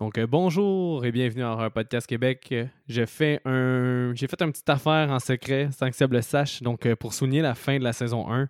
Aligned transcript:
Donc 0.00 0.16
euh, 0.16 0.26
bonjour 0.26 1.04
et 1.04 1.12
bienvenue 1.12 1.42
à 1.42 1.50
un 1.50 1.68
podcast 1.68 2.06
Québec. 2.06 2.54
J'ai 2.88 3.04
fait 3.04 3.42
un 3.44 4.14
j'ai 4.14 4.28
fait 4.28 4.36
petite 4.38 4.68
affaire 4.70 5.10
en 5.10 5.18
secret 5.18 5.68
sans 5.72 5.90
que 5.90 5.94
Seb 5.94 6.14
le 6.14 6.22
sache. 6.22 6.62
Donc 6.62 6.86
euh, 6.86 6.96
pour 6.96 7.12
souligner 7.12 7.42
la 7.42 7.54
fin 7.54 7.78
de 7.78 7.84
la 7.84 7.92
saison 7.92 8.32
1. 8.32 8.48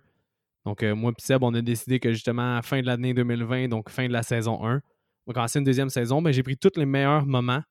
Donc 0.65 0.81
euh, 0.81 0.95
moi 0.95 1.11
et 1.11 1.21
Seb, 1.21 1.43
on 1.43 1.53
a 1.53 1.61
décidé 1.61 1.99
que 1.99 2.13
justement 2.13 2.55
à 2.55 2.61
fin 2.61 2.79
de 2.79 2.85
l'année 2.85 3.13
2020, 3.13 3.67
donc 3.67 3.89
fin 3.89 4.07
de 4.07 4.13
la 4.13 4.23
saison 4.23 4.65
1, 4.65 4.75
on 4.75 4.79
va 5.27 5.33
commencer 5.33 5.59
une 5.59 5.65
deuxième 5.65 5.89
saison, 5.89 6.21
ben, 6.21 6.31
j'ai 6.31 6.41
pris 6.41 6.55
tous 6.55 6.71
les 6.77 6.85
meilleurs 6.85 7.25
moments 7.25 7.61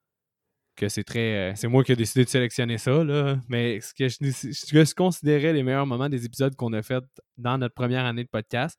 que 0.75 0.87
c'est 0.87 1.03
très 1.03 1.53
c'est 1.55 1.67
moi 1.67 1.83
qui 1.83 1.91
ai 1.91 1.95
décidé 1.95 2.23
de 2.23 2.29
sélectionner 2.29 2.77
ça 2.77 3.03
là, 3.03 3.39
mais 3.49 3.81
ce 3.81 3.95
que 3.95 4.07
je, 4.07 4.31
ce 4.31 4.71
que 4.71 4.85
je 4.85 4.93
considérais 4.93 5.53
les 5.53 5.63
meilleurs 5.63 5.87
moments 5.87 6.07
des 6.07 6.23
épisodes 6.23 6.55
qu'on 6.55 6.71
a 6.73 6.83
fait 6.83 7.03
dans 7.35 7.57
notre 7.57 7.73
première 7.73 8.05
année 8.05 8.25
de 8.25 8.29
podcast. 8.29 8.77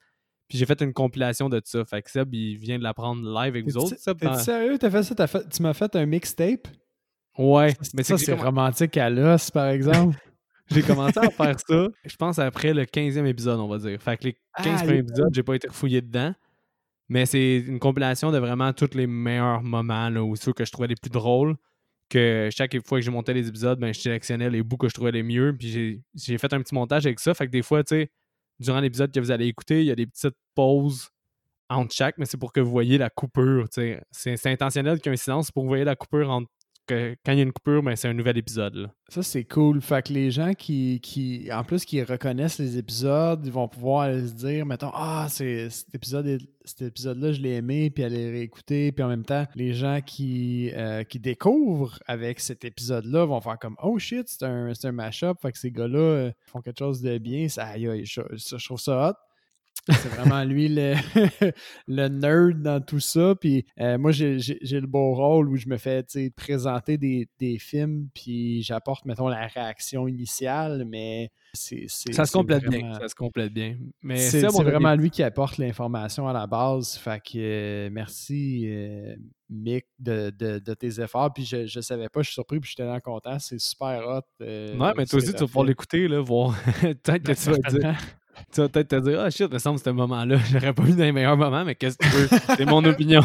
Puis 0.53 0.59
j'ai 0.59 0.66
fait 0.66 0.82
une 0.82 0.93
compilation 0.93 1.48
de 1.48 1.62
ça. 1.64 1.82
Fait 1.87 2.03
que 2.03 2.11
Seb, 2.11 2.34
il 2.34 2.59
vient 2.59 2.79
de 2.79 2.82
la 2.82 2.93
prendre 2.93 3.23
live 3.23 3.55
avec 3.55 3.64
vous 3.64 3.79
autres. 3.79 3.96
T'es 3.96 4.34
sérieux? 4.34 4.77
T'as 4.77 4.91
fait 4.91 5.02
ça? 5.02 5.15
tu 5.51 5.62
m'as 5.62 5.73
fait 5.73 5.97
un 5.97 6.05
mixtape? 6.05 6.69
Ouais. 7.38 7.74
mais 7.95 8.02
ça, 8.02 8.19
c'est 8.19 8.34
romantique 8.34 8.98
à 8.98 9.09
l'os, 9.09 9.51
par 9.51 9.69
exemple. 9.69 10.15
j'ai 10.70 10.83
commencé 10.83 11.19
à 11.19 11.30
faire 11.30 11.57
ça, 11.59 11.88
je 12.05 12.16
pense, 12.16 12.38
après 12.38 12.74
le 12.74 12.84
15e 12.84 13.24
épisode, 13.24 13.60
on 13.60 13.66
va 13.66 13.79
dire. 13.79 13.98
Fait 14.02 14.19
que 14.19 14.24
les 14.24 14.37
15 14.62 14.83
premiers 14.83 14.98
épisodes, 14.98 15.30
j'ai 15.33 15.43
pas 15.43 15.55
été 15.55 15.69
refouillé 15.69 16.02
dedans. 16.02 16.34
Mais 17.09 17.24
c'est 17.24 17.57
une 17.57 17.79
compilation 17.79 18.30
de 18.30 18.37
vraiment 18.37 18.74
tous 18.74 18.93
les 18.93 19.07
meilleurs 19.07 19.62
moments, 19.62 20.10
là, 20.10 20.23
ou 20.23 20.37
ceux 20.37 20.52
que 20.52 20.66
je 20.66 20.71
trouvais 20.71 20.88
les 20.88 20.96
plus 20.96 21.10
drôles. 21.10 21.57
Que 22.10 22.51
chaque 22.52 22.77
fois 22.87 22.98
que 22.98 23.07
je 23.07 23.10
montais 23.10 23.32
les 23.32 23.48
épisodes, 23.48 23.80
ben, 23.80 23.95
je 23.95 24.01
sélectionnais 24.01 24.51
les 24.51 24.62
bouts 24.62 24.77
que 24.77 24.91
je 24.91 24.93
trouvais 24.93 25.12
les 25.12 25.23
mieux. 25.23 25.57
Puis 25.59 26.02
j'ai 26.15 26.37
fait 26.37 26.52
un 26.52 26.60
petit 26.60 26.74
montage 26.74 27.07
avec 27.07 27.21
ça. 27.21 27.32
Fait 27.32 27.46
que 27.46 27.52
des 27.52 27.62
fois, 27.62 27.82
tu 27.82 27.96
sais, 27.96 28.10
durant 28.62 28.80
l'épisode 28.80 29.12
que 29.12 29.21
vous 29.21 29.30
allez 29.30 29.47
écouter, 29.47 29.80
il 29.80 29.87
y 29.87 29.91
a 29.91 29.95
des 29.95 30.07
petites 30.07 30.37
pauses 30.55 31.11
entre 31.69 31.95
chaque, 31.95 32.19
mais 32.19 32.27
c'est 32.27 32.39
pour 32.39 32.52
que 32.52 32.61
vous 32.61 32.71
voyez 32.71 32.98
la 32.98 33.11
coupure. 33.11 33.66
C'est 33.71 34.47
intentionnel 34.47 35.01
qu'il 35.01 35.12
y 35.12 35.15
ait 35.15 35.16
silence 35.16 35.51
pour 35.51 35.62
que 35.62 35.65
vous 35.65 35.71
voyez 35.71 35.85
la 35.85 35.97
coupure 35.97 36.30
entre 36.30 36.51
que 36.93 37.16
quand 37.24 37.32
il 37.32 37.38
y 37.38 37.40
a 37.40 37.45
une 37.45 37.52
coupure, 37.52 37.82
ben, 37.82 37.96
c'est 37.96 38.09
un 38.09 38.15
nouvel 38.15 38.38
épisode. 38.38 38.90
Ça, 39.09 39.23
c'est 39.23 39.45
cool. 39.45 39.80
Fait 39.80 40.07
que 40.07 40.12
les 40.12 40.30
gens 40.30 40.54
qui, 40.54 41.01
qui, 41.01 41.48
en 41.52 41.65
plus, 41.65 41.85
qui 41.85 42.02
reconnaissent 42.02 42.59
les 42.59 42.79
épisodes, 42.79 43.45
ils 43.45 43.52
vont 43.52 43.68
pouvoir 43.68 44.12
se 44.12 44.32
dire, 44.32 44.66
mettons, 44.66 44.90
ah, 44.95 45.26
cet 45.29 45.95
épisode 45.95 46.40
cet 46.65 46.82
épisode-là, 46.82 47.32
je 47.32 47.40
l'ai 47.40 47.54
aimé, 47.54 47.90
puis 47.90 48.04
aller 48.04 48.30
réécouter. 48.30 48.93
Puis 48.93 49.02
en 49.02 49.09
même 49.09 49.24
temps, 49.24 49.46
les 49.54 49.73
gens 49.73 50.01
qui, 50.04 50.70
euh, 50.74 51.02
qui 51.04 51.18
découvrent 51.18 51.98
avec 52.07 52.40
cet 52.40 52.65
épisode-là 52.65 53.24
vont 53.24 53.40
faire 53.40 53.59
comme, 53.59 53.76
oh 53.82 53.98
shit, 53.98 54.29
c'est 54.29 54.45
un, 54.45 54.73
un 54.82 54.93
mash-up. 54.93 55.38
Fait 55.40 55.52
que 55.52 55.59
ces 55.59 55.70
gars-là 55.70 55.98
euh, 55.98 56.32
font 56.46 56.60
quelque 56.60 56.79
chose 56.79 57.01
de 57.02 57.18
bien. 57.18 57.48
Ça, 57.48 57.76
je, 57.76 58.04
je 58.04 58.65
trouve 58.65 58.80
ça 58.80 59.10
hot. 59.10 59.32
C'est 59.88 60.09
vraiment 60.09 60.45
lui 60.45 60.69
le, 60.69 60.95
le, 61.88 62.09
nerd 62.09 62.63
dans 62.63 62.80
tout 62.80 63.01
ça. 63.01 63.35
Puis 63.35 63.66
euh, 63.80 63.99
moi, 63.99 64.12
j'ai 64.12 64.37
le 64.37 64.87
beau 64.87 65.15
rôle 65.15 65.49
où 65.49 65.56
je 65.56 65.69
me 65.69 65.77
fais 65.77 66.05
présenter 66.37 66.99
des, 66.99 67.28
des 67.41 67.59
films, 67.59 68.09
puis 68.15 68.62
j'apporte, 68.62 69.05
mettons, 69.06 69.28
la 69.28 69.47
réaction 69.49 70.06
initiale, 70.06 70.84
mais 70.87 71.31
c'est. 71.53 71.87
Ça 71.88 72.25
se 72.27 72.33
complète 72.33 72.65
bien. 72.69 72.94
Ça 72.94 73.09
se 73.09 73.15
complète 73.15 73.53
bien. 73.53 73.77
Mais 74.03 74.19
c'est 74.19 74.47
vraiment 74.47 74.94
lui 74.94 75.10
qui 75.10 75.22
apporte 75.22 75.59
l'information 75.59 76.28
à 76.28 76.33
la 76.33 76.47
base. 76.47 76.97
Fait 76.97 77.21
que 77.21 77.38
euh, 77.38 77.91
merci, 77.91 78.66
euh, 78.69 79.16
Mick, 79.50 79.87
de, 79.99 80.31
de, 80.31 80.60
de, 80.60 80.75
tes 80.75 81.00
efforts. 81.00 81.33
Puis 81.34 81.44
je, 81.44 81.66
je 81.66 81.81
savais 81.81 82.09
pas, 82.09 82.22
je 82.22 82.28
suis 82.28 82.34
surpris, 82.34 82.60
puis 82.60 82.69
je 82.69 82.71
suis 82.71 82.77
tellement 82.77 83.00
content. 83.00 83.38
C'est 83.41 83.60
super 83.60 84.06
hot. 84.06 84.44
ouais, 84.44 84.93
mais 84.97 85.06
toi 85.06 85.19
aussi, 85.19 85.33
tu 85.33 85.41
vas 85.41 85.47
pouvoir 85.47 85.66
l'écouter, 85.66 86.06
voir. 86.19 86.56
Peut-être 86.81 87.22
que 87.25 87.33
tu 87.33 87.50
vas 87.50 87.71
dire 87.71 87.97
tu 88.53 88.61
vas 88.61 88.69
peut-être 88.69 88.88
te 88.88 89.00
dire, 89.00 89.21
ah 89.21 89.31
shit, 89.31 89.53
me 89.53 89.59
semble 89.59 89.78
ce 89.78 89.91
moment-là, 89.91 90.37
j'aurais 90.50 90.72
pas 90.72 90.84
eu 90.84 90.93
dans 90.93 91.05
les 91.05 91.12
meilleurs 91.12 91.37
moments, 91.37 91.65
mais 91.65 91.75
qu'est-ce 91.75 91.99
que 91.99 92.05
tu 92.05 92.11
veux? 92.11 92.38
C'est 92.56 92.66
mon 92.66 92.84
opinion. 92.84 93.22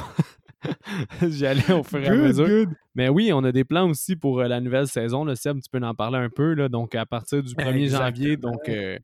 J'y 1.21 1.45
allais 1.45 1.71
au 1.71 1.83
fur 1.83 1.99
et 1.99 2.07
à 2.07 2.15
mesure. 2.15 2.67
Mais 2.95 3.09
oui, 3.09 3.31
on 3.33 3.43
a 3.43 3.51
des 3.51 3.63
plans 3.63 3.89
aussi 3.89 4.15
pour 4.15 4.39
euh, 4.39 4.47
la 4.47 4.59
nouvelle 4.59 4.87
saison. 4.87 5.23
Le 5.23 5.35
Seb, 5.35 5.59
tu 5.61 5.69
peux 5.69 5.85
en 5.85 5.93
parler 5.93 6.17
un 6.17 6.29
peu. 6.29 6.53
Là, 6.53 6.69
donc, 6.69 6.95
à 6.95 7.05
partir 7.05 7.43
du 7.43 7.53
1er 7.53 7.89
janvier, 7.89 8.37
donc, 8.37 8.67
euh, 8.69 8.97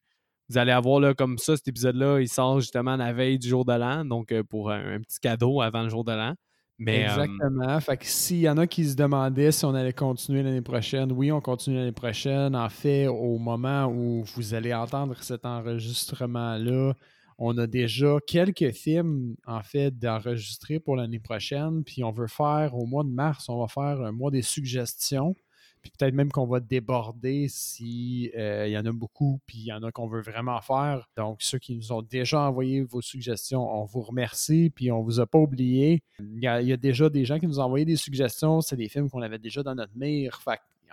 vous 0.50 0.58
allez 0.58 0.72
avoir 0.72 1.00
là, 1.00 1.14
comme 1.14 1.38
ça, 1.38 1.56
cet 1.56 1.68
épisode-là, 1.68 2.20
il 2.20 2.28
sort 2.28 2.60
justement 2.60 2.96
la 2.96 3.14
veille 3.14 3.40
du 3.40 3.48
jour 3.48 3.66
de 3.66 3.74
l'an, 3.74 4.06
donc 4.06 4.32
euh, 4.32 4.44
pour 4.44 4.72
un, 4.72 5.00
petit 5.00 5.20
cadeau 5.20 5.62
avant 5.62 5.84
le 5.84 5.90
jour 5.90 6.04
de 6.04 6.12
l'an. 6.12 6.34
Exactement. 6.80 7.80
fait 7.80 7.98
que 7.98 8.06
s'il 8.06 8.40
y 8.40 8.50
en 8.50 8.58
a 8.58 8.68
qui 8.68 8.86
se 8.86 8.96
demandaient 8.96 9.52
si 9.52 9.64
on 9.66 9.74
allait 9.74 9.94
continuer 9.94 10.44
l'année 10.44 10.62
prochaine, 10.62 11.12
oui, 11.12 11.32
on 11.32 11.40
continue 11.40 11.78
l'année 11.78 11.92
prochaine. 11.92 12.56
En 12.56 12.70
fait, 12.70 13.08
au 13.08 13.38
moment 13.38 13.86
où 13.86 14.24
vous 14.36 14.54
allez 14.54 14.74
entendre 14.74 15.16
cet 15.22 15.46
enregistrement-là, 15.46 16.94
on 17.38 17.58
a 17.58 17.68
déjà 17.68 18.18
quelques 18.28 18.72
films, 18.72 19.36
en 19.46 19.62
fait, 19.64 19.98
d'enregistrer 19.98 20.80
pour 20.80 20.96
l'année 20.96 21.20
prochaine. 21.20 21.84
Puis 21.84 22.04
on 22.04 22.12
veut 22.12 22.28
faire, 22.28 22.76
au 22.76 22.86
mois 22.86 23.04
de 23.04 23.10
mars, 23.10 23.50
on 23.50 23.60
va 23.60 23.68
faire 23.68 24.02
un 24.02 24.12
mois 24.12 24.32
des 24.32 24.42
suggestions. 24.42 25.36
Puis 25.84 25.92
peut-être 25.92 26.14
même 26.14 26.32
qu'on 26.32 26.48
va 26.48 26.62
déborder 26.62 27.48
si 27.50 28.32
euh, 28.38 28.70
y 28.70 28.78
en 28.78 28.86
a 28.86 28.92
beaucoup, 28.94 29.42
puis 29.46 29.58
il 29.58 29.66
y 29.66 29.74
en 29.74 29.84
a 29.84 29.92
qu'on 29.92 30.08
veut 30.08 30.22
vraiment 30.22 30.62
faire. 30.62 31.10
Donc, 31.18 31.42
ceux 31.42 31.60
qui 31.60 31.76
nous 31.76 31.92
ont 31.92 32.02
déjà 32.02 32.40
envoyé 32.40 32.82
vos 32.84 33.02
suggestions, 33.02 33.70
on 33.70 33.84
vous 33.84 34.02
remercie, 34.02 34.72
puis 34.74 34.94
on 34.94 35.02
vous 35.02 35.20
a 35.20 35.28
pas 35.28 35.40
oublié. 35.40 36.02
Il 36.20 36.40
y 36.42 36.48
a, 36.48 36.78
déjà 36.78 37.10
des 37.10 37.26
gens 37.26 37.38
qui 37.38 37.48
nous 37.48 37.60
ont 37.60 37.64
envoyé 37.64 37.84
des 37.84 37.98
suggestions. 37.98 38.62
C'est 38.62 38.78
des 38.78 38.88
films 38.88 39.10
qu'on 39.10 39.22
avait 39.22 39.40
déjà 39.40 39.62
dans 39.62 39.76
notre 39.76 39.92
mire. 39.98 40.40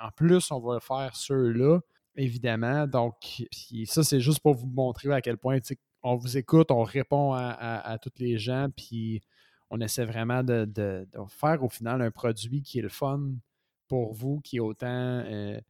En 0.02 0.10
plus, 0.10 0.50
on 0.50 0.58
va 0.58 0.80
faire 0.80 1.14
ceux-là, 1.14 1.78
évidemment. 2.16 2.88
Donc, 2.88 3.14
puis 3.20 3.86
ça, 3.86 4.02
c'est 4.02 4.20
juste 4.20 4.40
pour 4.40 4.54
vous 4.54 4.66
montrer 4.66 5.12
à 5.12 5.20
quel 5.20 5.36
point 5.36 5.58
on 6.02 6.16
vous 6.16 6.36
écoute, 6.36 6.72
on 6.72 6.82
répond 6.82 7.32
à, 7.32 7.96
tous 8.02 8.18
les 8.18 8.38
gens, 8.38 8.66
puis 8.76 9.20
on 9.70 9.80
essaie 9.80 10.04
vraiment 10.04 10.42
de, 10.42 11.06
faire 11.28 11.62
au 11.62 11.68
final 11.68 12.02
un 12.02 12.10
produit 12.10 12.62
qui 12.62 12.80
est 12.80 12.82
le 12.82 12.88
fun 12.88 13.20
pour 13.90 14.14
vous 14.14 14.40
qui 14.40 14.58
est 14.58 14.60
autant 14.60 14.86
euh, 15.26 15.60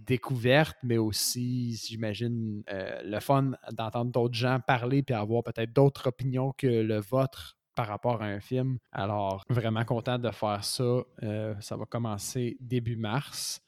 découverte, 0.00 0.76
mais 0.82 0.98
aussi, 0.98 1.76
j'imagine, 1.76 2.64
euh, 2.68 3.00
le 3.04 3.20
fun 3.20 3.52
d'entendre 3.72 4.10
d'autres 4.10 4.34
gens 4.34 4.58
parler 4.58 5.04
puis 5.04 5.14
avoir 5.14 5.44
peut-être 5.44 5.72
d'autres 5.72 6.08
opinions 6.08 6.52
que 6.58 6.66
le 6.66 6.98
vôtre 6.98 7.56
par 7.76 7.86
rapport 7.86 8.22
à 8.22 8.26
un 8.26 8.40
film. 8.40 8.78
Alors, 8.90 9.44
vraiment 9.48 9.84
content 9.84 10.18
de 10.18 10.30
faire 10.32 10.64
ça. 10.64 11.02
Euh, 11.22 11.54
ça 11.60 11.76
va 11.76 11.84
commencer 11.86 12.56
début 12.60 12.96
mars. 12.96 13.62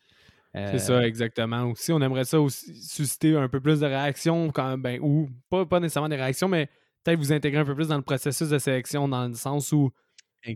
C'est 0.55 0.81
ça, 0.81 1.07
exactement. 1.07 1.63
Aussi, 1.71 1.93
on 1.93 2.01
aimerait 2.03 2.25
ça 2.25 2.39
aussi 2.39 2.75
susciter 2.75 3.35
un 3.35 3.49
peu 3.49 3.59
plus 3.59 3.81
de 3.81 3.87
réactions, 3.87 4.51
quand, 4.51 4.77
ben, 4.77 5.01
ou 5.01 5.31
pas, 5.49 5.65
pas 5.65 5.81
nécessairement 5.81 6.11
des 6.11 6.17
réactions, 6.17 6.47
mais 6.47 6.69
peut-être 7.03 7.19
vous 7.19 7.33
intégrer 7.33 7.61
un 7.61 7.65
peu 7.65 7.75
plus 7.75 7.89
dans 7.89 7.97
le 7.97 8.03
processus 8.03 8.51
de 8.51 8.59
sélection, 8.59 9.09
dans 9.09 9.29
le 9.29 9.35
sens 9.35 9.73
où 9.73 9.93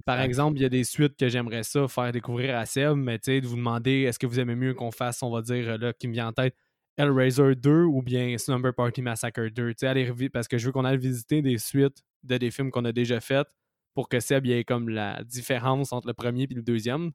par 0.05 0.21
exemple, 0.21 0.59
il 0.59 0.63
y 0.63 0.65
a 0.65 0.69
des 0.69 0.85
suites 0.85 1.17
que 1.17 1.29
j'aimerais 1.29 1.63
ça 1.63 1.87
faire 1.89 2.11
découvrir 2.13 2.57
à 2.57 2.67
Seb, 2.67 2.97
mais 2.97 3.19
tu 3.19 3.27
sais, 3.33 3.41
de 3.41 3.47
vous 3.47 3.57
demander 3.57 4.03
est-ce 4.03 4.19
que 4.19 4.27
vous 4.27 4.41
aimez 4.41 4.57
mieux 4.57 4.75
qu'on 4.75 4.91
fasse, 4.91 5.23
on 5.23 5.31
va 5.31 5.43
dire, 5.43 5.79
là, 5.79 5.93
qui 5.93 6.09
me 6.09 6.13
vient 6.13 6.29
en 6.29 6.33
tête, 6.33 6.57
Hellraiser 6.97 7.55
2 7.55 7.83
ou 7.85 8.03
bien 8.03 8.37
Slumber 8.39 8.73
Party 8.75 9.03
Massacre 9.03 9.49
2. 9.49 9.75
Tu 9.75 9.87
sais, 9.87 10.29
parce 10.31 10.49
que 10.49 10.59
je 10.59 10.67
veux 10.67 10.73
qu'on 10.73 10.85
aille 10.85 10.99
visiter 10.99 11.43
des 11.43 11.59
suites 11.59 12.03
de 12.25 12.37
des 12.39 12.51
films 12.51 12.71
qu'on 12.71 12.85
a 12.85 12.93
déjà 12.93 13.21
faites 13.21 13.49
pour 13.95 14.09
que 14.09 14.19
Seb 14.21 14.47
ait 14.47 14.65
comme 14.65 14.89
la 14.89 15.23
différence 15.25 15.93
entre 15.93 16.09
le 16.09 16.15
premier 16.15 16.45
et 16.45 16.55
le 16.55 16.63
deuxième. 16.63 17.13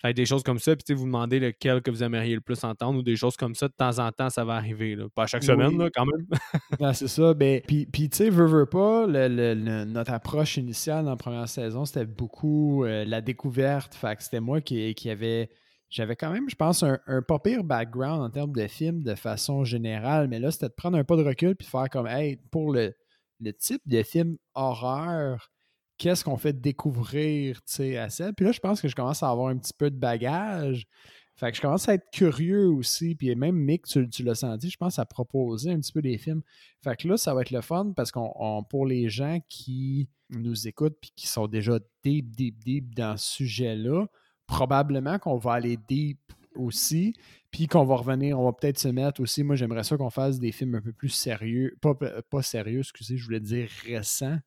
Fait 0.00 0.14
des 0.14 0.26
choses 0.26 0.44
comme 0.44 0.60
ça, 0.60 0.76
puis 0.76 0.94
vous 0.94 1.06
demandez 1.06 1.40
lequel 1.40 1.82
que 1.82 1.90
vous 1.90 2.04
aimeriez 2.04 2.36
le 2.36 2.40
plus 2.40 2.62
entendre 2.62 3.00
ou 3.00 3.02
des 3.02 3.16
choses 3.16 3.36
comme 3.36 3.56
ça, 3.56 3.66
de 3.66 3.72
temps 3.72 3.98
en 3.98 4.12
temps, 4.12 4.30
ça 4.30 4.44
va 4.44 4.54
arriver. 4.54 4.94
Là. 4.94 5.06
Pas 5.12 5.26
chaque 5.26 5.42
semaine, 5.42 5.76
là, 5.76 5.90
quand 5.92 6.06
même. 6.06 6.26
Ben, 6.78 6.92
c'est 6.92 7.08
ça. 7.08 7.34
Ben, 7.34 7.60
puis, 7.66 7.86
tu 7.92 8.08
sais, 8.12 8.30
veux, 8.30 8.46
veux 8.46 8.66
pas, 8.66 9.08
notre 9.08 10.12
approche 10.12 10.56
initiale 10.56 11.04
dans 11.04 11.10
la 11.10 11.16
première 11.16 11.48
saison, 11.48 11.84
c'était 11.84 12.06
beaucoup 12.06 12.84
euh, 12.84 13.04
la 13.04 13.20
découverte. 13.20 13.94
Fait 13.94 14.14
que 14.14 14.22
c'était 14.22 14.40
moi 14.40 14.60
qui, 14.60 14.94
qui 14.94 15.10
avait. 15.10 15.50
J'avais 15.90 16.16
quand 16.16 16.30
même, 16.30 16.48
je 16.48 16.54
pense, 16.54 16.82
un, 16.82 16.98
un 17.06 17.22
pas 17.22 17.38
pire 17.38 17.64
background 17.64 18.20
en 18.22 18.30
termes 18.30 18.52
de 18.52 18.66
films 18.66 19.02
de 19.02 19.14
façon 19.14 19.64
générale, 19.64 20.28
mais 20.28 20.38
là, 20.38 20.50
c'était 20.50 20.68
de 20.68 20.74
prendre 20.74 20.98
un 20.98 21.02
pas 21.02 21.16
de 21.16 21.24
recul 21.24 21.56
puis 21.56 21.64
de 21.64 21.70
faire 21.70 21.88
comme, 21.90 22.06
hey, 22.06 22.36
pour 22.52 22.72
le, 22.72 22.94
le 23.40 23.52
type 23.52 23.80
de 23.86 24.02
film 24.02 24.36
horreur 24.54 25.50
qu'est-ce 25.98 26.24
qu'on 26.24 26.36
fait 26.36 26.58
découvrir 26.58 27.60
à 27.96 28.08
ça. 28.08 28.32
Puis 28.32 28.46
là, 28.46 28.52
je 28.52 28.60
pense 28.60 28.80
que 28.80 28.88
je 28.88 28.94
commence 28.94 29.22
à 29.22 29.30
avoir 29.30 29.48
un 29.48 29.58
petit 29.58 29.74
peu 29.76 29.90
de 29.90 29.96
bagage. 29.96 30.86
Fait 31.34 31.50
que 31.50 31.56
je 31.56 31.62
commence 31.62 31.88
à 31.88 31.94
être 31.94 32.10
curieux 32.12 32.68
aussi. 32.68 33.14
Puis 33.14 33.34
même 33.36 33.56
Mick, 33.56 33.84
tu, 33.86 34.22
l'as 34.24 34.34
senti, 34.34 34.70
je 34.70 34.76
pense 34.76 34.98
à 34.98 35.04
proposer 35.04 35.70
un 35.70 35.78
petit 35.78 35.92
peu 35.92 36.02
des 36.02 36.18
films. 36.18 36.42
Fait 36.82 36.96
que 36.96 37.06
là, 37.06 37.16
ça 37.16 37.34
va 37.34 37.42
être 37.42 37.50
le 37.50 37.60
fun 37.60 37.92
parce 37.94 38.10
qu'on 38.10 38.64
pour 38.68 38.86
les 38.86 39.08
gens 39.08 39.38
qui 39.48 40.08
nous 40.30 40.66
écoutent 40.66 40.96
puis 41.00 41.12
qui 41.14 41.26
sont 41.26 41.46
déjà 41.46 41.78
deep, 42.02 42.34
deep, 42.34 42.58
deep 42.64 42.94
dans 42.94 43.16
ce 43.16 43.36
sujet-là, 43.36 44.06
probablement 44.46 45.18
qu'on 45.18 45.36
va 45.36 45.52
aller 45.52 45.76
deep 45.88 46.18
aussi. 46.56 47.14
Puis 47.50 47.66
qu'on 47.66 47.84
va 47.84 47.96
revenir, 47.96 48.38
on 48.38 48.44
va 48.44 48.52
peut-être 48.52 48.78
se 48.78 48.88
mettre 48.88 49.20
aussi. 49.20 49.42
Moi, 49.42 49.54
j'aimerais 49.56 49.84
ça 49.84 49.96
qu'on 49.96 50.10
fasse 50.10 50.38
des 50.38 50.52
films 50.52 50.74
un 50.74 50.82
peu 50.82 50.92
plus 50.92 51.08
sérieux. 51.08 51.76
Pas, 51.80 51.94
pas 51.94 52.42
sérieux, 52.42 52.80
excusez, 52.80 53.16
je 53.16 53.24
voulais 53.24 53.40
dire 53.40 53.68
récents 53.86 54.38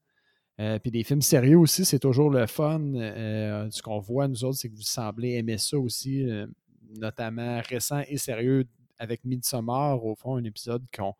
euh, 0.61 0.77
puis 0.77 0.91
des 0.91 1.03
films 1.03 1.23
sérieux 1.23 1.57
aussi, 1.57 1.85
c'est 1.85 1.97
toujours 1.97 2.29
le 2.29 2.45
fun. 2.45 2.79
Euh, 2.93 3.67
ce 3.71 3.81
qu'on 3.81 3.97
voit, 3.97 4.27
nous 4.27 4.43
autres, 4.43 4.57
c'est 4.59 4.69
que 4.69 4.75
vous 4.75 4.83
semblez 4.83 5.31
aimer 5.31 5.57
ça 5.57 5.79
aussi, 5.79 6.23
euh, 6.23 6.45
notamment 6.99 7.61
récent 7.67 8.03
et 8.07 8.17
sérieux 8.17 8.67
avec 8.99 9.25
Midsommar, 9.25 10.05
au 10.05 10.13
fond, 10.13 10.35
un 10.35 10.43
épisode 10.43 10.83
qu'on 10.95 11.15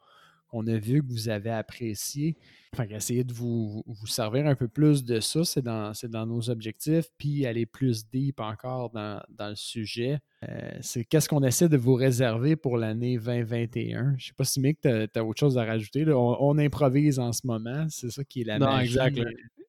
qu'on 0.51 0.67
a 0.67 0.77
vu, 0.77 1.01
que 1.01 1.07
vous 1.07 1.29
avez 1.29 1.49
apprécié. 1.49 2.35
Enfin, 2.73 2.85
essayer 2.89 3.23
de 3.23 3.33
vous, 3.33 3.83
vous 3.85 4.07
servir 4.07 4.47
un 4.47 4.55
peu 4.55 4.67
plus 4.67 5.03
de 5.03 5.19
ça, 5.19 5.43
c'est 5.43 5.61
dans, 5.61 5.91
dans 6.03 6.25
nos 6.25 6.49
objectifs, 6.49 7.05
puis 7.17 7.45
aller 7.45 7.65
plus 7.65 8.07
deep 8.09 8.39
encore 8.39 8.91
dans, 8.91 9.21
le 9.39 9.55
sujet. 9.55 10.19
Euh, 10.47 10.71
c'est 10.79 11.03
qu'est-ce 11.03 11.27
qu'on 11.27 11.43
essaie 11.43 11.67
de 11.67 11.75
vous 11.75 11.95
réserver 11.95 12.55
pour 12.55 12.77
l'année 12.77 13.17
2021. 13.17 14.15
Je 14.17 14.27
sais 14.27 14.33
pas 14.33 14.45
si 14.45 14.61
Mick, 14.61 14.79
tu 14.81 14.87
as, 14.87 15.25
autre 15.25 15.39
chose 15.39 15.57
à 15.57 15.65
rajouter. 15.65 16.05
On, 16.13 16.57
improvise 16.57 17.19
en 17.19 17.33
ce 17.33 17.45
moment, 17.45 17.87
c'est 17.89 18.09
ça 18.09 18.23
qui 18.23 18.41
est 18.41 18.45
la 18.45 18.59
non, 18.59 18.79
Exact, 18.79 19.19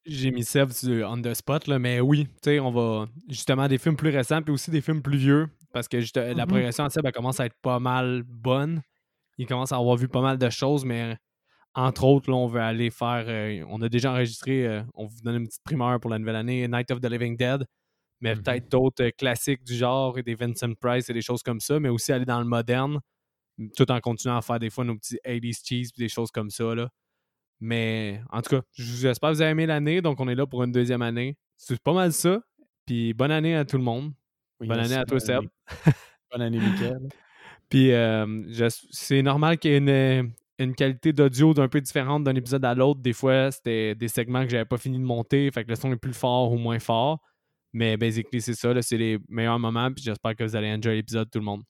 J'ai 0.07 0.31
mis 0.31 0.45
Seb 0.45 0.71
on 1.05 1.21
the 1.21 1.35
spot, 1.35 1.67
là, 1.67 1.81
mais 1.81 2.01
oui, 2.01 2.29
on 2.47 2.71
va 2.71 3.07
justement 3.29 3.67
des 3.67 3.79
films 3.79 3.97
plus 3.97 4.11
récents, 4.11 4.43
puis 4.43 4.53
aussi 4.53 4.71
des 4.71 4.81
films 4.81 5.03
plus 5.03 5.19
vieux, 5.19 5.49
parce 5.73 5.89
que 5.89 5.97
la 5.97 6.03
mm-hmm. 6.03 6.47
progression 6.47 6.87
de 6.87 6.93
Seb 6.93 7.11
commence 7.11 7.41
à 7.41 7.47
être 7.47 7.57
pas 7.61 7.81
mal 7.81 8.23
bonne. 8.25 8.83
Il 9.39 9.47
commence 9.47 9.73
à 9.73 9.77
avoir 9.77 9.97
vu 9.97 10.09
pas 10.09 10.21
mal 10.21 10.39
de 10.39 10.51
choses, 10.51 10.85
mais 10.85 11.17
entre 11.75 12.05
autres, 12.05 12.31
là, 12.31 12.37
on 12.37 12.47
veut 12.47 12.61
aller 12.61 12.91
faire. 12.91 13.25
Euh, 13.27 13.65
on 13.69 13.81
a 13.81 13.89
déjà 13.89 14.13
enregistré, 14.13 14.67
euh, 14.67 14.83
on 14.95 15.07
vous 15.07 15.21
donne 15.23 15.37
une 15.37 15.47
petite 15.47 15.65
primeur 15.65 15.99
pour 16.01 16.11
la 16.11 16.19
nouvelle 16.19 16.37
année, 16.37 16.69
Night 16.69 16.91
of 16.91 17.01
the 17.01 17.07
Living 17.07 17.37
Dead, 17.37 17.65
mais 18.21 18.35
mm-hmm. 18.35 18.43
peut-être 18.43 18.71
d'autres 18.71 19.05
euh, 19.05 19.11
classiques 19.17 19.65
du 19.65 19.75
genre, 19.75 20.15
des 20.23 20.35
Vincent 20.35 20.75
Price 20.79 21.09
et 21.09 21.15
des 21.15 21.23
choses 21.23 21.43
comme 21.43 21.61
ça, 21.61 21.81
mais 21.81 21.89
aussi 21.89 22.13
aller 22.13 22.27
dans 22.27 22.41
le 22.41 22.47
moderne, 22.47 23.01
tout 23.77 23.91
en 23.91 24.01
continuant 24.01 24.37
à 24.37 24.43
faire 24.43 24.59
des 24.59 24.71
fois 24.71 24.85
nos 24.85 24.97
petits 24.97 25.19
80s 25.25 25.67
cheese 25.67 25.91
et 25.97 26.03
des 26.03 26.09
choses 26.09 26.31
comme 26.31 26.51
ça. 26.51 26.75
Là. 26.75 26.89
Mais 27.61 28.21
en 28.31 28.43
tout 28.43 28.57
cas, 28.57 28.63
j'espère 28.73 29.31
que 29.31 29.37
vous 29.37 29.43
avez 29.43 29.53
aimé 29.53 29.67
l'année, 29.67 30.03
donc 30.03 30.21
on 30.21 30.29
est 30.29 30.35
là 30.35 30.47
pour 30.47 30.63
une 30.65 30.73
deuxième 30.73 31.03
année. 31.03 31.37
C'est 31.57 31.81
pas 31.81 31.95
mal 31.95 32.13
ça. 32.13 32.41
Puis 32.87 33.15
bonne 33.15 33.31
année 33.31 33.55
à 33.55 33.65
tout 33.65 33.79
le 33.79 33.85
monde. 33.85 34.13
bonne 34.61 34.73
année 34.73 34.97
à 34.97 35.05
toi, 35.05 35.21
Seb. 35.21 35.45
bonne 36.31 36.43
année, 36.43 36.59
Mickaël. 36.59 37.09
Puis 37.73 37.91
c'est 38.91 39.23
normal 39.23 39.57
qu'il 39.57 39.71
y 39.71 39.75
ait 39.75 40.19
une, 40.19 40.33
une 40.59 40.75
qualité 40.75 41.15
d'audio 41.15 41.55
d'un 41.55 41.69
peu 41.69 41.81
différente 41.81 42.23
d'un 42.23 42.35
épisode 42.35 42.63
à 42.67 42.75
l'autre. 42.75 43.01
Des 43.01 43.15
fois, 43.15 43.51
c'était 43.51 43.95
des 43.95 44.09
segments 44.09 44.45
que 44.45 44.51
j'avais 44.51 44.67
pas 44.67 44.77
fini 44.77 44.99
de 44.99 45.05
monter, 45.05 45.51
fait 45.51 45.65
que 45.65 45.71
le 45.71 45.77
son 45.77 45.91
est 45.91 45.97
plus 45.97 46.13
fort 46.13 46.53
ou 46.53 46.59
moins 46.59 46.79
fort. 46.79 47.21
Mais 47.73 47.97
basically, 47.97 48.43
c'est 48.43 48.53
ça, 48.53 48.83
c'est 48.83 48.99
les 48.99 49.19
meilleurs 49.27 49.59
moments, 49.59 49.91
puis 49.91 50.05
j'espère 50.05 50.37
que 50.37 50.45
vous 50.45 50.55
allez 50.55 50.71
enjoy 50.71 50.97
l'épisode, 50.97 51.31
tout 51.31 51.39
le 51.39 51.47
monde. 51.47 51.63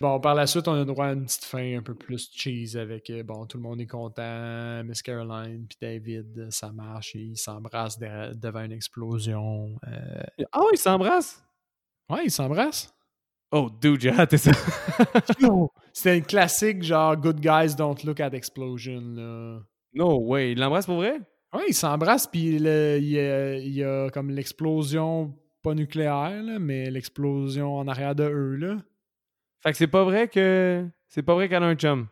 Bon, 0.00 0.18
par 0.18 0.34
la 0.34 0.48
suite, 0.48 0.66
on 0.66 0.72
a 0.72 0.84
droit 0.84 1.06
à 1.06 1.12
une 1.12 1.26
petite 1.26 1.44
fin 1.44 1.78
un 1.78 1.82
peu 1.82 1.94
plus 1.94 2.30
cheese 2.34 2.76
avec, 2.76 3.10
euh, 3.10 3.22
bon, 3.22 3.46
tout 3.46 3.58
le 3.58 3.62
monde 3.62 3.80
est 3.80 3.86
content, 3.86 4.82
Miss 4.82 5.02
Caroline 5.02 5.66
puis 5.68 5.78
David, 5.80 6.50
ça 6.50 6.72
marche, 6.72 7.14
ils 7.14 7.36
s'embrassent 7.36 8.00
devant 8.00 8.64
une 8.64 8.72
explosion. 8.72 9.78
Euh. 9.86 10.46
Ah 10.50 10.64
ils 10.72 10.78
s'embrassent? 10.78 11.44
Ouais, 12.10 12.24
ils 12.24 12.30
s'embrassent. 12.30 12.92
Oh, 13.52 13.70
dude, 13.80 14.00
j'ai 14.00 14.10
raté 14.10 14.36
ça. 14.36 14.52
C'était 15.92 16.16
un 16.16 16.20
classique 16.20 16.82
genre 16.82 17.16
Good 17.16 17.40
Guys 17.40 17.74
Don't 17.76 17.96
Look 18.04 18.20
at 18.20 18.30
Explosion. 18.32 19.00
Là. 19.14 19.60
No 19.94 20.18
way, 20.18 20.52
il 20.52 20.58
l'embrasse 20.58 20.86
pour 20.86 20.96
vrai? 20.96 21.20
Oui, 21.52 21.62
il 21.68 21.74
s'embrasse, 21.74 22.26
puis 22.26 22.56
il, 22.56 22.62
y 22.62 23.84
a, 23.84 24.10
comme 24.10 24.30
l'explosion, 24.30 25.34
pas 25.62 25.74
nucléaire, 25.74 26.42
mais 26.60 26.90
l'explosion 26.90 27.76
en 27.76 27.88
arrière 27.88 28.14
de 28.14 28.24
eux. 28.24 28.56
Là. 28.56 28.76
Fait 29.60 29.72
que 29.72 29.76
c'est 29.76 29.88
pas 29.88 30.04
vrai 30.04 30.28
que. 30.28 30.86
C'est 31.08 31.22
pas 31.22 31.34
vrai 31.34 31.48
qu'elle 31.48 31.62
a 31.62 31.66
un 31.66 31.74
chum. 31.74 32.06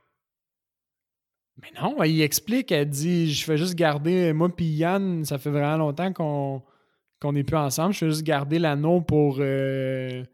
Mais 1.63 1.69
non, 1.81 2.03
il 2.03 2.21
explique, 2.23 2.73
elle 2.73 2.89
dit 2.89 3.33
Je 3.33 3.45
fais 3.45 3.57
juste 3.57 3.75
garder. 3.75 4.33
Moi 4.33 4.49
puis 4.49 4.67
Yann, 4.67 5.25
ça 5.25 5.39
fait 5.39 5.51
vraiment 5.51 5.77
longtemps 5.77 6.13
qu'on 6.13 6.63
qu'on 7.21 7.33
n'est 7.33 7.45
plus 7.45 7.57
ensemble. 7.57 7.93
Je 7.93 7.99
fais 7.99 8.11
juste 8.11 8.23
garder 8.23 8.59
l'anneau 8.59 9.01
pour. 9.01 9.39
Euh, 9.41 10.25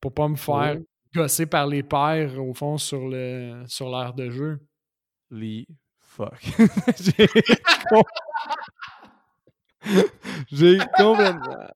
pour 0.00 0.12
pas 0.12 0.28
me 0.28 0.36
faire 0.36 0.76
gosser 1.14 1.46
par 1.46 1.66
les 1.66 1.82
pères, 1.82 2.38
au 2.40 2.52
fond, 2.52 2.76
sur 2.78 3.08
le 3.08 3.64
sur 3.66 3.88
l'air 3.88 4.12
de 4.14 4.30
jeu. 4.30 4.60
Lee, 5.30 5.66
fuck. 5.98 6.38
J'ai 10.52 10.78
complètement. 10.96 11.68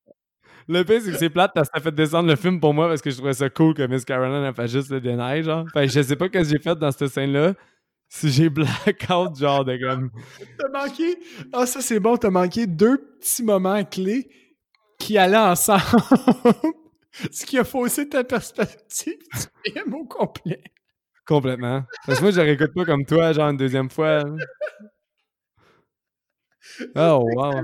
Le 0.69 0.85
pire, 0.85 1.01
c'est 1.03 1.13
que 1.13 1.19
c'est 1.19 1.31
plate 1.31 1.53
parce 1.55 1.69
que 1.69 1.79
ça 1.79 1.83
fait 1.83 1.95
descendre 1.95 2.29
le 2.29 2.37
film 2.37 2.61
pour 2.61 2.73
moi 2.73 2.89
parce 2.89 3.03
que 3.03 3.11
je 3.11 3.17
trouvais 3.17 3.33
ça 3.33 3.51
cool 3.51 3.75
que 3.75 3.85
Miss 3.87 4.05
Caroline 4.05 4.45
a 4.45 4.53
fait 4.53 4.69
juste 4.69 4.91
le 4.91 5.01
déneige, 5.01 5.47
genre. 5.47 5.67
Fait 5.73 5.89
je 5.89 6.01
sais 6.01 6.15
pas 6.15 6.27
ce 6.27 6.31
que 6.31 6.45
j'ai 6.45 6.59
fait 6.59 6.77
dans 6.77 6.93
cette 6.93 7.09
scène-là. 7.09 7.55
Si 8.13 8.29
j'ai 8.29 8.51
blackout, 8.51 9.37
genre 9.39 9.65
de 9.65 9.77
comme. 9.77 10.11
T'as 10.59 10.69
manqué? 10.69 11.17
Ah, 11.53 11.65
ça 11.65 11.81
c'est 11.81 12.01
bon, 12.01 12.17
t'as 12.17 12.31
manqué 12.31 12.67
deux 12.67 12.99
petits 12.99 13.45
moments 13.45 13.85
clés 13.85 14.29
qui 14.99 15.17
allaient 15.17 15.37
ensemble. 15.37 15.81
Ce 17.31 17.47
qui 17.47 17.57
a 17.57 17.65
faussé 17.65 18.09
ta 18.09 18.25
perspective 18.25 19.19
du 19.65 19.73
film 19.73 19.95
au 19.95 20.05
complet. 20.05 20.61
Complètement. 21.25 21.85
Parce 22.05 22.19
que 22.19 22.25
moi, 22.25 22.33
je 22.33 22.41
réécoute 22.41 22.75
pas 22.75 22.85
comme 22.85 23.07
toi, 23.07 23.33
genre 23.33 23.49
une 23.51 23.57
deuxième 23.57 23.91
fois. 23.91 24.25
Oh, 26.97 27.29
wow. 27.37 27.63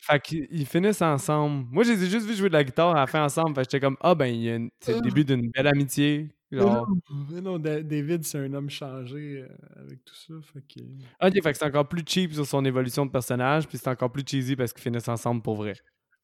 Fait 0.00 0.20
qu'ils 0.20 0.66
finissent 0.66 1.02
ensemble. 1.02 1.66
Moi, 1.70 1.84
j'ai 1.84 1.96
juste 1.96 2.26
vu 2.26 2.34
jouer 2.34 2.48
de 2.48 2.54
la 2.54 2.64
guitare 2.64 2.96
à 2.96 3.00
la 3.00 3.06
fin 3.06 3.24
ensemble. 3.24 3.54
Fait 3.54 3.62
que 3.62 3.70
j'étais 3.70 3.80
comme, 3.80 3.96
ah, 4.00 4.14
ben, 4.16 4.68
c'est 4.80 4.94
le 4.94 5.00
début 5.00 5.24
d'une 5.24 5.50
belle 5.50 5.66
amitié. 5.68 6.35
Genre. 6.50 6.88
Mais 7.30 7.40
non, 7.40 7.58
David, 7.58 8.24
c'est 8.24 8.38
un 8.38 8.52
homme 8.54 8.70
changé 8.70 9.42
euh, 9.42 9.48
avec 9.76 10.04
tout 10.04 10.14
ça. 10.14 10.34
Fait 10.52 10.62
que... 10.62 10.80
Ok, 11.26 11.42
fait 11.42 11.52
que 11.52 11.58
c'est 11.58 11.64
encore 11.64 11.88
plus 11.88 12.04
cheap 12.06 12.32
sur 12.32 12.46
son 12.46 12.64
évolution 12.64 13.04
de 13.06 13.10
personnage, 13.10 13.66
puis 13.66 13.78
c'est 13.78 13.88
encore 13.88 14.12
plus 14.12 14.24
cheesy 14.26 14.56
parce 14.56 14.72
qu'ils 14.72 14.82
finissent 14.82 15.08
ensemble 15.08 15.42
pour 15.42 15.56
vrai. 15.56 15.74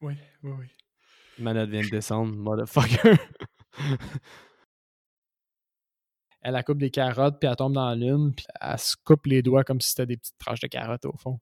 Oui, 0.00 0.14
oui, 0.42 0.52
oui. 0.58 0.66
Manette 1.38 1.70
vient 1.70 1.82
de 1.82 1.88
descendre, 1.88 2.36
motherfucker. 2.36 3.16
elle 6.42 6.56
a 6.56 6.62
coupe 6.62 6.78
des 6.78 6.90
carottes, 6.90 7.38
puis 7.40 7.48
elle 7.48 7.56
tombe 7.56 7.72
dans 7.74 7.88
la 7.88 7.94
lune, 7.94 8.34
puis 8.34 8.44
elle 8.60 8.78
se 8.78 8.96
coupe 9.04 9.26
les 9.26 9.42
doigts 9.42 9.64
comme 9.64 9.80
si 9.80 9.90
c'était 9.90 10.06
des 10.06 10.16
petites 10.16 10.38
tranches 10.38 10.60
de 10.60 10.66
carottes 10.66 11.04
au 11.04 11.16
fond. 11.16 11.40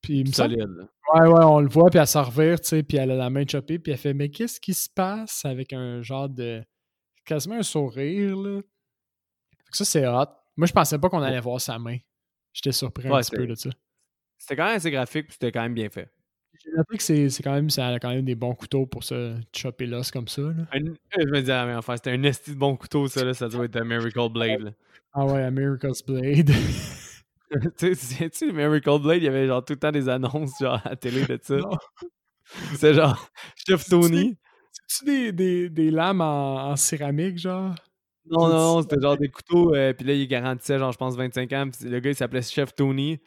Puis 0.00 0.20
il 0.20 0.34
Solide. 0.34 0.88
Ouais, 1.14 1.26
ouais, 1.26 1.44
on 1.44 1.60
le 1.60 1.68
voit, 1.68 1.90
puis 1.90 1.98
elle 1.98 2.06
s'en 2.06 2.22
revire, 2.22 2.60
tu 2.60 2.68
sais, 2.68 2.82
puis 2.82 2.98
elle 2.98 3.10
a 3.10 3.16
la 3.16 3.30
main 3.30 3.44
chopée, 3.46 3.78
puis 3.78 3.92
elle 3.92 3.98
fait 3.98 4.14
Mais 4.14 4.30
qu'est-ce 4.30 4.60
qui 4.60 4.74
se 4.74 4.88
passe 4.88 5.44
avec 5.44 5.72
un 5.72 6.02
genre 6.02 6.28
de. 6.28 6.62
Quasiment 7.28 7.56
un 7.56 7.62
sourire, 7.62 8.36
là. 8.36 8.60
ça, 9.70 9.84
c'est 9.84 10.06
hot. 10.06 10.26
Moi, 10.56 10.66
je 10.66 10.72
pensais 10.72 10.98
pas 10.98 11.08
qu'on 11.08 11.22
allait 11.22 11.40
voir 11.40 11.60
sa 11.60 11.78
main. 11.78 11.98
J'étais 12.52 12.72
surpris 12.72 13.08
un 13.08 13.20
petit 13.20 13.30
peu 13.30 13.46
de 13.46 13.54
ça. 13.54 13.70
C'était 14.38 14.56
quand 14.56 14.66
même 14.66 14.76
assez 14.76 14.90
graphique, 14.90 15.26
puis 15.26 15.34
c'était 15.34 15.52
quand 15.52 15.62
même 15.62 15.74
bien 15.74 15.90
fait. 15.90 16.10
J'ai 16.64 16.70
noté 16.72 16.96
que 16.96 17.02
c'est 17.28 17.42
quand 17.42 17.52
même, 17.52 17.70
ça 17.70 17.86
a 17.86 17.98
quand 18.00 18.08
même 18.08 18.24
des 18.24 18.34
bons 18.34 18.54
couteaux 18.54 18.86
pour 18.86 19.04
se 19.04 19.36
chopper 19.54 19.86
l'os 19.86 20.10
comme 20.10 20.26
ça. 20.26 20.42
Là. 20.42 20.66
Un, 20.72 20.78
je 20.80 21.28
me 21.28 21.40
disais, 21.40 21.66
mais 21.66 21.74
enfin, 21.74 21.96
c'était 21.96 22.10
un 22.10 22.22
esti 22.24 22.52
de 22.52 22.56
bon 22.58 22.76
couteau, 22.76 23.06
ça, 23.06 23.24
là, 23.24 23.34
ça 23.34 23.48
doit 23.48 23.66
être 23.66 23.76
un 23.76 23.84
Miracle 23.84 24.28
Blade. 24.32 24.74
Ah 25.12 25.24
ouais, 25.24 25.42
un 25.42 25.50
Miracle's 25.50 26.04
Blade. 26.04 26.50
tu 27.78 27.94
sais, 27.94 28.30
tu 28.30 28.52
Miracle 28.52 28.98
Blade, 29.00 29.18
il 29.18 29.24
y 29.24 29.28
avait 29.28 29.46
genre 29.46 29.64
tout 29.64 29.74
le 29.74 29.78
temps 29.78 29.92
des 29.92 30.08
annonces 30.08 30.58
genre 30.60 30.80
à 30.84 30.90
la 30.90 30.96
télé 30.96 31.24
de 31.24 31.38
ça. 31.40 31.58
C'est 32.74 32.94
genre 32.94 33.30
Chef 33.66 33.84
Tony. 33.84 34.36
C'est-tu 34.88 35.04
des, 35.04 35.32
des, 35.32 35.68
des, 35.68 35.90
lames 35.90 36.22
en, 36.22 36.70
en, 36.70 36.76
céramique, 36.76 37.38
genre? 37.38 37.74
Non, 38.30 38.48
non, 38.48 38.82
c'était 38.82 39.00
genre 39.00 39.16
des 39.16 39.28
couteaux, 39.28 39.74
euh, 39.74 39.92
puis 39.92 40.06
là, 40.06 40.14
il 40.14 40.26
garantissait, 40.26 40.78
genre, 40.78 40.92
je 40.92 40.98
pense, 40.98 41.14
25 41.16 41.52
ans. 41.52 41.68
Puis 41.70 41.88
le 41.88 42.00
gars, 42.00 42.10
il 42.10 42.16
s'appelait 42.16 42.42
Chef 42.42 42.74
Tony. 42.74 43.20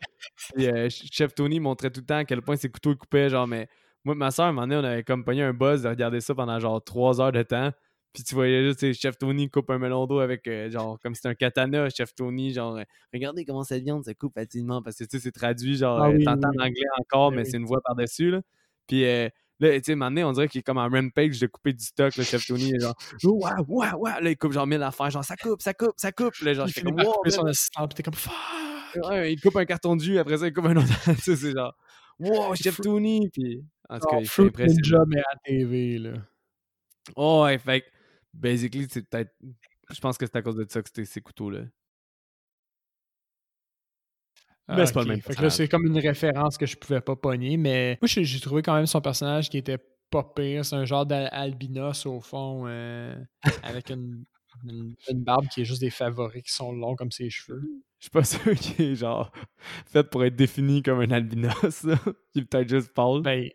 Puis 0.53 0.67
euh, 0.67 0.89
Chef 0.89 1.33
Tony 1.33 1.59
montrait 1.59 1.91
tout 1.91 2.01
le 2.01 2.05
temps 2.05 2.17
à 2.17 2.25
quel 2.25 2.41
point 2.41 2.55
ses 2.55 2.69
couteaux 2.69 2.95
coupaient, 2.95 3.29
genre, 3.29 3.47
mais 3.47 3.67
moi, 4.03 4.15
ma 4.15 4.31
soeur, 4.31 4.47
à 4.47 4.49
un 4.49 4.51
moment 4.51 4.67
donné, 4.67 4.87
on 4.87 4.91
avait 4.91 5.03
comme 5.03 5.23
pogné 5.23 5.43
un 5.43 5.53
buzz 5.53 5.83
de 5.83 5.89
regarder 5.89 6.19
ça 6.19 6.33
pendant 6.35 6.59
genre 6.59 6.83
3 6.83 7.21
heures 7.21 7.31
de 7.31 7.43
temps. 7.43 7.71
Puis 8.13 8.23
tu 8.23 8.35
voyais 8.35 8.63
juste, 8.63 8.93
Chef 8.93 9.17
Tony 9.17 9.49
coupe 9.49 9.69
un 9.69 9.77
melon 9.77 10.05
d'eau 10.07 10.19
avec, 10.19 10.47
euh, 10.47 10.69
genre, 10.69 10.99
comme 10.99 11.13
si 11.13 11.19
c'était 11.19 11.29
un 11.29 11.35
katana, 11.35 11.89
Chef 11.89 12.13
Tony, 12.13 12.53
genre, 12.53 12.79
regardez 13.13 13.45
comment 13.45 13.63
ça 13.63 13.77
viande, 13.79 14.03
ça 14.03 14.13
coupe 14.13 14.33
facilement, 14.33 14.81
parce 14.81 14.97
que, 14.97 15.03
tu 15.05 15.11
sais, 15.11 15.19
c'est 15.19 15.31
traduit, 15.31 15.77
genre, 15.77 16.01
ah 16.01 16.11
t'entends 16.11 16.51
l'anglais 16.55 16.83
encore, 16.99 17.31
mais 17.31 17.45
c'est 17.45 17.57
une 17.57 17.65
voix 17.65 17.81
par-dessus, 17.81 18.31
là. 18.31 18.41
Puis 18.87 19.05
Là, 19.61 19.77
tu 19.77 19.83
sais, 19.85 19.95
maintenant, 19.95 20.29
on 20.29 20.31
dirait 20.31 20.47
qu'il 20.47 20.59
est 20.59 20.63
comme 20.63 20.79
en 20.79 20.89
rampage 20.89 21.39
de 21.39 21.45
couper 21.45 21.71
du 21.73 21.85
stock, 21.85 22.15
le 22.15 22.23
chef 22.23 22.47
Tony. 22.47 22.73
Genre, 22.79 22.95
ouais, 23.23 23.51
ouais, 23.67 23.93
ouais. 23.93 24.21
Là, 24.21 24.29
il 24.31 24.35
coupe 24.35 24.53
genre 24.53 24.65
mille 24.65 24.81
affaires. 24.81 25.11
Genre, 25.11 25.23
ça 25.23 25.35
coupe, 25.37 25.61
ça 25.61 25.75
coupe, 25.75 25.93
ça 25.97 26.11
coupe. 26.11 26.35
Là, 26.39 26.55
genre, 26.55 26.65
je 26.65 26.73
fais 26.73 26.81
comme, 26.81 26.99
wow. 26.99 27.13
son 27.27 27.45
assistant, 27.45 27.87
t'es 27.87 28.01
comme, 28.01 28.15
fuck. 28.15 28.33
Ouais, 29.07 29.31
il 29.31 29.39
coupe 29.39 29.55
un 29.55 29.65
carton 29.65 29.95
de 29.95 30.01
jus, 30.01 30.17
après 30.17 30.39
ça, 30.39 30.47
il 30.47 30.53
coupe 30.53 30.65
un 30.65 30.77
autre. 30.77 30.87
c'est 31.19 31.51
genre, 31.51 31.75
wow, 32.19 32.55
chef 32.55 32.81
Tony. 32.81 33.29
Puis, 33.31 33.63
en 33.87 33.99
tout 33.99 34.07
cas, 34.07 34.17
il 34.19 34.27
fait 34.27 34.45
impressionnant. 34.45 35.05
mais 35.07 35.19
à 35.19 35.37
TV, 35.45 35.99
là. 35.99 36.13
Oh, 37.15 37.43
ouais, 37.43 37.59
fait 37.59 37.85
basically, 38.33 38.87
c'est 38.89 39.07
peut-être. 39.07 39.31
Je 39.91 39.99
pense 39.99 40.17
que 40.17 40.25
c'est 40.25 40.37
à 40.37 40.41
cause 40.41 40.55
de 40.55 40.65
ça 40.67 40.81
que 40.81 40.89
c'était 40.89 41.05
ces 41.05 41.21
couteaux-là. 41.21 41.65
Mais 44.69 44.85
c'est 44.85 44.93
pas 44.93 45.03
le 45.03 45.09
même 45.09 45.49
c'est 45.49 45.67
comme 45.67 45.85
une 45.85 45.99
référence 45.99 46.57
que 46.57 46.65
je 46.65 46.77
pouvais 46.77 47.01
pas 47.01 47.15
pogner, 47.15 47.57
mais 47.57 47.97
moi, 48.01 48.07
j'ai 48.07 48.39
trouvé 48.39 48.61
quand 48.61 48.75
même 48.75 48.85
son 48.85 49.01
personnage 49.01 49.49
qui 49.49 49.57
était 49.57 49.79
pas 50.09 50.23
pire. 50.23 50.63
C'est 50.65 50.75
un 50.75 50.85
genre 50.85 51.05
d'albinos, 51.05 52.05
au 52.05 52.19
fond, 52.21 52.65
euh, 52.67 53.15
avec 53.63 53.89
une, 53.89 54.25
une, 54.63 55.23
barbe 55.23 55.47
qui 55.47 55.61
est 55.61 55.65
juste 55.65 55.81
des 55.81 55.89
favoris 55.89 56.43
qui 56.43 56.51
sont 56.51 56.71
longs 56.71 56.95
comme 56.95 57.11
ses 57.11 57.29
cheveux. 57.29 57.61
Je 57.99 58.05
suis 58.05 58.11
pas 58.11 58.23
sûr 58.23 58.55
qu'il 58.55 58.85
est 58.85 58.95
genre 58.95 59.31
fait 59.85 60.03
pour 60.03 60.23
être 60.23 60.35
défini 60.35 60.83
comme 60.83 60.99
un 61.01 61.11
albinos. 61.11 61.85
Il 62.35 62.41
est 62.41 62.45
peut-être 62.45 62.69
juste 62.69 62.93
pâle. 62.93 63.21
Ben, 63.21 63.49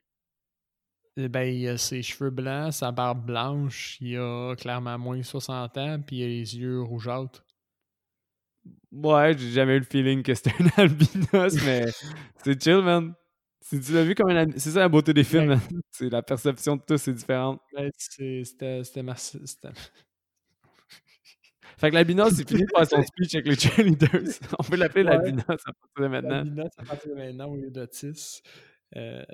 Eh 1.16 1.28
ben, 1.28 1.42
il 1.42 1.68
a 1.68 1.78
ses 1.78 2.02
cheveux 2.02 2.30
blancs, 2.30 2.72
sa 2.72 2.92
barbe 2.92 3.26
blanche, 3.26 3.98
il 4.00 4.16
a 4.18 4.54
clairement 4.56 4.98
moins 4.98 5.18
de 5.18 5.22
60 5.22 5.78
ans, 5.78 6.00
puis 6.06 6.18
il 6.18 6.24
a 6.24 6.26
les 6.26 6.58
yeux 6.58 6.82
rougeâtres. 6.82 7.45
Ouais, 8.92 9.36
j'ai 9.36 9.50
jamais 9.50 9.76
eu 9.76 9.80
le 9.80 9.84
feeling 9.84 10.22
que 10.22 10.34
c'était 10.34 10.54
un 10.60 10.68
albinos, 10.82 11.54
mais 11.64 11.86
c'est 12.42 12.62
chill, 12.62 12.82
man. 12.82 13.14
Si 13.60 13.80
tu 13.80 13.92
l'as 13.92 14.04
vu 14.04 14.14
comme 14.14 14.30
un 14.30 14.46
C'est 14.56 14.70
ça 14.70 14.80
la 14.80 14.88
beauté 14.88 15.12
des 15.12 15.24
films, 15.24 15.46
man. 15.46 15.60
C'est 15.90 16.08
la 16.08 16.22
perception 16.22 16.76
de 16.76 16.82
tout, 16.82 16.96
c'est 16.98 17.12
différent. 17.12 17.58
Ben, 17.74 17.90
c'était 17.98 19.02
ma... 19.02 19.14
Fait 21.78 21.90
que 21.90 21.94
l'albinos, 21.94 22.32
c'est 22.34 22.48
fini 22.48 22.62
de 22.62 22.68
faire 22.74 22.86
son 22.86 23.02
speech 23.02 23.34
avec 23.34 23.46
les 23.48 23.56
cheerleaders. 23.56 24.38
On 24.58 24.62
peut 24.62 24.76
l'appeler 24.76 25.04
ouais. 25.04 25.10
l'albinos 25.10 25.44
à 25.48 25.72
partir 25.72 26.00
de 26.00 26.06
maintenant. 26.06 26.36
L'albinos 26.36 26.70
à 26.78 26.84
partir 26.84 27.10
de 27.10 27.16
maintenant 27.16 27.48
au 27.48 27.56
lieu 27.56 27.70
d'Otis. 27.70 28.40
Euh... 28.96 29.24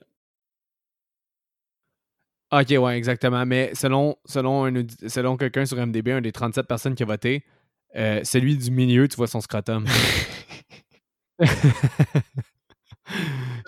Ok, 2.51 2.69
ouais, 2.71 2.97
exactement. 2.97 3.47
Mais 3.47 3.75
selon, 3.75 4.17
selon, 4.25 4.67
un, 4.67 4.87
selon 5.07 5.37
quelqu'un 5.37 5.67
sur 5.67 5.79
MDB, 5.79 6.13
un 6.13 6.21
des 6.21 6.33
37 6.33 6.67
personnes 6.67 6.95
qui 6.95 7.03
a 7.03 7.07
voté, 7.07 7.45
euh, 7.97 8.21
celui 8.25 8.57
du 8.57 8.71
milieu, 8.71 9.07
tu 9.09 9.17
vois 9.17 9.27
son 9.27 9.41
scrotum. 9.41 9.87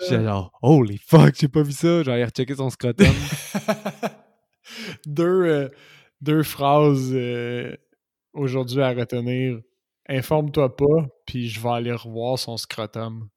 J'ai 0.09 0.23
genre, 0.23 0.51
holy 0.61 0.97
fuck, 0.97 1.35
j'ai 1.35 1.47
pas 1.47 1.61
vu 1.61 1.71
ça. 1.71 1.99
A 1.99 2.25
rechecké 2.25 2.55
son 2.55 2.69
scrotum. 2.69 3.13
deux, 5.05 5.25
euh, 5.25 5.69
deux 6.21 6.43
phrases 6.43 7.11
euh, 7.13 7.75
aujourd'hui 8.33 8.81
à 8.81 8.91
retenir. 8.91 9.59
Informe-toi 10.07 10.75
pas, 10.75 11.07
puis 11.25 11.49
je 11.49 11.59
vais 11.59 11.69
aller 11.69 11.91
revoir 11.91 12.37
son 12.37 12.57
scrotum. 12.57 13.29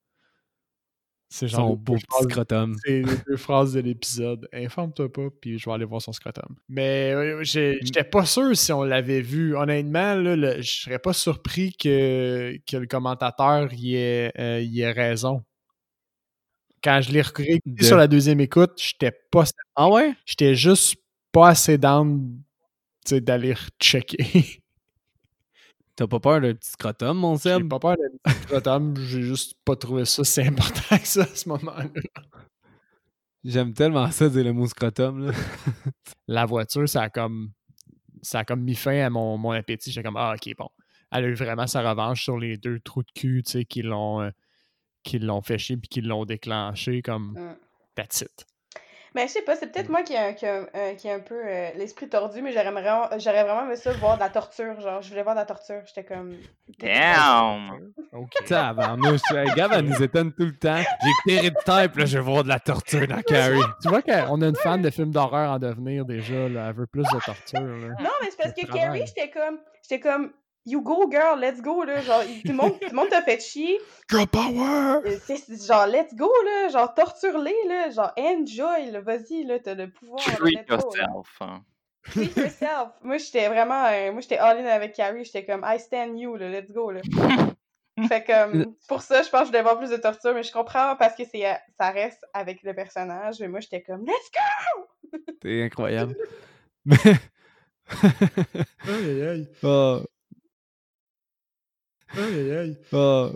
C'est 1.30 1.46
genre 1.46 1.68
son 1.68 1.76
beau 1.76 1.94
petit 1.94 2.22
scrotum. 2.30 2.76
C'est 2.84 3.02
les 3.02 3.16
deux 3.26 3.36
phrases 3.36 3.74
de 3.74 3.80
l'épisode. 3.80 4.48
Informe-toi 4.52 5.12
pas, 5.12 5.28
puis 5.40 5.58
je 5.58 5.68
vais 5.68 5.74
aller 5.74 5.84
voir 5.84 6.00
son 6.00 6.12
scrotum. 6.12 6.56
Mais 6.68 7.12
euh, 7.12 7.42
j'étais 7.42 8.04
pas 8.04 8.24
sûr 8.24 8.56
si 8.56 8.72
on 8.72 8.82
l'avait 8.82 9.20
vu. 9.20 9.54
Honnêtement, 9.54 10.14
là, 10.14 10.60
je 10.60 10.70
serais 10.70 10.98
pas 10.98 11.12
surpris 11.12 11.74
que, 11.74 12.58
que 12.66 12.76
le 12.78 12.86
commentateur 12.86 13.72
y 13.74 13.96
ait, 13.96 14.32
euh, 14.38 14.60
y 14.62 14.80
ait 14.80 14.90
raison. 14.90 15.44
Quand 16.82 17.00
je 17.02 17.12
l'ai 17.12 17.22
de... 17.66 17.84
sur 17.84 17.96
la 17.96 18.06
deuxième 18.06 18.40
écoute, 18.40 18.72
j'étais 18.76 19.12
pas. 19.30 19.44
Ah 19.74 19.90
ouais? 19.90 20.14
J'étais 20.24 20.54
juste 20.54 20.96
pas 21.32 21.48
assez 21.48 21.76
down 21.76 22.40
d'aller 23.10 23.54
checker. 23.80 24.62
T'as 25.98 26.06
pas 26.06 26.20
peur 26.20 26.40
d'un 26.40 26.54
petit 26.54 26.70
scrotum, 26.70 27.18
mon 27.18 27.36
Seb? 27.36 27.62
J'ai 27.62 27.68
pas 27.68 27.80
peur 27.80 27.96
d'un 27.96 28.32
petit 28.32 28.42
scrotum, 28.42 28.96
j'ai 28.98 29.22
juste 29.22 29.54
pas 29.64 29.74
trouvé 29.74 30.04
ça 30.04 30.22
si 30.22 30.40
important 30.42 30.96
que 30.96 31.08
ça 31.08 31.22
à 31.22 31.26
ce 31.26 31.48
moment-là. 31.48 31.88
J'aime 33.42 33.74
tellement 33.74 34.08
ça 34.12 34.28
dire 34.28 34.44
le 34.44 34.52
mot 34.52 34.68
scrotum. 34.68 35.26
Là. 35.26 35.32
La 36.28 36.46
voiture, 36.46 36.88
ça 36.88 37.02
a 37.02 37.10
comme 37.10 37.50
ça 38.22 38.38
a 38.38 38.44
comme 38.44 38.62
mis 38.62 38.76
fin 38.76 38.96
à 39.04 39.10
mon, 39.10 39.38
mon 39.38 39.50
appétit. 39.50 39.90
J'étais 39.90 40.06
comme 40.06 40.16
Ah 40.16 40.36
ok 40.36 40.54
bon. 40.56 40.68
Elle 41.10 41.24
a 41.24 41.26
eu 41.26 41.34
vraiment 41.34 41.66
sa 41.66 41.80
revanche 41.90 42.22
sur 42.22 42.38
les 42.38 42.58
deux 42.58 42.78
trous 42.78 43.02
de 43.02 43.10
cul 43.12 43.42
tu 43.44 43.50
sais, 43.50 43.64
qui 43.64 43.82
l'ont 43.82 44.20
euh, 44.20 44.30
qui 45.02 45.18
l'ont 45.18 45.42
fait 45.42 45.58
chier 45.58 45.78
puis 45.78 45.88
qui 45.88 46.00
l'ont 46.00 46.24
déclenché 46.24 47.02
comme 47.02 47.32
mm. 47.32 47.56
that's 47.96 48.20
it. 48.20 48.46
Mais 49.14 49.26
je 49.26 49.32
sais 49.32 49.42
pas, 49.42 49.56
c'est 49.56 49.72
peut-être 49.72 49.88
moi 49.88 50.02
qui 50.02 50.14
ai, 50.14 50.34
qui 50.34 50.46
euh, 50.46 50.94
qui 50.94 51.10
un 51.10 51.20
peu 51.20 51.34
euh, 51.34 51.70
l'esprit 51.76 52.08
tordu, 52.08 52.42
mais 52.42 52.52
j'aurais 52.52 52.70
vraiment, 52.70 53.08
j'aurais 53.18 53.44
vraiment 53.44 53.64
aimé 53.66 53.76
ça 53.76 53.92
voir 53.92 54.16
de 54.16 54.20
la 54.20 54.28
torture. 54.28 54.80
Genre, 54.80 55.02
je 55.02 55.08
voulais 55.08 55.22
voir 55.22 55.34
de 55.34 55.40
la 55.40 55.46
torture. 55.46 55.80
J'étais 55.86 56.04
comme. 56.04 56.36
Damn! 56.78 57.92
Ok. 58.12 58.30
Tabarnouche, 58.46 59.20
Gab, 59.56 59.72
elle 59.72 59.84
nous 59.86 60.02
étonne 60.02 60.32
tout 60.32 60.44
le 60.44 60.56
temps. 60.56 60.82
J'ai 61.26 61.36
écouté 61.36 61.48
Red 61.48 61.56
Type, 61.64 61.96
là, 61.96 62.04
je 62.04 62.18
vais 62.18 62.24
voir 62.24 62.44
de 62.44 62.48
la 62.48 62.60
torture 62.60 63.06
dans 63.06 63.22
Carrie. 63.22 63.60
tu 63.82 63.88
vois 63.88 64.02
qu'on 64.02 64.42
a 64.42 64.46
une 64.46 64.56
fan 64.56 64.82
de 64.82 64.90
films 64.90 65.10
d'horreur 65.10 65.52
en 65.52 65.58
devenir 65.58 66.04
déjà, 66.04 66.48
là. 66.48 66.68
Elle 66.68 66.74
veut 66.74 66.86
plus 66.86 67.02
de 67.02 67.24
torture, 67.24 67.60
là. 67.60 67.94
Non, 68.00 68.10
mais 68.20 68.30
c'est 68.30 68.36
parce 68.36 68.52
que 68.52 68.66
Carrie, 68.66 69.04
j'étais 69.06 69.30
comme. 69.30 69.58
J'étais 69.82 70.00
comme 70.00 70.32
You 70.68 70.82
go, 70.82 71.08
girl, 71.10 71.40
let's 71.40 71.62
go, 71.62 71.82
là. 71.82 72.02
Genre, 72.02 72.22
tout 72.44 72.48
le 72.48 72.52
monde, 72.52 72.78
tout 72.78 72.90
le 72.90 72.94
monde 72.94 73.08
t'a 73.08 73.22
fait 73.22 73.40
chier. 73.40 73.78
Girl 74.10 74.26
power! 74.26 75.00
Euh, 75.06 75.16
c'est 75.24 75.66
genre, 75.66 75.86
let's 75.86 76.14
go, 76.14 76.30
là. 76.44 76.68
Genre, 76.68 76.94
torture-les, 76.94 77.56
là. 77.66 77.88
Genre, 77.88 78.12
enjoy, 78.18 78.90
là. 78.90 79.00
Vas-y, 79.00 79.44
là. 79.44 79.58
T'as 79.60 79.74
le 79.74 79.90
pouvoir. 79.90 80.20
Treat 80.20 80.68
yourself. 80.68 81.38
Hein. 81.40 81.64
Treat 82.02 82.36
yourself. 82.36 82.90
moi, 83.02 83.16
j'étais 83.16 83.48
vraiment. 83.48 83.86
Euh, 83.86 84.12
moi, 84.12 84.20
j'étais 84.20 84.36
all-in 84.36 84.66
avec 84.66 84.92
Carrie. 84.92 85.24
J'étais 85.24 85.46
comme, 85.46 85.64
I 85.66 85.80
stand 85.80 86.18
you, 86.18 86.36
là. 86.36 86.50
Let's 86.50 86.70
go, 86.70 86.90
là. 86.90 87.00
fait 88.08 88.24
que, 88.24 88.66
pour 88.88 89.00
ça, 89.00 89.22
je 89.22 89.30
pense 89.30 89.40
que 89.40 89.46
je 89.46 89.52
devais 89.52 89.60
avoir 89.60 89.78
plus 89.78 89.88
de 89.88 89.96
torture, 89.96 90.34
mais 90.34 90.42
je 90.42 90.52
comprends 90.52 90.96
parce 90.96 91.14
que 91.14 91.24
c'est, 91.24 91.44
ça 91.80 91.90
reste 91.92 92.26
avec 92.34 92.62
le 92.62 92.74
personnage. 92.74 93.40
Mais 93.40 93.48
moi, 93.48 93.60
j'étais 93.60 93.82
comme, 93.82 94.04
let's 94.04 94.30
go! 94.34 95.18
T'es 95.40 95.62
incroyable. 95.62 96.14
aïe, 96.90 97.16
aïe, 98.86 99.22
aïe. 99.22 99.48
Oh. 99.62 100.02
Uh, 102.92 103.34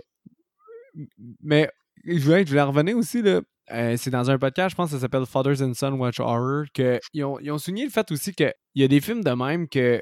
mais 1.41 1.69
je 2.05 2.19
voulais, 2.19 2.43
je 2.45 2.49
voulais 2.49 2.61
revenir 2.61 2.97
aussi, 2.97 3.21
là. 3.21 3.41
Euh, 3.71 3.95
c'est 3.97 4.09
dans 4.09 4.29
un 4.29 4.37
podcast, 4.37 4.71
je 4.71 4.75
pense 4.75 4.89
que 4.89 4.97
ça 4.97 5.01
s'appelle 5.01 5.25
Fathers 5.25 5.61
and 5.61 5.73
Son 5.73 5.93
Watch 5.93 6.19
Horror, 6.19 6.65
qu'ils 6.73 7.23
ont, 7.23 7.39
ils 7.39 7.49
ont 7.49 7.57
souligné 7.57 7.85
le 7.85 7.91
fait 7.91 8.11
aussi 8.11 8.33
qu'il 8.33 8.53
y 8.75 8.83
a 8.83 8.87
des 8.89 8.99
films 8.99 9.23
de 9.23 9.31
même 9.31 9.69
que 9.69 10.01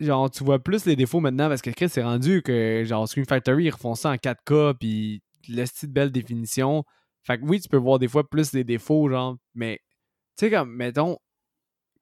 genre 0.00 0.28
tu 0.30 0.42
vois 0.44 0.58
plus 0.58 0.84
les 0.86 0.96
défauts 0.96 1.20
maintenant 1.20 1.48
parce 1.48 1.62
que 1.62 1.70
Chris 1.70 1.88
s'est 1.88 2.02
rendu 2.02 2.42
que 2.42 2.82
genre 2.84 3.08
Screen 3.08 3.24
Factory 3.24 3.64
ils 3.64 3.70
refont 3.70 3.94
ça 3.94 4.10
en 4.10 4.16
4K 4.16 4.74
puis 4.74 5.22
laisse 5.48 5.84
de 5.84 5.92
belle 5.92 6.10
définition. 6.10 6.84
Fait 7.22 7.38
que 7.38 7.44
oui, 7.44 7.60
tu 7.60 7.68
peux 7.68 7.76
voir 7.76 7.98
des 7.98 8.08
fois 8.08 8.28
plus 8.28 8.52
les 8.52 8.64
défauts, 8.64 9.08
genre, 9.08 9.36
mais 9.54 9.78
tu 10.36 10.46
sais 10.46 10.50
comme 10.50 10.74
mettons 10.74 11.16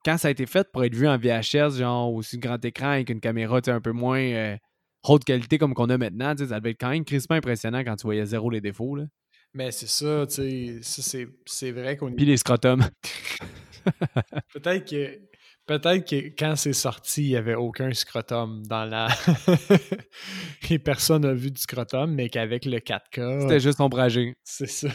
quand 0.05 0.19
ça 0.19 0.29
a 0.29 0.31
été 0.31 0.47
fait 0.47 0.71
pour 0.73 0.85
être 0.85 0.95
vu 0.95 1.09
en 1.09 1.17
VHS, 1.17 1.79
genre 1.79 2.13
aussi 2.13 2.39
grand 2.39 2.63
écran 2.65 2.91
avec 2.91 3.11
une 3.11 3.21
caméra 3.21 3.61
un 3.67 3.81
peu 3.81 3.93
moins 3.93 4.21
euh, 4.21 4.57
haute 5.05 5.25
qualité 5.25 5.59
comme 5.59 5.75
qu'on 5.75 5.91
a 5.91 5.99
maintenant, 5.99 6.35
ça 6.37 6.59
devait 6.59 6.71
être 6.71 6.81
quand 6.81 6.91
même 6.91 7.05
crispement 7.05 7.37
impressionnant 7.37 7.81
quand 7.81 7.97
tu 7.97 8.07
voyais 8.07 8.25
zéro 8.25 8.51
les 8.51 8.61
défauts. 8.61 8.97
Là. 8.97 9.05
Mais 9.53 9.71
c'est 9.71 9.89
ça, 9.89 10.27
tu 10.27 10.83
sais, 10.83 11.29
c'est 11.47 11.71
vrai 11.71 11.97
qu'on... 11.97 12.13
Puis 12.13 12.25
les 12.25 12.37
scrotums. 12.37 12.83
peut-être 14.53 14.89
que 14.89 15.21
peut-être 15.67 16.09
que 16.09 16.17
quand 16.37 16.57
c'est 16.57 16.73
sorti, 16.73 17.23
il 17.23 17.29
n'y 17.29 17.37
avait 17.37 17.55
aucun 17.55 17.93
scrotum 17.93 18.67
dans 18.67 18.85
la... 18.85 19.09
Et 20.71 20.79
personne 20.81 21.23
n'a 21.23 21.35
vu 21.35 21.53
du 21.53 21.61
scrotum, 21.61 22.13
mais 22.13 22.29
qu'avec 22.29 22.65
le 22.65 22.79
4K... 22.79 23.43
C'était 23.43 23.61
juste 23.61 23.81
ombragé. 23.81 24.35
C'est 24.43 24.67
ça. 24.67 24.89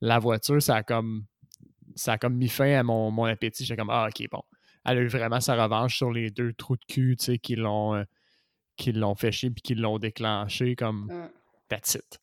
La 0.00 0.20
voiture, 0.20 0.62
ça 0.62 0.76
a 0.76 0.82
comme... 0.84 1.24
Ça 1.96 2.12
a 2.12 2.18
comme 2.18 2.36
mis 2.36 2.48
fin 2.48 2.78
à 2.78 2.84
mon, 2.84 3.10
mon 3.10 3.24
appétit. 3.24 3.64
J'étais 3.64 3.76
comme, 3.76 3.90
ah, 3.90 4.06
ok, 4.08 4.28
bon 4.30 4.42
elle 4.88 4.98
a 4.98 5.00
eu 5.00 5.08
vraiment 5.08 5.40
sa 5.40 5.62
revanche 5.62 5.96
sur 5.96 6.10
les 6.10 6.30
deux 6.30 6.52
trous 6.52 6.76
de 6.76 6.84
cul, 6.86 7.16
tu 7.18 7.24
sais, 7.24 7.38
qui 7.38 7.56
l'ont 7.56 7.94
euh, 7.94 8.04
qui 8.76 8.92
l'ont 8.92 9.14
fait 9.14 9.32
chier 9.32 9.50
puis 9.50 9.62
qui 9.62 9.74
l'ont 9.74 9.98
déclenché 9.98 10.76
comme 10.76 11.06
mm. 11.06 11.30
that's 11.68 11.94
it. 11.94 12.20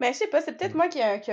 Mais 0.00 0.14
je 0.14 0.18
sais 0.18 0.28
pas, 0.28 0.40
c'est 0.40 0.56
peut-être 0.56 0.74
moi 0.74 0.88
qui 0.88 0.98
ai, 0.98 1.20
qui 1.20 1.30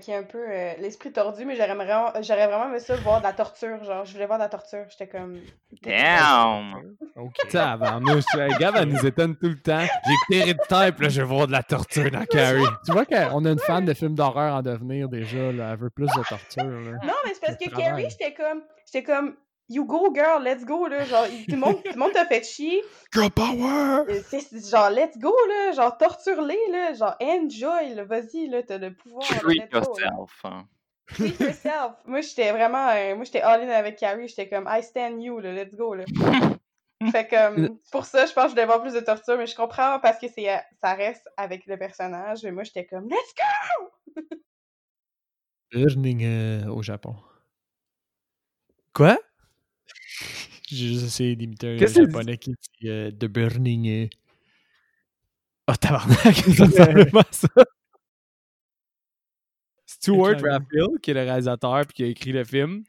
qui 0.00 0.12
un 0.12 0.24
peu 0.24 0.44
euh, 0.50 0.72
l'esprit 0.80 1.12
tordu, 1.12 1.44
mais 1.44 1.54
j'aurais 1.54 1.76
vraiment, 1.76 2.10
vraiment 2.10 2.68
aimé 2.68 2.80
ça 2.80 2.96
voir 2.96 3.20
de 3.20 3.22
la 3.24 3.32
torture. 3.32 3.84
Genre, 3.84 4.04
je 4.04 4.12
voulais 4.12 4.26
voir 4.26 4.40
de 4.40 4.42
la 4.42 4.48
torture. 4.48 4.84
J'étais 4.90 5.06
comme. 5.06 5.40
Damn! 5.82 6.96
Ok. 7.14 7.34
Tabarnouche, 7.50 8.24
Gab, 8.58 8.74
elle 8.76 8.88
nous 8.88 9.06
étonne 9.06 9.36
tout 9.36 9.46
le 9.46 9.60
temps. 9.60 9.86
J'ai 10.28 10.36
écouté 10.36 10.50
Red 10.50 10.58
Type, 10.62 11.00
là, 11.00 11.08
je 11.08 11.20
vais 11.20 11.28
voir 11.28 11.46
de 11.46 11.52
la 11.52 11.62
torture 11.62 12.10
dans 12.10 12.24
Carrie. 12.24 12.64
tu 12.84 12.90
vois 12.90 13.06
qu'on 13.06 13.44
a 13.44 13.50
une 13.50 13.60
fan 13.60 13.84
de 13.84 13.94
films 13.94 14.16
d'horreur 14.16 14.56
en 14.56 14.62
devenir 14.62 15.08
déjà, 15.08 15.52
là. 15.52 15.70
Elle 15.72 15.78
veut 15.78 15.90
plus 15.90 16.06
de 16.06 16.28
torture, 16.28 16.64
là. 16.64 16.98
Non, 17.04 17.14
mais 17.24 17.34
c'est 17.34 17.40
parce 17.40 17.56
que 17.56 17.70
Carrie, 17.70 18.10
j'étais 18.10 18.34
comme. 18.34 18.62
J'étais 18.84 19.04
comme 19.04 19.36
You 19.70 19.84
go, 19.84 20.10
girl, 20.14 20.42
let's 20.42 20.64
go, 20.64 20.86
là. 20.86 21.04
Genre, 21.04 21.26
tout 21.26 21.52
le 21.52 21.58
monde, 21.58 21.82
tout 21.82 21.92
le 21.92 21.98
monde 21.98 22.12
t'a 22.12 22.24
fait 22.24 22.42
chier. 22.42 22.82
Girl 23.12 23.30
power! 23.30 24.04
Euh, 24.08 24.22
c'est 24.26 24.70
genre, 24.70 24.88
let's 24.88 25.18
go, 25.18 25.34
là. 25.46 25.72
Genre, 25.72 25.96
torture-les, 25.98 26.58
là. 26.72 26.94
Genre, 26.94 27.14
enjoy, 27.20 27.94
là. 27.94 28.04
Vas-y, 28.04 28.48
là. 28.48 28.62
T'as 28.62 28.78
le 28.78 28.94
pouvoir. 28.94 29.26
Treat 29.26 29.70
yourself. 29.70 30.40
Hein. 30.44 30.66
Treat 31.08 31.38
yourself. 31.38 31.92
moi, 32.06 32.22
j'étais 32.22 32.50
vraiment. 32.50 32.88
Euh, 32.88 33.14
moi, 33.14 33.24
j'étais 33.24 33.42
all-in 33.42 33.68
avec 33.68 33.98
Carrie. 33.98 34.28
J'étais 34.28 34.48
comme, 34.48 34.66
I 34.70 34.82
stand 34.82 35.22
you, 35.22 35.38
là. 35.38 35.52
Let's 35.52 35.74
go, 35.74 35.94
là. 35.94 36.04
fait 37.12 37.28
que, 37.28 37.68
pour 37.92 38.06
ça, 38.06 38.24
je 38.24 38.32
pense 38.32 38.44
que 38.44 38.50
je 38.50 38.54
devais 38.54 38.62
avoir 38.62 38.80
plus 38.80 38.94
de 38.94 39.00
torture, 39.00 39.36
mais 39.36 39.46
je 39.46 39.54
comprends 39.54 40.00
parce 40.00 40.18
que 40.18 40.28
c'est, 40.28 40.50
euh, 40.50 40.56
ça 40.80 40.94
reste 40.94 41.28
avec 41.36 41.66
le 41.66 41.76
personnage. 41.76 42.42
Mais 42.42 42.52
moi, 42.52 42.62
j'étais 42.62 42.86
comme, 42.86 43.06
let's 43.10 43.34
go! 44.16 44.22
Burning 45.72 46.66
au 46.68 46.82
Japon. 46.82 47.14
Quoi? 48.94 49.18
J'ai 50.70 50.88
juste 50.88 51.06
essayé 51.06 51.36
d'imiter 51.36 51.78
un 51.80 51.86
japonais 51.86 52.36
qui 52.36 52.50
dit 52.50 52.88
euh, 52.88 53.10
The 53.10 53.24
Burning. 53.24 54.08
Oh, 55.66 55.74
tabarnak, 55.74 56.34
ça 56.34 56.64
ressemble 56.66 57.10
pas 57.10 57.26
ça. 57.30 57.48
Stuart 59.86 60.40
Raphael, 60.42 60.98
qui 61.02 61.10
est 61.10 61.14
le 61.14 61.20
réalisateur 61.20 61.86
puis 61.86 61.94
qui 61.94 62.04
a 62.04 62.06
écrit 62.06 62.32
le 62.32 62.44
film, 62.44 62.84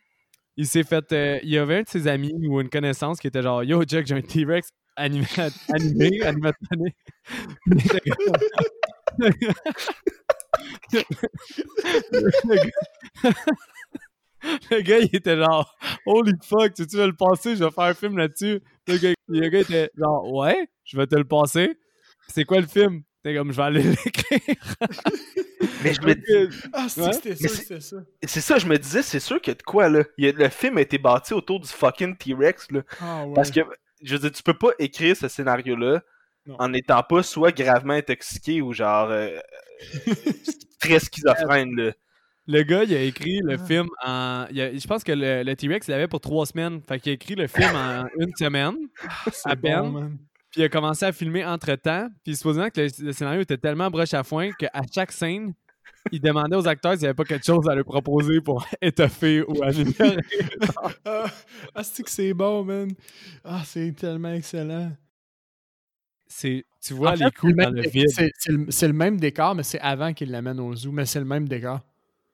il 0.57 0.67
s'est 0.67 0.83
fait. 0.83 1.11
Euh, 1.13 1.39
il 1.43 1.49
y 1.49 1.57
avait 1.57 1.77
un 1.77 1.81
de 1.83 1.87
ses 1.87 2.07
amis 2.07 2.33
ou 2.47 2.59
une 2.59 2.69
connaissance 2.69 3.19
qui 3.19 3.27
était 3.27 3.41
genre 3.41 3.63
Yo, 3.63 3.83
Jack, 3.87 4.05
j'ai 4.07 4.15
un 4.15 4.21
T-Rex 4.21 4.69
animé, 4.97 5.25
animé 5.69 6.21
animatronique. 6.23 6.97
le, 7.65 9.31
le 14.71 14.81
gars, 14.81 14.99
il 14.99 15.15
était 15.15 15.37
genre, 15.37 15.75
holy 16.05 16.33
fuck, 16.43 16.73
tu 16.73 16.83
veux 16.95 17.07
le 17.07 17.13
passer, 17.15 17.55
je 17.55 17.63
vais 17.63 17.71
faire 17.71 17.83
un 17.85 17.93
film 17.93 18.17
là-dessus. 18.17 18.61
Le 18.87 18.97
gars, 18.97 19.13
le 19.27 19.49
gars 19.49 19.59
était 19.59 19.91
genre, 19.97 20.31
ouais, 20.33 20.67
je 20.83 20.97
vais 20.97 21.07
te 21.07 21.15
le 21.15 21.25
passer. 21.25 21.77
C'est 22.27 22.45
quoi 22.45 22.59
le 22.59 22.67
film? 22.67 23.01
T'es 23.23 23.35
comme, 23.35 23.51
je 23.51 23.57
vais 23.57 23.63
aller 23.63 23.83
l'écrire. 24.05 24.39
Mais 25.83 25.93
je 25.93 26.01
me 26.01 26.13
dis, 26.13 26.57
Ah, 26.73 26.87
c'était 26.89 27.11
ça, 27.11 27.19
c'est- 27.21 27.47
c'était 27.49 27.79
ça. 27.81 27.97
c'est 28.23 28.41
ça, 28.41 28.57
je 28.57 28.65
me 28.67 28.77
disais, 28.77 29.01
c'est 29.01 29.19
sûr 29.19 29.41
que 29.41 29.51
de 29.51 29.61
quoi, 29.61 29.89
là. 29.89 30.03
Il 30.17 30.25
y 30.25 30.29
a- 30.29 30.31
le 30.31 30.49
film 30.49 30.77
a 30.77 30.81
été 30.81 30.97
bâti 30.97 31.33
autour 31.33 31.59
du 31.59 31.67
fucking 31.67 32.15
T-Rex, 32.17 32.71
là. 32.71 32.81
Ah, 33.01 33.25
ouais. 33.25 33.33
Parce 33.33 33.51
que, 33.51 33.61
je 34.01 34.13
veux 34.15 34.19
dire, 34.19 34.31
tu 34.31 34.43
peux 34.43 34.53
pas 34.53 34.69
écrire 34.79 35.15
ce 35.15 35.27
scénario-là 35.27 36.01
en 36.57 36.69
n'étant 36.69 37.03
pas 37.03 37.21
soit 37.21 37.51
gravement 37.51 37.93
intoxiqué 37.93 38.61
ou 38.61 38.73
genre 38.73 39.09
euh, 39.11 39.37
euh, 40.07 40.13
très 40.79 40.99
schizophrène, 40.99 41.75
là. 41.75 41.91
Le 42.51 42.63
gars, 42.63 42.83
il 42.83 42.93
a 42.95 43.01
écrit 43.03 43.41
le 43.43 43.53
Ah. 43.53 43.57
film 43.65 43.87
en. 44.03 44.45
il 44.49 44.59
a- 44.59 44.75
je 44.75 44.87
pense 44.87 45.03
que 45.03 45.11
le, 45.11 45.43
le 45.43 45.55
T-Rex, 45.55 45.87
il 45.87 45.91
l'avait 45.91 46.07
pour 46.07 46.19
trois 46.19 46.47
semaines. 46.47 46.81
Fait 46.81 46.99
qu'il 46.99 47.11
a 47.11 47.13
écrit 47.13 47.35
le 47.35 47.45
film 47.47 47.69
en 47.75 48.05
une 48.19 48.33
semaine. 48.35 48.75
C'est 49.31 49.49
à 49.51 49.55
peine. 49.55 49.91
bon. 49.91 50.09
Puis 50.51 50.61
il 50.61 50.63
a 50.63 50.69
commencé 50.69 51.05
à 51.05 51.11
filmer 51.11 51.45
entre-temps. 51.45 52.09
Puis 52.23 52.35
supposément 52.35 52.69
que 52.71 52.81
le, 52.81 52.87
le 53.05 53.13
scénario 53.13 53.41
était 53.41 53.57
tellement 53.57 53.89
broche 53.91 54.15
à 54.15 54.23
foin 54.23 54.49
qu'à 54.57 54.71
chaque 54.91 55.11
scène, 55.11 55.53
il 56.11 56.19
demandait 56.21 56.55
aux 56.55 56.67
acteurs 56.67 56.93
s'il 56.93 57.01
n'y 57.01 57.05
avait 57.07 57.13
pas 57.13 57.23
quelque 57.23 57.45
chose 57.45 57.69
à 57.69 57.75
leur 57.75 57.85
proposer 57.85 58.41
pour 58.41 58.65
étoffer 58.81 59.43
ou 59.47 59.53
améliorer. 59.63 60.17
Ah, 61.05 61.25
ah, 61.75 61.83
c'est 61.83 62.01
que 62.01 62.09
c'est 62.09 62.33
bon, 62.33 62.63
man. 62.63 62.89
Ah, 63.43 63.61
c'est 63.63 63.91
tellement 63.95 64.33
excellent. 64.33 64.91
C'est, 66.25 66.65
tu 66.81 66.93
vois 66.95 67.11
En 67.11 67.15
fait, 67.15 67.25
les 67.25 67.31
coups 67.31 67.55
dans 67.55 67.69
le 67.69 67.81
vide. 67.87 68.05
C'est 68.09 68.31
le, 68.51 68.65
c'est 68.71 68.87
le 68.87 68.93
même 68.93 69.19
décor, 69.19 69.53
mais 69.53 69.63
c'est 69.63 69.79
avant 69.81 70.13
qu'il 70.13 70.31
l'amène 70.31 70.59
au 70.59 70.75
zoo. 70.75 70.91
Mais 70.91 71.05
c'est 71.05 71.19
le 71.19 71.25
même 71.25 71.47
décor. 71.47 71.81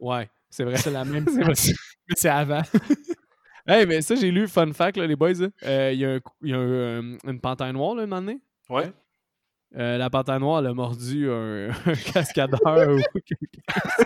Ouais, 0.08 0.30
c'est 0.50 0.64
vrai. 0.64 0.78
C'est 0.78 0.92
la 0.92 1.04
même. 1.04 1.26
Mais 1.36 2.16
c'est 2.16 2.30
avant. 2.30 2.62
Hey, 3.68 3.88
mais 3.88 4.04
ça, 4.04 4.14
j'ai 4.14 4.30
lu, 4.30 4.48
fun 4.48 4.72
fact, 4.74 4.96
là, 4.96 5.08
les 5.08 5.16
boys. 5.16 5.34
là. 5.34 5.48
Euh, 5.64 5.90
Il 5.92 6.00
y 6.00 6.06
a, 6.06 6.12
un 6.12 6.20
cou- 6.20 6.36
il 6.44 6.52
y 6.52 6.54
a 6.54 6.58
un, 6.58 6.60
euh, 6.62 7.18
une 7.26 7.42
panthère 7.42 7.74
noire, 7.74 7.96
là, 7.96 8.04
un 8.04 8.06
moment 8.06 8.22
donné? 8.22 8.40
Ouais. 8.70 8.94
Euh, 9.76 9.98
la 9.98 10.08
panthère 10.12 10.40
noire, 10.40 10.60
elle 10.60 10.68
a 10.68 10.74
mordu 10.76 11.28
un, 11.32 11.70
un 11.88 11.96
cascadeur 12.14 12.60
ou 12.92 13.00
quelque 13.26 13.58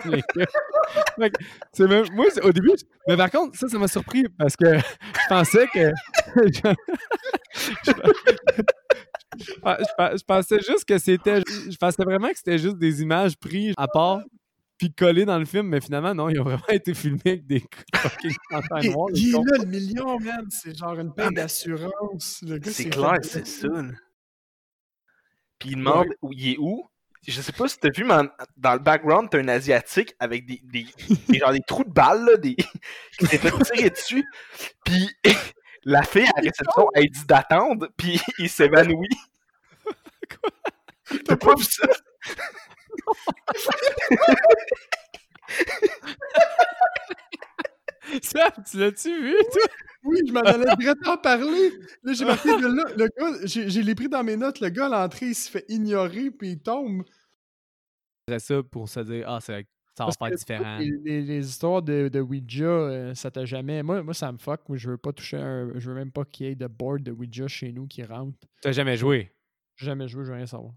chose. 0.02 0.22
Fait 1.18 1.30
que 1.30 1.44
c'est 1.74 1.86
même, 1.86 2.06
moi, 2.14 2.24
au 2.42 2.52
début, 2.52 2.70
je- 2.74 2.84
mais 3.06 3.18
par 3.18 3.30
contre, 3.30 3.54
ça, 3.58 3.68
ça 3.68 3.78
m'a 3.78 3.86
surpris 3.86 4.24
parce 4.38 4.56
que 4.56 4.78
je 4.78 5.28
pensais 5.28 5.66
que. 5.66 5.92
je, 6.36 6.72
je- 7.84 7.92
je- 9.36 10.16
je 10.18 10.24
pensais 10.24 10.60
juste 10.60 10.86
que 10.86 10.96
c'était. 10.98 11.42
Je 11.70 11.76
pensais 11.76 12.02
vraiment 12.02 12.28
que 12.28 12.36
c'était 12.38 12.56
juste 12.58 12.78
des 12.78 13.02
images 13.02 13.36
prises 13.36 13.74
à 13.76 13.86
part 13.88 14.22
puis 14.80 14.90
collées 14.94 15.26
dans 15.26 15.38
le 15.38 15.44
film, 15.44 15.66
mais 15.66 15.78
finalement, 15.82 16.14
non, 16.14 16.30
ils 16.30 16.40
ont 16.40 16.44
vraiment 16.44 16.66
été 16.70 16.94
filmés 16.94 17.20
avec 17.26 17.46
des 17.46 17.62
fucking 17.94 18.32
Il, 18.82 18.90
noires. 18.90 19.08
il 19.12 19.30
je 19.30 19.36
est 19.36 19.42
là, 19.44 19.58
le 19.58 19.66
million, 19.66 20.18
man. 20.18 20.46
C'est 20.48 20.74
genre 20.74 20.98
une 20.98 21.12
paye 21.12 21.28
d'assurance. 21.34 22.42
Le 22.46 22.56
gars, 22.56 22.70
C'est 22.72 22.88
clair, 22.88 23.18
c'est 23.22 23.46
ça. 23.46 23.68
Puis 25.58 25.72
il 25.72 25.76
demande 25.76 26.06
où 26.22 26.32
il 26.32 26.52
est 26.52 26.56
où. 26.58 26.88
Je 27.28 27.42
sais 27.42 27.52
pas 27.52 27.68
si 27.68 27.76
t'as 27.78 27.90
vu, 27.94 28.04
mais 28.04 28.14
en- 28.14 28.28
dans 28.56 28.72
le 28.72 28.78
background, 28.78 29.28
t'as 29.30 29.40
un 29.40 29.48
Asiatique 29.48 30.14
avec 30.18 30.46
des, 30.46 30.62
des, 30.64 30.86
des- 31.28 31.38
genre 31.38 31.52
des 31.52 31.60
trous 31.60 31.84
de 31.84 31.90
balles, 31.92 32.24
là, 32.24 32.36
des... 32.38 32.56
qui 33.18 33.26
s'est 33.26 33.36
fait 33.36 33.50
tirer 33.74 33.90
dessus. 33.90 34.24
Puis 34.86 35.10
la 35.84 36.02
fille 36.04 36.22
à 36.24 36.40
la 36.40 36.48
réception, 36.48 36.88
elle 36.94 37.10
dit 37.10 37.26
d'attendre, 37.26 37.88
puis 37.98 38.18
il 38.38 38.48
s'évanouit. 38.48 39.08
T'as 41.24 41.36
pas 41.36 41.54
vu 41.54 41.64
ça? 41.64 41.86
Sam, 48.22 48.50
tu 48.68 48.78
l'as-tu 48.78 49.22
vu, 49.22 49.34
toi? 49.52 49.62
Oui, 50.04 50.18
je 50.26 50.32
m'en 50.32 50.40
allais 50.40 50.64
directement 50.78 51.18
parler. 51.18 51.70
Là, 52.02 52.12
j'ai 52.12 52.24
marqué 52.24 52.48
de 52.56 52.66
là. 52.66 52.84
Le 52.96 53.08
gars, 53.16 53.38
j'ai 53.44 53.82
les 53.82 53.94
pris 53.94 54.08
dans 54.08 54.24
mes 54.24 54.36
notes. 54.36 54.60
Le 54.60 54.70
gars, 54.70 54.86
à 54.86 54.88
l'entrée, 54.88 55.26
il 55.26 55.34
se 55.34 55.50
fait 55.50 55.64
ignorer, 55.68 56.30
puis 56.30 56.52
il 56.52 56.60
tombe. 56.60 57.04
C'est 58.26 58.38
ça 58.38 58.62
pour 58.62 58.88
se 58.88 59.00
dire, 59.00 59.26
ah, 59.28 59.38
c'est- 59.40 59.66
ça 59.96 60.06
va 60.06 60.12
faire 60.18 60.30
différent. 60.36 60.78
Les, 60.78 60.90
les- 61.04 61.22
les 61.22 61.48
histoires 61.48 61.82
de, 61.82 62.08
de 62.08 62.20
Ouija, 62.20 62.64
euh, 62.64 63.14
ça 63.14 63.30
t'a 63.30 63.44
jamais. 63.44 63.82
Moi, 63.82 64.02
moi, 64.02 64.14
ça 64.14 64.32
me 64.32 64.38
fuck. 64.38 64.60
Moi, 64.68 64.78
je 64.78 64.90
veux 64.90 64.96
pas 64.96 65.12
toucher 65.12 65.36
un. 65.36 65.72
Je 65.78 65.90
veux 65.90 65.96
même 65.96 66.10
pas 66.12 66.24
qu'il 66.24 66.46
y 66.46 66.50
ait 66.50 66.54
de 66.54 66.66
board 66.66 67.02
de 67.02 67.12
Ouija 67.12 67.46
chez 67.48 67.70
nous 67.70 67.86
qui 67.86 68.02
rentre. 68.02 68.38
T'as 68.62 68.72
jamais 68.72 68.96
joué? 68.96 69.30
J'ai 69.76 69.86
jamais 69.86 70.08
joué, 70.08 70.24
je 70.24 70.30
veux 70.30 70.36
rien 70.36 70.46
savoir. 70.46 70.72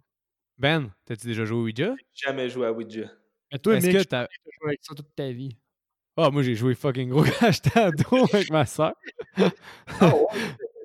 Ben, 0.57 0.91
t'as-tu 1.05 1.27
déjà 1.27 1.45
joué 1.45 1.57
au 1.57 1.63
Ouija? 1.63 1.95
Jamais 2.13 2.49
joué 2.49 2.67
à 2.67 2.71
Ouija. 2.71 3.09
Mais 3.51 3.59
toi, 3.59 3.75
Est-ce 3.75 3.87
que 3.89 3.97
tu 3.97 4.05
t'as. 4.05 4.23
as 4.23 4.27
joué 4.61 4.67
avec 4.69 4.79
ça 4.83 4.93
toute 4.95 5.15
ta 5.15 5.31
vie. 5.31 5.57
Ah, 6.15 6.29
moi, 6.29 6.43
j'ai 6.43 6.55
joué 6.55 6.75
fucking 6.75 7.09
gros 7.09 7.23
quand 7.39 7.51
j'étais 7.51 7.79
ado 7.79 8.25
avec 8.31 8.51
ma 8.51 8.65
soeur. 8.65 8.93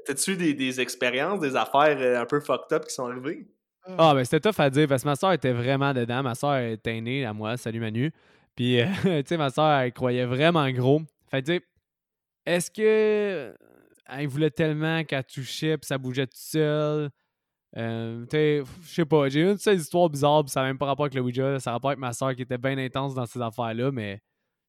T'as-tu 0.07 0.33
eu 0.33 0.37
des, 0.37 0.55
des 0.55 0.81
expériences, 0.81 1.41
des 1.41 1.55
affaires 1.55 1.99
euh, 1.99 2.21
un 2.21 2.25
peu 2.25 2.41
fucked 2.41 2.73
up 2.73 2.87
qui 2.87 2.95
sont 2.95 3.07
arrivées? 3.07 3.47
Ah, 3.99 4.15
ben 4.15 4.25
c'était 4.25 4.41
tough 4.41 4.59
à 4.61 4.69
dire 4.71 4.87
parce 4.89 5.03
que 5.03 5.09
ma 5.09 5.17
soeur 5.17 5.33
était 5.33 5.53
vraiment 5.53 5.93
dedans. 5.95 6.23
Ma 6.23 6.35
soeur 6.35 6.57
est 6.57 6.87
aînée 6.87 7.25
à 7.25 7.33
moi. 7.33 7.57
Salut 7.57 7.81
Manu. 7.81 8.11
Puis, 8.57 8.81
euh, 8.81 8.87
tu 9.23 9.23
sais, 9.27 9.37
ma 9.37 9.51
soeur, 9.51 9.71
elle 9.81 9.93
croyait 9.93 10.25
vraiment 10.27 10.69
gros. 10.71 11.03
Fait 11.31 11.43
que, 11.43 11.47
tu 11.47 11.59
sais, 11.59 11.63
est-ce 12.47 12.71
que. 12.71 13.55
Elle 14.11 14.27
voulait 14.29 14.51
tellement 14.51 15.05
qu'elle 15.05 15.25
touchait 15.25 15.77
puis 15.77 15.87
ça 15.87 15.99
bougeait 15.99 16.27
tout 16.27 16.33
seul? 16.35 17.11
Euh, 17.77 18.25
je 18.33 18.65
sais 18.83 19.05
pas. 19.05 19.29
J'ai 19.29 19.41
eu 19.41 19.51
une 19.51 19.59
seule 19.59 19.77
histoire 19.79 20.09
bizarre 20.09 20.43
puis 20.45 20.51
ça 20.51 20.61
n'a 20.63 20.69
même 20.69 20.79
pas 20.79 20.87
rapport 20.87 21.05
avec 21.05 21.15
le 21.15 21.21
Ouija. 21.21 21.61
Ça 21.61 21.71
a 21.71 21.73
rapport 21.75 21.91
avec 21.91 22.01
ma 22.01 22.13
soeur 22.13 22.35
qui 22.35 22.43
était 22.43 22.59
bien 22.59 22.79
intense 22.79 23.15
dans 23.15 23.27
ces 23.27 23.41
affaires-là. 23.41 23.91
Mais, 23.93 24.21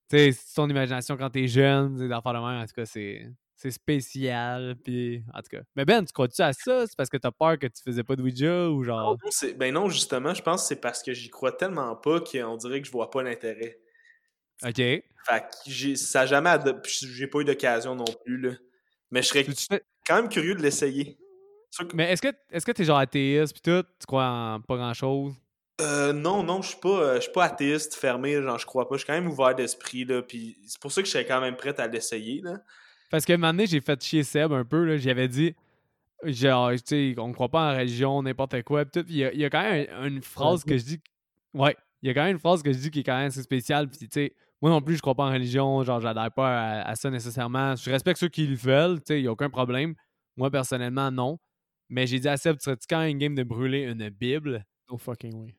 tu 0.10 0.18
sais, 0.18 0.32
c'est 0.34 0.54
ton 0.56 0.70
imagination 0.70 1.16
quand 1.18 1.30
t'es 1.30 1.48
jeune, 1.48 1.96
des 1.98 2.12
affaires 2.12 2.34
de 2.34 2.40
même. 2.40 2.62
En 2.62 2.66
tout 2.66 2.74
cas, 2.76 2.86
c'est. 2.86 3.28
C'est 3.62 3.72
spécial, 3.72 4.78
puis 4.82 5.22
en 5.34 5.40
tout 5.42 5.50
cas. 5.52 5.60
Mais 5.76 5.84
Ben, 5.84 6.06
tu 6.06 6.14
crois-tu 6.14 6.42
à 6.42 6.54
ça? 6.54 6.88
C'est 6.88 6.96
parce 6.96 7.10
que 7.10 7.18
t'as 7.18 7.32
peur 7.32 7.60
que 7.60 7.68
tu 7.68 7.84
faisais 7.84 8.06
pas 8.06 8.16
de 8.16 8.22
Ouija 8.24 8.70
ou 8.70 8.84
genre? 8.86 9.18
Non, 9.22 9.50
ben 9.58 9.74
non, 9.74 9.90
justement, 9.90 10.34
je 10.34 10.42
pense 10.42 10.62
que 10.62 10.68
c'est 10.70 10.80
parce 10.80 11.04
que 11.04 11.12
j'y 11.12 11.30
crois 11.30 11.52
tellement 11.52 11.94
pas 11.98 12.22
qu'on 12.22 12.56
dirait 12.56 12.80
que 12.80 12.88
je 12.88 12.92
vois 12.94 13.10
pas 13.12 13.22
l'intérêt. 13.22 13.78
Ok. 14.64 14.78
Fait 14.78 15.04
que 15.28 15.46
j'ai- 15.68 15.98
ça 15.98 16.26
jamais. 16.26 16.56
J'ai 16.86 17.28
pas 17.28 17.40
eu 17.42 17.44
d'occasion 17.44 17.96
non 17.96 18.06
plus, 18.24 18.38
là. 18.40 18.52
Mais 19.12 19.22
je 19.22 19.28
serais 19.28 19.44
Tu- 19.44 19.54
tu 19.54 19.66
fais- 19.70 19.84
quand 20.08 20.16
même 20.16 20.30
curieux 20.30 20.56
de 20.56 20.62
l'essayer. 20.62 21.18
Que- 21.78 21.96
Mais 21.96 22.12
est-ce 22.12 22.22
que 22.22 22.28
est-ce 22.52 22.66
que 22.66 22.72
t'es 22.72 22.84
genre 22.84 22.98
athéiste 22.98 23.54
pis 23.54 23.62
tout? 23.62 23.84
Tu 24.00 24.06
crois 24.08 24.26
en 24.28 24.62
pas 24.62 24.76
grand 24.78 24.94
chose? 24.94 25.34
Euh, 25.82 26.12
non, 26.12 26.44
non, 26.44 26.62
je 26.62 26.70
suis 26.70 26.80
pas, 26.80 26.90
euh, 26.90 27.16
je 27.16 27.22
suis 27.22 27.32
pas 27.32 27.46
athéiste, 27.46 27.96
fermé, 27.96 28.42
genre 28.42 28.58
je 28.60 28.66
crois 28.66 28.90
pas. 28.90 28.96
Je 28.96 29.00
suis 29.00 29.08
quand 29.08 29.14
même 29.14 29.28
ouvert 29.30 29.56
d'esprit, 29.56 30.04
là. 30.04 30.22
Puis 30.22 30.58
c'est 30.68 30.80
pour 30.82 30.92
ça 30.92 31.02
que 31.02 31.08
je 31.08 31.12
serais 31.14 31.26
quand 31.26 31.40
même 31.40 31.56
prêt 31.56 31.80
à 31.80 31.88
l'essayer, 31.88 32.42
là. 32.42 32.58
Parce 33.10 33.24
que 33.26 33.34
un 33.34 33.38
moment 33.38 33.54
donné, 33.54 33.66
j'ai 33.66 33.80
fait 33.80 34.02
chier 34.04 34.24
Seb 34.24 34.52
un 34.52 34.66
peu, 34.66 34.84
là. 34.84 34.98
J'avais 34.98 35.28
dit, 35.30 35.56
genre, 36.24 36.72
tu 36.74 36.80
sais, 36.86 37.16
on 37.18 37.32
croit 37.32 37.50
pas 37.50 37.72
en 37.74 37.78
religion, 37.78 38.22
n'importe 38.22 38.62
quoi. 38.64 38.84
Pis 38.86 38.92
tout. 39.00 39.06
Pis 39.06 39.14
il 39.14 39.18
y, 39.20 39.26
a- 39.26 39.34
il 39.34 39.40
y 39.40 39.46
a 39.46 39.50
quand 39.50 39.62
même 39.62 39.88
un- 39.94 40.08
une 40.08 40.22
phrase 40.22 40.64
que 40.64 40.78
je 40.78 40.84
dis. 40.84 41.00
Ouais, 41.54 41.76
il 42.02 42.08
y 42.08 42.12
a 42.12 42.14
quand 42.14 42.24
même 42.24 42.34
une 42.34 42.40
phrase 42.40 42.62
que 42.62 42.72
je 42.74 42.78
dis 42.78 42.92
qui 42.92 43.00
est 43.00 43.04
quand 43.04 43.18
même 43.18 43.28
assez 43.28 43.42
spéciale. 43.44 43.88
Puis, 43.88 44.00
tu 44.00 44.08
sais, 44.12 44.34
moi 44.62 44.70
non 44.72 44.82
plus, 44.82 44.96
je 44.98 45.02
crois 45.02 45.16
pas 45.16 45.24
en 45.26 45.32
religion. 45.32 45.82
Genre, 45.84 46.02
j'adhère 46.02 46.32
pas 46.32 46.60
à, 46.82 46.90
à 46.90 46.96
ça 46.96 47.10
nécessairement. 47.10 47.76
Je 47.78 47.90
respecte 47.90 48.20
ceux 48.20 48.28
qui 48.28 48.46
le 48.48 48.56
veulent, 48.56 48.98
tu 49.00 49.04
sais, 49.14 49.22
il 49.22 49.24
y 49.24 49.28
a 49.28 49.32
aucun 49.32 49.50
problème. 49.50 49.96
Moi, 50.36 50.52
personnellement, 50.52 51.10
non. 51.10 51.40
Mais 51.90 52.06
j'ai 52.08 52.20
dit 52.20 52.28
à 52.28 52.38
Seb, 52.38 52.58
tu 52.58 52.64
serais-tu 52.66 52.86
quand 52.90 53.00
même 53.00 53.18
game 53.18 53.36
de 53.36 53.44
brûler 53.44 53.84
une 53.84 54.10
Bible? 54.10 54.64
No 54.90 54.98
fucking 54.98 55.34
way. 55.36 55.56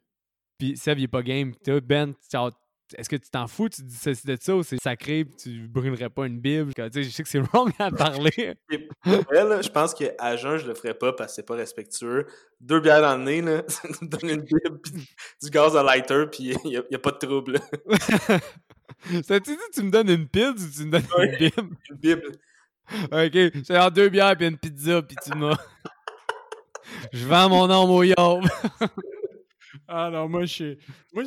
Puis 0.58 0.76
Seb, 0.76 0.98
il 0.98 1.04
est 1.04 1.08
pas 1.08 1.22
game. 1.22 1.54
Toi, 1.64 1.80
Ben, 1.80 2.14
genre, 2.32 2.52
est-ce 2.96 3.08
que 3.08 3.16
tu 3.16 3.30
t'en 3.30 3.46
fous? 3.46 3.68
Tu 3.68 3.82
dis 3.82 3.94
c'est 3.94 4.26
de 4.26 4.36
ça 4.40 4.56
ou 4.56 4.62
c'est 4.64 4.76
sacré 4.82 5.24
pis 5.24 5.36
tu 5.36 5.68
brûlerais 5.68 6.10
pas 6.10 6.26
une 6.26 6.40
Bible? 6.40 6.74
Tu 6.74 6.82
sais, 6.92 7.02
je 7.04 7.10
sais 7.10 7.22
que 7.22 7.28
c'est 7.28 7.38
wrong 7.52 7.72
à 7.78 7.90
parler. 7.90 8.54
Là, 9.04 9.62
je 9.62 9.68
pense 9.68 9.94
qu'à 9.94 10.36
jeun, 10.36 10.56
je 10.58 10.66
le 10.66 10.74
ferais 10.74 10.94
pas 10.94 11.12
parce 11.12 11.32
que 11.32 11.36
c'est 11.36 11.46
pas 11.46 11.54
respectueux. 11.54 12.26
Deux 12.60 12.80
bières 12.80 13.00
dans 13.00 13.16
le 13.16 13.24
nez, 13.24 13.42
là, 13.42 13.62
ça 13.68 13.88
nous 14.00 14.08
donne 14.08 14.30
une 14.30 14.42
bible, 14.42 14.80
pis 14.82 14.92
du 15.42 15.50
gaz 15.50 15.76
à 15.76 15.82
lighter, 15.82 16.24
puis 16.30 16.52
il 16.64 16.70
y, 16.72 16.76
a- 16.76 16.82
y 16.90 16.94
a 16.94 16.98
pas 16.98 17.12
de 17.12 17.18
trouble. 17.18 17.58
Ça 19.24 19.40
tu 19.40 19.52
dis 19.52 19.62
tu 19.72 19.82
me 19.82 19.90
donnes 19.90 20.10
une 20.10 20.28
pizza 20.28 20.50
ou 20.50 20.54
tu 20.54 20.84
me 20.84 20.90
donnes 20.90 21.06
une. 21.18 21.38
Bible? 21.38 21.76
Une 21.90 21.96
bible. 21.96 22.32
Ok, 23.12 23.62
j'ai 23.66 23.78
en 23.78 23.90
deux 23.90 24.08
bières 24.08 24.36
puis 24.36 24.46
une 24.46 24.58
pizza 24.58 25.00
puis 25.00 25.16
tu 25.24 25.36
m'as. 25.38 25.56
Je 27.12 27.26
vends 27.26 27.48
mon 27.48 27.70
âme 27.70 27.90
au 27.90 28.02
yob. 28.02 28.44
Ah 29.86 30.10
non, 30.10 30.28
moi, 30.28 30.42
je 30.42 30.52
suis- 30.52 30.78
Moi, 31.12 31.24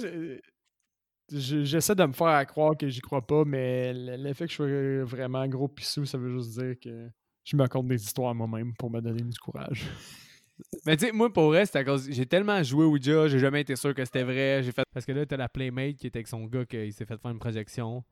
j'essaie 1.30 1.96
de 1.96 2.06
me 2.06 2.14
faire 2.14 2.46
croire 2.48 2.78
que 2.78 2.88
j'y 2.88 3.02
crois 3.02 3.26
pas, 3.26 3.44
mais 3.46 3.94
le 3.94 4.18
le 4.18 4.34
fait 4.34 4.46
que 4.46 4.52
je 4.52 4.56
sois 4.56 5.04
vraiment 5.06 5.48
gros 5.48 5.68
pissou, 5.68 6.06
ça 6.06 6.18
veut 6.18 6.30
juste 6.38 6.58
dire 6.60 6.76
que 6.82 7.10
je 7.44 7.56
me 7.56 7.62
raconte 7.62 7.88
des 7.88 8.02
histoires 8.04 8.30
à 8.32 8.34
moi-même 8.34 8.74
pour 8.78 8.90
me 8.92 9.02
donner 9.02 9.22
du 9.22 9.38
courage. 9.40 9.84
Mais 10.86 10.96
tu 10.96 11.08
sais, 11.08 11.12
moi 11.12 11.34
pour 11.34 11.48
vrai, 11.48 11.66
c'est 11.66 11.78
à 11.80 11.84
cause. 11.84 12.08
J'ai 12.12 12.26
tellement 12.28 12.62
joué 12.62 12.86
au 12.86 12.92
Ouija, 12.92 13.28
j'ai 13.28 13.40
jamais 13.40 13.62
été 13.62 13.76
sûr 13.76 13.94
que 13.96 14.06
c'était 14.06 14.24
vrai. 14.24 14.62
J'ai 14.64 14.72
fait. 14.72 14.84
Parce 14.94 15.06
que 15.06 15.12
là, 15.12 15.26
t'as 15.26 15.36
la 15.36 15.50
Playmate 15.50 15.96
qui 15.96 16.08
était 16.08 16.18
avec 16.20 16.28
son 16.28 16.46
gars 16.46 16.64
qui 16.66 16.92
s'est 16.92 17.06
fait 17.06 17.18
faire 17.20 17.32
une 17.32 17.40
projection. 17.40 18.04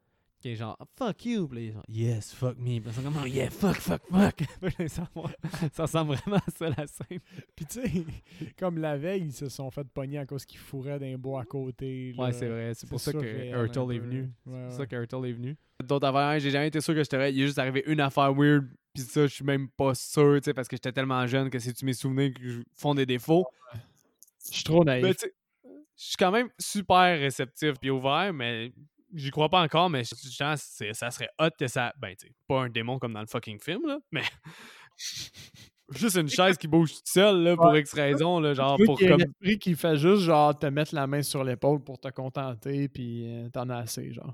Qui 0.42 0.50
est 0.50 0.56
genre 0.56 0.78
fuck 0.98 1.26
you, 1.26 1.48
puis 1.48 1.60
là, 1.60 1.62
il 1.62 1.70
est 1.70 1.74
genre 1.74 1.86
yes, 1.88 2.34
fuck 2.34 2.58
me. 2.58 2.80
Puis 2.80 2.84
ils 2.86 2.94
sont 2.94 3.02
comme 3.04 3.18
oh, 3.22 3.26
yeah, 3.26 3.50
fuck, 3.50 3.76
fuck, 3.76 4.02
fuck. 4.10 4.42
Là, 4.80 4.88
ça, 4.88 5.10
ça 5.74 5.84
ressemble 5.84 6.16
vraiment 6.16 6.38
à 6.38 6.52
ça 6.52 6.70
la 6.70 6.88
scène. 6.88 7.20
Puis 7.56 7.66
tu 7.66 7.82
sais, 7.82 8.06
comme 8.58 8.80
la 8.80 8.98
veille, 8.98 9.26
ils 9.26 9.34
se 9.34 9.50
sont 9.50 9.70
fait 9.72 9.88
pogner 9.88 10.18
à 10.18 10.26
cause 10.26 10.46
qu'ils 10.46 10.60
fourraient 10.60 11.00
d'un 11.00 11.18
bois 11.18 11.42
à 11.42 11.46
côté. 11.46 12.14
Ouais, 12.18 12.28
là. 12.28 12.34
c'est 12.34 12.48
vrai. 12.48 12.74
C'est 12.74 12.90
pour 12.90 13.00
ça 13.00 13.14
que 13.14 13.20
Hurtle 13.20 13.94
est 13.94 14.00
venu. 14.00 14.22
Ouais, 14.22 14.28
C'est 14.28 14.52
pour 14.52 14.54
ouais. 14.54 14.72
ça 14.72 14.86
que 14.86 14.96
Hurtle 14.96 15.26
est 15.26 15.34
venu. 15.34 15.58
D'autres 15.84 16.08
affaires, 16.08 16.40
j'ai 16.40 16.52
jamais 16.52 16.68
été 16.68 16.82
sûr 16.82 16.94
que 16.94 17.04
je 17.04 17.10
t'aurais. 17.10 17.34
Il 17.34 17.42
est 17.42 17.46
juste 17.46 17.60
arrivé 17.60 17.84
une 17.88 18.02
affaire 18.02 18.34
weird, 18.34 18.68
puis 18.94 19.04
ça, 19.04 19.26
je 19.26 19.34
suis 19.34 19.46
même 19.46 19.70
pas 19.70 19.96
sûr, 19.96 20.36
tu 20.42 20.46
sais, 20.46 20.54
parce 20.54 20.68
que 20.68 20.76
j'étais 20.76 20.92
tellement 20.92 21.26
jeune 21.28 21.50
que 21.50 21.60
c'est-tu 21.60 21.86
mes 21.86 21.94
souvenirs 21.94 22.32
font 22.74 22.94
des 22.94 23.06
défauts. 23.06 23.46
Je 24.50 24.56
suis 24.56 24.64
trop 24.64 24.84
naïf. 24.84 25.04
Mais 25.04 25.14
tu 25.14 25.22
sais, 25.22 25.34
je 25.64 26.04
suis 26.08 26.18
quand 26.18 26.32
même 26.32 26.50
super 26.60 27.20
réceptif 27.20 27.74
puis 27.80 27.90
ouvert, 27.90 28.34
mais 28.34 28.72
j'y 29.14 29.32
crois 29.32 29.50
pas 29.50 29.62
encore, 29.62 29.90
mais 29.90 30.04
ça 30.04 30.16
serait 31.12 31.30
hot 31.40 31.50
que 31.58 31.68
ça. 31.68 31.94
Ben, 31.98 32.16
tu 32.16 32.32
pas 32.48 32.62
un 32.64 32.70
démon 32.70 33.00
comme 33.00 33.14
dans 33.14 33.22
le 33.22 33.28
fucking 33.28 33.60
film, 33.60 33.88
là, 33.88 34.00
mais. 34.12 34.24
Juste 35.94 36.16
une 36.16 36.30
chaise 36.30 36.58
qui 36.58 36.68
bouge 36.70 36.94
toute 36.94 37.08
seule, 37.08 37.44
là, 37.44 37.56
pour 37.58 37.76
X 37.76 37.94
raison, 37.94 38.40
là, 38.40 38.54
genre, 38.54 38.78
pour 38.86 39.02
ait 39.02 39.08
comme. 39.10 39.22
un 39.22 39.26
esprit 39.26 39.60
qui 39.60 39.76
fait 39.76 39.98
juste 39.98 40.22
genre 40.24 40.58
te 40.58 40.66
mettre 40.68 40.96
la 40.96 41.06
main 41.06 41.22
sur 41.22 41.44
l'épaule 41.44 41.84
pour 41.84 42.00
te 42.00 42.08
contenter, 42.08 42.88
puis 42.88 43.26
euh, 43.28 43.50
t'en 43.50 43.68
as 43.70 43.80
assez, 43.80 44.14
genre. 44.14 44.34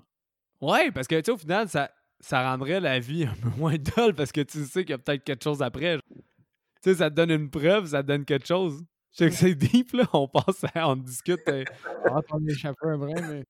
Ouais, 0.62 0.92
parce 0.92 1.08
que, 1.08 1.16
tu 1.16 1.26
sais, 1.26 1.32
au 1.32 1.38
final, 1.38 1.68
ça, 1.68 1.90
ça 2.20 2.48
rendrait 2.48 2.80
la 2.80 3.00
vie 3.00 3.24
un 3.32 3.34
peu 3.42 3.50
moins 3.58 3.76
dull 3.76 4.14
parce 4.16 4.32
que 4.32 4.42
tu 4.42 4.66
sais 4.66 4.82
qu'il 4.82 4.92
y 4.92 4.94
a 4.94 5.00
peut-être 5.00 5.24
quelque 5.24 5.44
chose 5.44 5.64
après. 5.64 5.98
Tu 6.08 6.92
sais, 6.92 6.96
ça 6.96 7.10
te 7.10 7.16
donne 7.16 7.32
une 7.32 7.50
preuve, 7.50 7.88
ça 7.88 8.04
te 8.04 8.08
donne 8.08 8.24
quelque 8.26 8.46
chose. 8.48 8.84
Je 9.14 9.18
sais 9.18 9.30
que 9.30 9.36
c'est 9.36 9.56
deep, 9.56 9.94
là, 9.94 10.04
on 10.14 10.28
passe, 10.28 10.64
à- 10.76 10.90
on 10.90 10.96
discute. 10.96 11.40
euh, 11.48 11.64
t'en 12.30 12.38
as 12.38 12.52
échappé 12.52 12.86
un 12.86 12.98
vrai, 12.98 13.14
mais. 13.22 13.44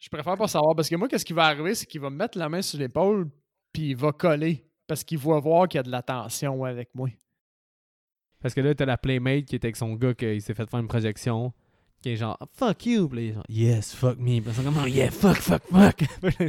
Je 0.00 0.08
préfère 0.08 0.36
pas 0.36 0.48
savoir 0.48 0.74
parce 0.74 0.88
que 0.88 0.96
moi, 0.96 1.08
qu'est-ce 1.08 1.26
qui 1.26 1.34
va 1.34 1.44
arriver, 1.44 1.74
c'est 1.74 1.86
qu'il 1.86 2.00
va 2.00 2.08
me 2.08 2.16
mettre 2.16 2.38
la 2.38 2.48
main 2.48 2.62
sur 2.62 2.78
l'épaule, 2.78 3.28
puis 3.72 3.90
il 3.90 3.96
va 3.96 4.12
coller 4.12 4.64
parce 4.86 5.04
qu'il 5.04 5.18
va 5.18 5.38
voir 5.38 5.68
qu'il 5.68 5.78
y 5.78 5.80
a 5.80 5.82
de 5.82 5.90
la 5.90 6.02
tension 6.02 6.64
avec 6.64 6.88
moi. 6.94 7.10
Parce 8.40 8.54
que 8.54 8.62
là, 8.62 8.74
t'as 8.74 8.86
la 8.86 8.96
playmate 8.96 9.44
qui 9.44 9.56
était 9.56 9.66
avec 9.66 9.76
son 9.76 9.94
gars 9.94 10.14
qui 10.14 10.40
s'est 10.40 10.54
fait 10.54 10.68
faire 10.68 10.80
une 10.80 10.88
projection. 10.88 11.52
Qui 12.02 12.12
est 12.12 12.16
genre 12.16 12.38
fuck 12.54 12.86
you. 12.86 13.10
Puis 13.10 13.28
là, 13.28 13.34
genre 13.34 13.44
yes, 13.50 13.94
fuck 13.94 14.18
me. 14.18 14.40
Puis 14.40 14.64
comme 14.64 14.88
yeah, 14.88 15.10
fuck, 15.10 15.36
fuck, 15.36 15.62
fuck. 15.70 16.02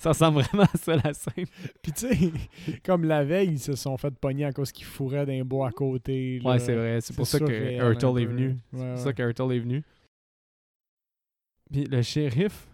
Ça, 0.00 0.08
ressemble 0.08 0.42
vraiment 0.42 0.64
à 0.64 0.76
ça 0.76 0.96
la 0.96 1.14
scène. 1.14 1.46
Puis 1.80 1.92
tu 1.92 2.08
sais, 2.08 2.32
comme 2.84 3.04
la 3.04 3.22
veille, 3.22 3.50
ils 3.52 3.60
se 3.60 3.76
sont 3.76 3.96
fait 3.96 4.10
pogner 4.10 4.44
à 4.44 4.52
cause 4.52 4.72
qu'ils 4.72 4.86
fourraient 4.86 5.24
d'un 5.24 5.44
bois 5.44 5.68
à 5.68 5.70
côté. 5.70 6.40
là. 6.40 6.50
Ouais, 6.50 6.58
c'est 6.58 6.74
vrai. 6.74 7.00
C'est 7.00 7.14
pour 7.14 7.28
ça 7.28 7.38
que 7.38 7.44
Hurtle 7.46 8.20
est 8.20 8.26
venu. 8.26 8.56
C'est 8.72 8.88
pour 8.88 8.98
ça 8.98 9.12
que 9.12 9.22
Hurtle 9.22 9.52
est 9.52 9.60
venu. 9.60 9.84
Puis 11.70 11.84
le 11.84 12.02
shérif, 12.02 12.68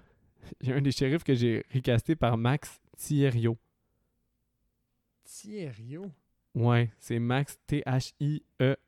il 0.61 0.69
y 0.69 0.73
a 0.73 0.77
un 0.77 0.83
des 0.83 0.93
shérifs 0.93 1.25
que 1.25 1.35
j'ai 1.35 1.65
recasté 1.73 2.15
par 2.15 2.37
Max 2.37 2.81
Thierrio. 2.97 3.57
Thierrio. 5.25 6.11
Ouais, 6.55 6.91
c'est 6.99 7.19
Max 7.19 7.55
E 7.55 7.59
T-H-I-E-R-I-O-T. 7.67 8.79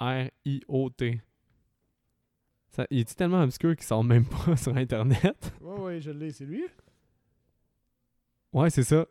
Ça, 2.70 2.86
il 2.90 2.98
est 3.00 3.16
tellement 3.16 3.42
obscur 3.42 3.74
qu'il 3.76 3.86
sort 3.86 4.04
même 4.04 4.24
pas 4.46 4.56
sur 4.56 4.76
Internet? 4.76 5.52
Ouais, 5.60 5.80
ouais, 5.80 6.00
je 6.00 6.10
l'ai, 6.10 6.30
c'est 6.32 6.44
lui? 6.44 6.64
Ouais, 8.52 8.68
c'est 8.68 8.82
ça. 8.82 9.06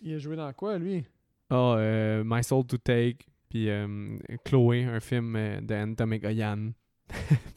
Il 0.00 0.14
a 0.14 0.18
joué 0.18 0.36
dans 0.36 0.52
quoi, 0.52 0.78
lui? 0.78 1.04
Ah, 1.48 1.76
euh, 1.78 2.22
My 2.26 2.42
Soul 2.42 2.66
to 2.66 2.76
Take, 2.76 3.18
puis 3.48 3.70
euh, 3.70 4.18
Chloé, 4.44 4.84
un 4.84 5.00
film 5.00 5.36
euh, 5.36 5.60
d'Anne 5.60 5.94
Goyan. 5.94 6.72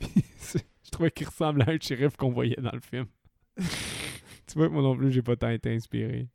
Trouvais 0.98 1.12
qu'il 1.12 1.28
ressemblait 1.28 1.70
à 1.70 1.74
un 1.74 1.78
shérif 1.80 2.16
qu'on 2.18 2.32
voyait 2.32 2.56
dans 2.60 2.72
le 2.72 2.80
film. 2.80 3.06
tu 3.58 4.54
vois, 4.56 4.68
moi 4.68 4.82
non 4.82 4.98
plus, 4.98 5.12
j'ai 5.12 5.22
pas 5.22 5.36
tant 5.36 5.50
été 5.50 5.72
inspiré. 5.72 6.28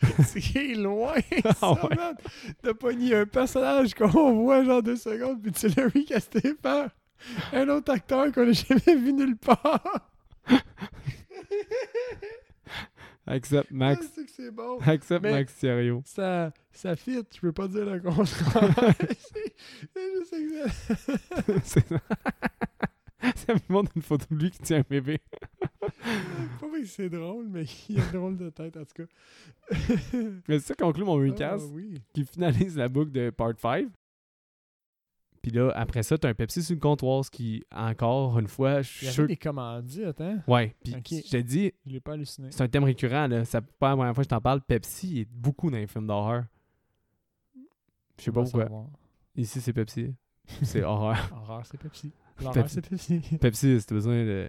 C'est 0.24 0.74
loin, 0.74 1.14
Ah 1.44 1.52
ça, 1.54 1.72
ouais. 1.72 1.96
man. 1.96 2.14
T'as 2.62 2.74
pogné 2.74 3.16
un 3.16 3.26
personnage 3.26 3.94
qu'on 3.94 4.42
voit 4.44 4.62
genre 4.64 4.80
deux 4.80 4.94
secondes, 4.96 5.42
puis 5.42 5.50
tu 5.50 5.66
l'as 5.68 5.88
recasté 5.88 6.54
par 6.54 6.88
un 7.52 7.68
autre 7.68 7.92
acteur 7.92 8.30
qu'on 8.30 8.46
n'a 8.46 8.52
jamais 8.52 8.94
vu 8.96 9.12
nulle 9.12 9.36
part. 9.36 10.10
Accept 13.26 13.68
Ah, 13.70 13.74
Max. 13.74 14.06
c'est 14.36 14.50
bon. 14.52 14.78
Mais- 15.22 15.30
Max 15.32 15.54
Thierrio. 15.56 16.02
Ça, 16.04 16.52
ça 16.72 16.94
fit, 16.94 17.22
je 17.34 17.40
peux 17.40 17.52
pas 17.52 17.66
dire 17.68 17.86
le 17.86 17.98
contraire. 18.00 18.94
c'est 19.18 19.54
c'est 20.30 20.48
juste 20.48 21.48
excellent. 21.48 22.00
C'est 23.36 23.38
ça. 23.46 23.54
me 23.54 23.72
montre 23.72 23.92
une 23.96 24.02
photo 24.02 24.26
de 24.30 24.36
lui 24.40 24.50
qui 24.50 24.58
tient 24.60 24.78
un 24.78 24.84
bébé. 24.88 25.20
Pas 25.80 26.68
que 26.80 26.84
c'est 26.86 27.08
drôle, 27.08 27.46
mais 27.48 27.64
il 27.88 27.98
a 28.00 28.04
une 28.04 28.10
drôle 28.12 28.36
de 28.36 28.50
tête 28.50 28.76
en 28.76 28.84
tout 28.84 29.04
cas. 29.04 29.78
Mais 30.48 30.58
ça 30.58 30.74
conclut 30.74 31.04
mon 31.04 31.18
Ah, 31.20 31.24
recast 31.30 31.66
oui. 31.72 32.00
qui 32.12 32.24
finalise 32.24 32.76
la 32.76 32.88
boucle 32.88 33.10
de 33.12 33.30
Part 33.30 33.52
5. 33.58 33.88
Puis 35.42 35.52
là, 35.52 35.70
après 35.74 36.02
ça, 36.02 36.16
t'as 36.16 36.30
un 36.30 36.34
Pepsi 36.34 36.62
sur 36.62 36.74
le 36.74 36.80
comptoir, 36.80 37.22
ce 37.22 37.30
qui, 37.30 37.62
encore 37.70 38.38
une 38.38 38.48
fois, 38.48 38.80
je 38.80 38.90
suis 38.90 39.06
sûr. 39.08 39.26
des 39.26 39.36
commandites, 39.36 40.18
hein? 40.22 40.42
Ouais, 40.48 40.74
puis 40.82 40.94
je 40.94 41.30
te 41.30 41.36
dis, 41.36 41.70
Je 41.84 41.92
l'ai 41.92 42.00
pas 42.00 42.12
halluciné. 42.14 42.48
c'est 42.50 42.62
un 42.62 42.68
thème 42.68 42.84
récurrent, 42.84 43.26
là. 43.26 43.44
Ça 43.44 43.60
pas 43.60 43.90
la 43.90 43.96
première 43.96 44.14
fois 44.14 44.22
que 44.24 44.26
je 44.26 44.30
t'en 44.30 44.40
parle. 44.40 44.62
Pepsi 44.62 45.20
est 45.20 45.28
beaucoup 45.30 45.70
dans 45.70 45.76
les 45.76 45.86
films 45.86 46.06
d'horreur. 46.06 46.44
Je 48.18 48.24
sais 48.24 48.32
pas 48.32 48.42
pourquoi. 48.42 48.62
savoir. 48.64 48.86
Ici, 49.36 49.60
c'est 49.60 49.72
Pepsi. 49.74 50.14
C'est 50.62 50.82
horreur. 50.82 51.18
Horreur, 51.34 51.66
c'est 51.66 51.76
Pepsi. 51.78 52.10
L'horreur, 52.42 52.68
c'est 52.68 52.88
Pepsi. 52.88 53.20
Pepsi, 53.40 53.80
si 53.80 53.86
t'as 53.86 53.94
besoin 53.94 54.24
de 54.24 54.48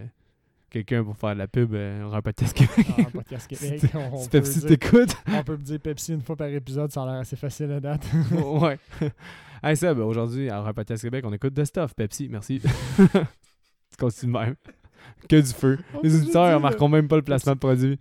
quelqu'un 0.70 1.04
pour 1.04 1.16
faire 1.16 1.34
de 1.34 1.40
la 1.40 1.48
pub, 1.48 1.74
euh, 1.74 2.02
on 2.04 2.08
aura 2.08 2.18
un 2.18 2.22
podcast 2.22 2.56
Québec. 2.56 2.86
Ah, 2.98 3.04
podcast 3.12 3.48
Québec. 3.50 3.80
Si- 3.80 3.96
on, 3.96 4.18
si 4.18 4.30
Pepsi 4.30 4.62
t'écoute. 4.66 5.16
on 5.28 5.44
peut 5.44 5.58
dire 5.58 5.80
Pepsi 5.80 6.14
une 6.14 6.22
fois 6.22 6.36
par 6.36 6.48
épisode, 6.48 6.92
ça 6.92 7.04
a 7.04 7.06
l'air 7.06 7.16
assez 7.22 7.36
facile 7.36 7.72
à 7.72 7.80
date. 7.80 8.06
ouais. 8.32 8.80
Hey, 9.64 9.78
ça, 9.78 9.94
ben, 9.94 10.04
aujourd'hui, 10.04 10.50
à 10.50 10.60
un 10.62 10.74
podcast 10.74 11.04
Québec, 11.04 11.24
on 11.28 11.34
écoute 11.34 11.54
de 11.54 11.64
stuff. 11.64 11.94
Pepsi, 11.94 12.28
merci. 12.30 12.60
tu 12.60 13.08
continues 13.98 14.34
de 14.34 14.38
même. 14.38 14.56
Que 15.30 15.40
du 15.40 15.54
feu. 15.54 15.80
On 15.94 16.02
Les 16.02 16.16
auditeurs 16.16 16.48
dire, 16.48 16.56
remarqueront 16.56 16.90
même 16.90 17.08
pas 17.08 17.16
le 17.16 17.22
placement 17.22 17.54
de 17.54 17.60
produit. 17.60 18.00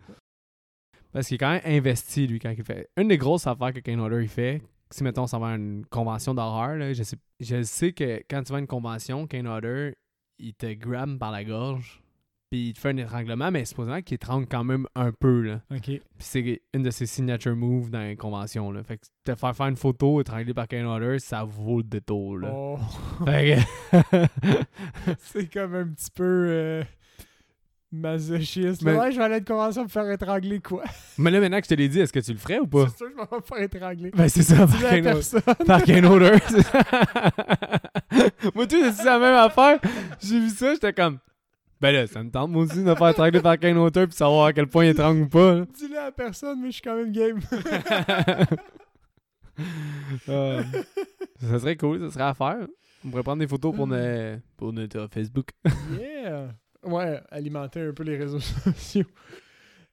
Parce 1.12 1.28
qu'il 1.28 1.36
est 1.36 1.38
quand 1.38 1.52
même 1.52 1.62
investi, 1.64 2.26
lui, 2.26 2.40
quand 2.40 2.50
il 2.50 2.64
fait. 2.64 2.88
Une 2.96 3.08
des 3.08 3.18
grosses 3.18 3.46
affaires 3.46 3.72
que 3.72 3.78
Kane 3.80 4.00
Hodder 4.00 4.20
il 4.22 4.28
fait, 4.28 4.62
si 4.94 5.02
mettons, 5.02 5.24
on 5.24 5.26
s'en 5.26 5.40
va 5.40 5.48
à 5.48 5.57
une 5.57 5.85
convention 5.87 6.35
d'horreur, 6.35 6.76
là, 6.76 6.92
je 6.92 7.02
sais, 7.02 7.16
je 7.40 7.62
sais 7.64 7.92
que 7.92 8.22
quand 8.30 8.44
tu 8.44 8.52
vas 8.52 8.59
à 8.59 8.61
une 8.61 8.68
convention, 8.68 9.26
Kane 9.26 9.48
Hodder, 9.48 9.96
il 10.38 10.54
te 10.54 10.72
grabe 10.72 11.18
par 11.18 11.33
la 11.33 11.42
gorge, 11.42 12.00
puis 12.48 12.68
il 12.68 12.72
te 12.74 12.78
fait 12.78 12.90
un 12.90 12.96
étranglement, 12.98 13.50
mais 13.50 13.64
supposément 13.64 14.00
qu'il 14.02 14.14
étrangle 14.14 14.46
quand 14.46 14.62
même 14.62 14.87
un 14.94 15.11
peu, 15.11 15.40
là. 15.40 15.62
OK. 15.72 15.83
Puis 15.83 16.00
c'est 16.20 16.62
une 16.72 16.85
de 16.85 16.90
ses 16.90 17.07
signature 17.07 17.57
moves 17.57 17.90
dans 17.90 18.09
une 18.09 18.16
convention, 18.16 18.70
là. 18.70 18.85
Fait 18.85 18.98
que 18.98 19.07
te 19.24 19.35
faire 19.35 19.57
faire 19.57 19.66
une 19.66 19.76
photo 19.76 20.20
étranglée 20.20 20.54
par 20.54 20.68
Kane 20.68 20.87
Hodder, 20.87 21.18
ça 21.18 21.42
vaut 21.42 21.78
le 21.78 21.85
détour, 21.85 22.38
là. 22.38 22.52
Oh. 22.54 22.78
Que- 23.24 24.26
c'est 25.18 25.52
comme 25.52 25.74
un 25.74 25.88
petit 25.88 26.11
peu 26.14 26.46
euh, 26.48 26.85
masochiste. 27.94 28.83
Mais- 28.83 28.96
Ouais, 28.96 29.12
je 29.12 29.18
vais 29.18 29.24
aller 29.24 29.35
à 29.35 29.38
une 29.38 29.44
convention 29.44 29.83
pour 29.83 29.92
faire 29.92 30.11
étrangler 30.11 30.61
quoi? 30.61 30.83
mais 31.18 31.30
là, 31.30 31.40
maintenant 31.40 31.59
que 31.61 31.64
je 31.64 31.68
te 31.70 31.74
l'ai 31.74 31.88
dit, 31.88 32.00
est-ce 32.00 32.12
que 32.12 32.20
tu 32.20 32.33
le 32.33 32.38
ferais 32.38 32.59
ou 32.59 32.66
pas? 32.66 32.87
C'est 32.90 32.98
sûr 32.98 33.07
que 33.07 33.12
je 33.12 33.16
m'en 33.16 33.24
vais 33.24 33.44
faire 33.46 33.62
étrangler. 33.62 34.11
Ben, 34.14 34.28
c'est 34.28 34.42
ça, 34.42 34.66
par 34.66 34.80
Kane 34.80 35.02
personne? 35.02 35.42
Par 35.66 35.83
Kane 35.83 36.07
Hodder. 36.07 36.33
moi, 38.54 38.66
tu 38.66 38.80
sais, 38.80 38.92
c'est 38.92 39.04
la 39.04 39.18
même 39.18 39.35
affaire. 39.35 39.78
J'ai 40.20 40.40
vu 40.40 40.50
ça, 40.50 40.72
j'étais 40.74 40.92
comme. 40.92 41.18
Ben 41.80 41.90
là, 41.92 42.07
ça 42.07 42.22
me 42.22 42.30
tente, 42.30 42.50
moi 42.50 42.62
aussi, 42.62 42.76
de 42.78 42.83
me 42.83 42.94
faire 42.94 43.09
étrangler 43.09 43.40
par 43.40 43.59
Kane 43.59 43.76
Hodder 43.76 44.07
puis 44.07 44.16
savoir 44.16 44.46
à 44.46 44.52
quel 44.52 44.66
point 44.68 44.85
il 44.87 44.90
étrangle 44.90 45.22
ou 45.22 45.28
pas. 45.28 45.61
Dis-le 45.76 45.98
à 45.98 46.12
personne, 46.12 46.61
mais 46.62 46.68
je 46.68 46.74
suis 46.74 46.83
quand 46.83 46.96
même 46.96 47.12
game. 47.12 47.40
Euh, 50.28 50.62
ça 51.40 51.59
serait 51.61 51.76
cool, 51.76 52.00
ça 52.00 52.11
serait 52.14 52.24
à 52.24 52.35
faire. 52.35 52.66
On 53.04 53.11
pourrait 53.11 53.22
prendre 53.22 53.38
des 53.38 53.46
photos 53.46 53.72
pour, 53.74 53.87
notre- 53.87 54.40
pour 54.57 54.72
notre 54.72 54.98
euh, 54.98 55.07
Facebook. 55.09 55.50
yeah! 55.96 56.48
Ouais, 56.86 57.20
alimenter 57.30 57.80
un 57.80 57.92
peu 57.92 58.02
les 58.04 58.16
réseaux 58.16 58.40
sociaux. 58.40 59.06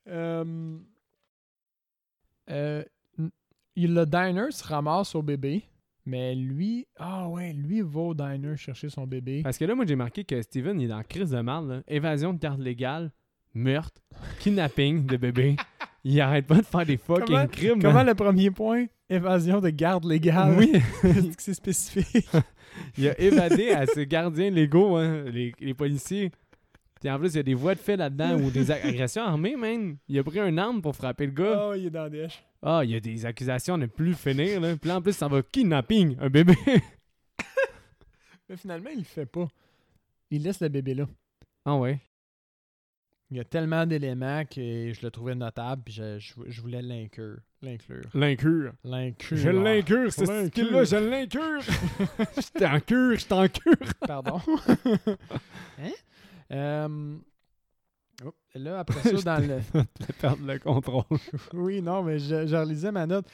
Euh, 0.08 0.78
euh, 2.50 2.84
le 3.76 4.06
diner 4.06 4.52
se 4.52 4.64
ramasse 4.64 5.16
au 5.16 5.22
bébé, 5.22 5.64
mais 6.06 6.36
lui, 6.36 6.88
ah 6.98 7.30
ouais, 7.30 7.54
lui 7.54 7.82
va 7.82 8.00
au 8.02 8.14
diner 8.14 8.58
chercher 8.58 8.90
son 8.90 9.08
bébé. 9.08 9.42
Parce 9.44 9.58
que 9.58 9.66
là, 9.66 9.76
moi, 9.76 9.86
j'ai 9.86 9.96
marqué 9.96 10.24
que 10.24 10.42
Steven, 10.42 10.80
il 10.80 10.86
est 10.86 10.88
dans 10.90 11.04
crise 11.04 11.32
de 11.32 11.40
merde. 11.42 11.70
là. 11.70 11.82
Évasion 11.88 12.34
de 12.34 12.40
carte 12.40 12.60
légale, 12.60 13.12
meurtre, 13.54 14.02
kidnapping 14.40 15.06
de 15.06 15.18
bébé. 15.18 15.56
Il 16.04 16.20
arrête 16.20 16.48
pas 16.48 16.56
de 16.56 16.64
faire 16.66 16.84
des 16.84 16.98
fucking 16.98 17.26
Comment- 17.28 17.48
crimes. 17.48 17.80
Comment 17.80 17.94
man. 17.94 18.08
le 18.08 18.16
premier 18.16 18.50
point? 18.50 18.88
Évasion 19.08 19.60
de 19.62 19.70
garde 19.70 20.04
légale. 20.04 20.56
Oui, 20.58 20.74
c'est 21.38 21.54
spécifique? 21.54 22.28
il 22.98 23.08
a 23.08 23.20
évadé 23.22 23.70
à 23.70 23.86
ses 23.86 24.08
gardiens 24.08 24.50
légaux, 24.50 24.96
hein, 24.96 25.26
les, 25.26 25.54
les 25.60 25.76
policiers. 25.76 26.32
Puis 27.02 27.10
en 27.10 27.18
plus, 27.20 27.34
il 27.34 27.38
y 27.38 27.40
a 27.40 27.44
des 27.44 27.54
voies 27.56 27.74
de 27.76 27.80
fait 27.80 27.98
là-dedans 27.98 28.40
ou 28.40 28.52
des 28.52 28.70
ag- 28.72 28.86
agressions 28.86 29.24
armées, 29.24 29.56
man. 29.56 29.98
Il 30.08 30.18
a 30.20 30.24
pris 30.24 30.40
un 30.40 30.56
arme 30.58 30.82
pour 30.82 30.96
frapper 30.96 31.26
le 31.26 31.32
gars. 31.32 31.70
Oh, 31.70 31.74
il 31.76 31.88
est 31.88 31.90
dans 31.90 32.08
dèche. 32.10 32.44
Ah, 32.62 32.82
il 32.84 32.92
y 32.92 32.96
a 32.96 33.00
des 33.00 33.26
accusations 33.26 33.74
à 33.74 33.78
ne 33.78 33.88
plus 33.88 34.14
finir. 34.14 34.62
Là. 34.62 34.76
Puis 34.78 34.88
là, 34.88 34.98
en 34.98 35.02
plus, 35.02 35.14
ça 35.14 35.28
va 35.28 35.42
kidnapping, 35.42 36.16
un 36.22 36.30
bébé. 36.30 36.54
Mais 38.50 38.58
finalement, 38.58 38.90
il 38.92 39.00
le 39.00 39.04
fait 39.06 39.26
pas. 39.26 39.48
Il 40.30 40.44
laisse 40.44 40.62
le 40.62 40.70
bébé 40.70 40.94
là. 40.94 41.06
ah 41.66 41.76
ouais. 41.76 42.00
Il 43.32 43.38
y 43.38 43.40
a 43.40 43.46
tellement 43.46 43.86
d'éléments 43.86 44.44
que 44.44 44.92
je 44.94 45.02
le 45.02 45.10
trouvais 45.10 45.36
notable, 45.36 45.84
puis 45.86 45.94
je, 45.94 46.20
je, 46.20 46.34
je 46.48 46.62
voulais 46.62 46.82
l'inclure. 46.82 47.38
L'inclure. 47.62 48.02
L'incure. 48.14 48.74
L'inclure. 48.84 49.38
Je 49.38 49.50
l'incure, 49.50 50.12
ce 50.12 50.22
L'incure. 50.26 50.48
skill-là, 50.48 50.84
je 50.84 50.96
l'incure. 50.98 51.62
Je 52.36 52.60
t'en 52.60 52.80
cure, 52.82 53.18
je 53.18 53.26
t'en 53.26 53.48
cure. 53.48 53.94
Pardon. 54.06 54.42
hein? 55.80 55.92
Euh, 56.52 57.18
oh, 58.26 58.34
là, 58.56 58.80
après 58.80 59.02
ça, 59.02 59.12
dans 59.40 59.48
le. 59.48 59.60
perdre 60.22 60.46
le 60.46 60.60
contrôle. 60.60 61.04
Oui, 61.54 61.82
non, 61.82 62.04
mais 62.04 62.20
je, 62.20 62.48
je 62.48 62.56
relisais 62.56 62.92
ma 62.92 63.06
note. 63.08 63.26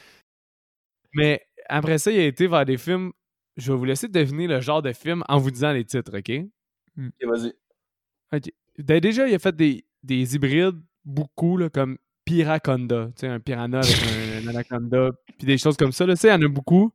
Mais 1.13 1.45
après 1.69 1.97
ça, 1.97 2.11
il 2.11 2.19
a 2.19 2.25
été 2.25 2.47
vers 2.47 2.65
des 2.65 2.77
films. 2.77 3.11
Je 3.55 3.71
vais 3.71 3.77
vous 3.77 3.85
laisser 3.85 4.07
deviner 4.07 4.47
le 4.47 4.61
genre 4.61 4.81
de 4.81 4.93
film 4.93 5.23
en 5.27 5.39
vous 5.39 5.49
disant 5.51 5.71
les 5.71 5.83
titres, 5.83 6.17
OK? 6.17 6.31
Ok, 6.99 7.27
vas-y. 7.27 7.53
OK. 8.33 8.51
Ben, 8.79 8.99
déjà, 8.99 9.27
il 9.27 9.33
a 9.33 9.39
fait 9.39 9.55
des, 9.55 9.85
des 10.03 10.35
hybrides, 10.35 10.79
beaucoup, 11.03 11.57
là, 11.57 11.69
comme 11.69 11.97
Piraconda. 12.25 13.07
Tu 13.07 13.21
sais, 13.21 13.27
un 13.27 13.39
piranha 13.39 13.79
avec 13.79 13.95
un, 14.03 14.45
un 14.45 14.49
anaconda, 14.49 15.11
puis 15.37 15.47
des 15.47 15.57
choses 15.57 15.77
comme 15.77 15.91
ça. 15.91 16.05
Là. 16.05 16.13
Tu 16.13 16.21
sais, 16.21 16.27
il 16.27 16.31
y 16.31 16.33
en 16.33 16.41
a 16.43 16.47
beaucoup. 16.47 16.91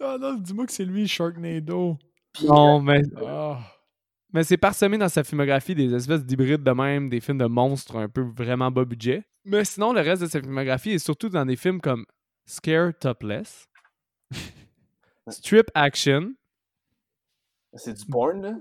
Non, 0.00 0.34
dis-moi 0.34 0.66
que 0.66 0.72
c'est 0.72 0.84
lui, 0.84 1.08
Sharknado. 1.08 1.96
Non, 2.44 2.80
mais, 2.80 3.02
Ah. 3.26 3.58
Mais 4.32 4.44
c'est 4.44 4.56
parsemé 4.56 4.98
dans 4.98 5.08
sa 5.08 5.24
filmographie 5.24 5.74
des 5.74 5.94
espèces 5.94 6.24
d'hybrides 6.24 6.62
de 6.62 6.70
même, 6.70 7.08
des 7.08 7.20
films 7.20 7.38
de 7.38 7.46
monstres 7.46 7.96
un 7.96 8.08
peu 8.08 8.22
vraiment 8.22 8.70
bas 8.70 8.84
budget. 8.84 9.24
Mais 9.44 9.64
sinon, 9.64 9.92
le 9.92 10.00
reste 10.00 10.22
de 10.22 10.26
sa 10.26 10.40
filmographie 10.40 10.92
est 10.92 10.98
surtout 10.98 11.28
dans 11.28 11.46
des 11.46 11.56
films 11.56 11.80
comme 11.80 12.04
Scare 12.46 12.92
Topless, 12.98 13.66
Strip 15.28 15.70
Action, 15.74 16.34
C'est 17.74 17.94
du 17.94 18.06
porn, 18.06 18.42
là? 18.42 18.54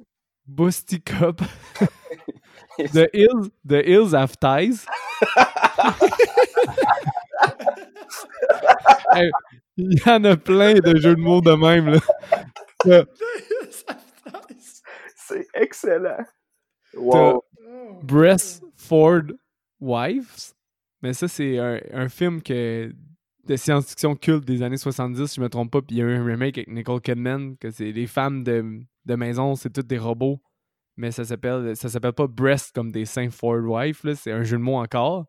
Busty 0.47 1.01
Cup, 1.01 1.41
The 2.77 3.09
Hills, 3.13 3.49
The 3.67 3.83
Hills 3.85 4.13
Have 4.15 4.35
Ties. 4.37 4.85
Hey, 9.11 9.31
Il 9.77 9.99
y 10.05 10.09
en 10.09 10.23
a 10.23 10.35
plein 10.35 10.73
de 10.75 10.99
jeux 10.99 11.15
de 11.15 11.21
mots 11.21 11.41
de 11.41 11.53
même. 11.53 11.99
Là. 12.85 13.03
C'est 15.29 15.47
excellent. 15.53 16.25
Wow. 16.95 17.43
Breastford 18.03 19.33
Wives? 19.79 20.53
Mais 21.01 21.13
ça, 21.13 21.27
c'est 21.27 21.57
un, 21.59 21.79
un 21.93 22.09
film 22.09 22.41
que, 22.41 22.93
de 23.45 23.55
science-fiction 23.55 24.15
culte 24.15 24.45
des 24.45 24.61
années 24.63 24.77
70, 24.77 25.25
si 25.27 25.35
je 25.37 25.41
me 25.41 25.49
trompe 25.49 25.71
pas. 25.71 25.81
Puis 25.81 25.95
il 25.95 25.99
y 25.99 26.01
a 26.01 26.05
eu 26.05 26.15
un 26.15 26.25
remake 26.25 26.57
avec 26.57 26.67
Nicole 26.67 27.01
Kidman, 27.01 27.57
que 27.57 27.69
c'est 27.71 27.91
les 27.91 28.07
femmes 28.07 28.43
de, 28.43 28.81
de 29.05 29.15
maison, 29.15 29.55
c'est 29.55 29.69
toutes 29.71 29.87
des 29.87 29.97
robots. 29.97 30.41
Mais 30.97 31.11
ça 31.11 31.23
s'appelle 31.23 31.77
ça 31.77 31.87
s'appelle 31.87 32.11
pas 32.11 32.27
Breast 32.27 32.75
comme 32.75 32.91
des 32.91 33.05
seins 33.05 33.29
Ford 33.29 33.61
Wife, 33.61 34.03
là, 34.03 34.15
c'est 34.15 34.33
un 34.33 34.43
jeu 34.43 34.57
de 34.57 34.61
mots 34.63 34.75
encore. 34.75 35.27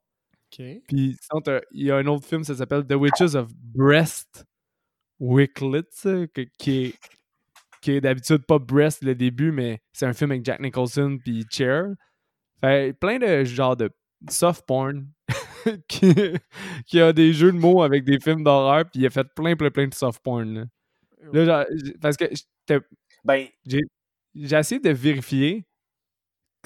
OK. 0.53 0.67
Puis 0.89 1.17
il 1.73 1.87
y 1.87 1.91
a 1.93 1.97
un 1.97 2.07
autre 2.07 2.27
film, 2.27 2.43
ça 2.43 2.57
s'appelle 2.57 2.85
The 2.85 2.95
Witches 2.95 3.37
of 3.37 3.53
Breast 3.55 4.45
Wicklets, 5.21 6.29
que- 6.35 6.47
qui 6.59 6.87
est, 6.87 6.95
qui 7.81 7.93
est 7.93 8.01
d'habitude 8.01 8.45
pas 8.47 8.59
Breast 8.59 9.03
le 9.03 9.15
début, 9.15 9.53
mais 9.53 9.81
c'est 9.93 10.07
un 10.07 10.13
film 10.13 10.33
avec 10.33 10.45
Jack 10.45 10.61
Nicholson 10.61 11.19
puis 11.23 11.45
Cher. 11.51 11.87
Fait 12.61 12.93
plein 12.99 13.19
de 13.19 13.45
genres 13.45 13.77
de 13.77 13.91
soft 14.29 14.67
porn 14.67 15.07
qui, 15.89 16.15
qui 16.87 17.01
a 17.01 17.13
des 17.13 17.33
jeux 17.33 17.53
de 17.53 17.59
mots 17.59 17.83
avec 17.83 18.05
des 18.05 18.19
films 18.21 18.45
d'horreur, 18.45 18.85
puis 18.85 19.01
il 19.01 19.07
a 19.07 19.11
fait 19.11 19.27
plein, 19.35 19.57
plein, 19.57 19.71
plein 19.71 19.89
de 19.89 19.95
soft 19.95 20.23
porn. 20.23 20.55
Là, 20.55 20.65
Là, 21.33 21.45
genre, 21.45 21.65
parce 22.01 22.17
que 22.17 22.25
Ben, 23.25 23.47
j'ai 23.65 23.83
essayé 24.35 24.81
de 24.81 24.91
vérifier 24.91 25.67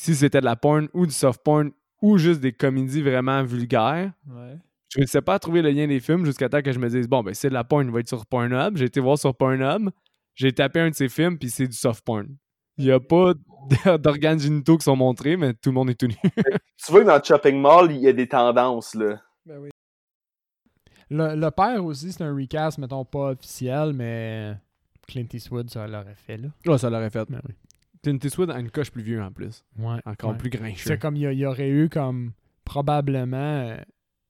si 0.01 0.15
c'était 0.15 0.41
de 0.41 0.45
la 0.45 0.57
porn 0.57 0.89
ou 0.93 1.07
du 1.07 1.13
soft 1.13 1.43
porn 1.45 1.71
ou 2.03 2.19
juste 2.19 2.41
des 2.41 2.53
comédies 2.53 3.03
vraiment 3.03 3.43
vulgaires. 3.43 4.13
Ouais. 4.27 4.59
Je 4.95 5.01
ne 5.01 5.07
sais 5.07 5.23
pas 5.23 5.39
trouver 5.39 5.63
le 5.63 5.71
lien 5.71 5.89
des 5.89 5.99
films 5.99 6.25
jusqu'à 6.25 6.49
temps 6.49 6.63
que 6.63 6.71
je 6.71 6.79
me 6.79 6.89
dise 6.89 7.09
bon, 7.09 7.23
ben 7.23 7.35
c'est 7.35 7.49
de 7.49 7.55
la 7.55 7.65
porn, 7.65 7.85
il 7.85 7.93
va 7.93 8.01
être 8.01 8.09
sur 8.09 8.27
Pornhub. 8.27 8.77
J'ai 8.77 8.85
été 8.85 9.01
voir 9.01 9.19
sur 9.19 9.35
Pornhub, 9.35 9.91
j'ai 10.35 10.53
tapé 10.53 10.81
un 10.81 10.91
de 10.91 10.95
ses 10.95 11.09
films, 11.09 11.39
puis 11.39 11.51
c'est 11.51 11.67
du 11.69 11.77
soft 11.77 12.05
porn. 12.05 12.37
Il 12.77 12.87
n'y 12.87 12.91
a 12.91 12.99
pas 13.01 13.35
d'organes 13.99 14.41
génitaux 14.41 14.77
qui 14.79 14.85
sont 14.85 14.97
montrés, 14.97 15.37
mais 15.37 15.55
tout 15.55 15.71
le 15.71 15.75
monde 15.75 15.91
est 15.91 15.95
tout 15.95 16.07
nu. 16.09 16.17
tu 16.77 16.91
vois 16.93 17.03
que 17.03 17.07
dans 17.07 17.17
le 17.17 17.23
shopping 17.25 17.61
mall, 17.61 17.93
il 17.93 17.99
y 18.01 18.09
a 18.09 18.13
des 18.13 18.27
tendances, 18.29 18.95
là. 18.95 19.21
Ben 19.47 19.59
oui. 19.59 19.71
Le, 21.11 21.37
le 21.37 21.51
père 21.51 21.85
aussi, 21.85 22.13
c'est 22.13 22.25
un 22.25 22.35
recast, 22.35 22.79
mettons 22.79 23.05
pas 23.05 23.31
officiel, 23.33 23.93
mais 23.93 24.57
Clint 25.07 25.27
Eastwood, 25.33 25.71
ça 25.71 25.87
l'aurait 25.87 26.15
fait, 26.17 26.39
là. 26.39 26.49
Oh, 26.67 26.79
ça 26.79 26.91
l'aurait 26.91 27.11
fait. 27.11 27.29
Ben 27.31 27.41
oui. 27.47 27.55
Clint 28.03 28.19
Eastwood 28.23 28.51
a 28.51 28.59
une 28.59 28.71
coche 28.71 28.91
plus 28.91 29.03
vieux 29.03 29.23
en 29.23 29.31
plus. 29.31 29.65
Ouais. 29.79 29.99
Encore 30.05 30.33
ouais. 30.33 30.37
plus 30.39 30.51
grincheux. 30.51 30.89
C'est 30.89 30.99
comme 30.99 31.17
il 31.17 31.23
y, 31.23 31.27
a- 31.27 31.33
il 31.33 31.39
y 31.39 31.47
aurait 31.47 31.69
eu 31.71 31.89
comme 31.89 32.33
probablement 32.65 33.37
euh, 33.37 33.77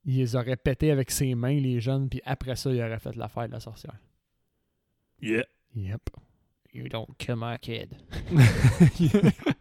il 0.05 0.19
les 0.19 0.37
aurait 0.37 0.57
pété 0.57 0.91
avec 0.91 1.11
ses 1.11 1.35
mains 1.35 1.59
les 1.59 1.81
jeunes 1.81 2.09
puis 2.09 2.21
après 2.25 2.57
ça 2.57 2.71
il 2.71 2.81
aurait 2.83 2.99
fait 2.99 3.17
l'affaire 3.17 3.47
de 3.49 3.53
la 3.53 3.61
sorcière. 3.61 3.97
Yeah. 5.21 5.45
Yep. 5.75 6.11
You 6.73 6.89
don't 6.89 7.17
kill 7.19 7.37
my 7.37 7.57
kid. 7.59 7.97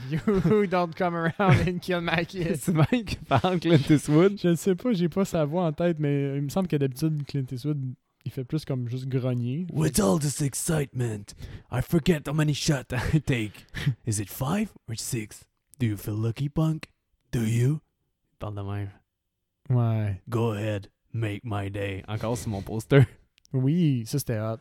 you 0.08 0.66
don't 0.66 0.96
come 0.96 1.14
around 1.14 1.68
and 1.68 1.80
kill 1.80 2.00
my 2.00 2.24
kid. 2.28 2.58
c'est 2.60 2.72
Mike 2.72 3.06
qui 3.06 3.16
parle 3.16 3.60
Clint 3.60 3.90
Eastwood. 3.90 4.38
Je 4.40 4.48
ne 4.48 4.54
sais 4.56 4.74
pas, 4.74 4.92
j'ai 4.92 5.08
pas 5.08 5.24
sa 5.24 5.44
voix 5.44 5.66
en 5.66 5.72
tête, 5.72 5.98
mais 5.98 6.36
il 6.36 6.42
me 6.42 6.48
semble 6.48 6.68
que 6.68 6.76
d'habitude 6.76 7.24
Clint 7.26 7.46
Eastwood 7.50 7.94
il 8.24 8.32
fait 8.32 8.44
plus 8.44 8.64
comme 8.64 8.88
juste 8.88 9.06
grogner. 9.08 9.66
With 9.72 10.00
all 10.00 10.18
this 10.18 10.40
excitement, 10.40 11.34
I 11.70 11.82
forget 11.82 12.26
how 12.26 12.32
many 12.32 12.54
shots 12.54 12.92
I 12.92 13.20
take. 13.20 13.66
Is 14.06 14.18
it 14.18 14.30
five 14.30 14.72
or 14.88 14.96
six? 14.96 15.44
Do 15.78 15.86
you 15.86 15.96
feel 15.96 16.14
lucky, 16.16 16.48
punk? 16.48 16.90
Do 17.30 17.40
you? 17.40 17.80
Il 18.32 18.38
parle 18.38 18.54
de 18.54 18.62
même. 18.62 18.90
Ouais. 19.68 20.22
Go 20.28 20.52
ahead, 20.52 20.88
make 21.12 21.42
my 21.44 21.68
day. 21.70 22.02
Encore 22.08 22.38
sur 22.38 22.48
mon 22.50 22.62
poster. 22.62 23.06
Oui, 23.52 24.04
ça 24.06 24.18
c'était 24.18 24.40
hot. 24.40 24.58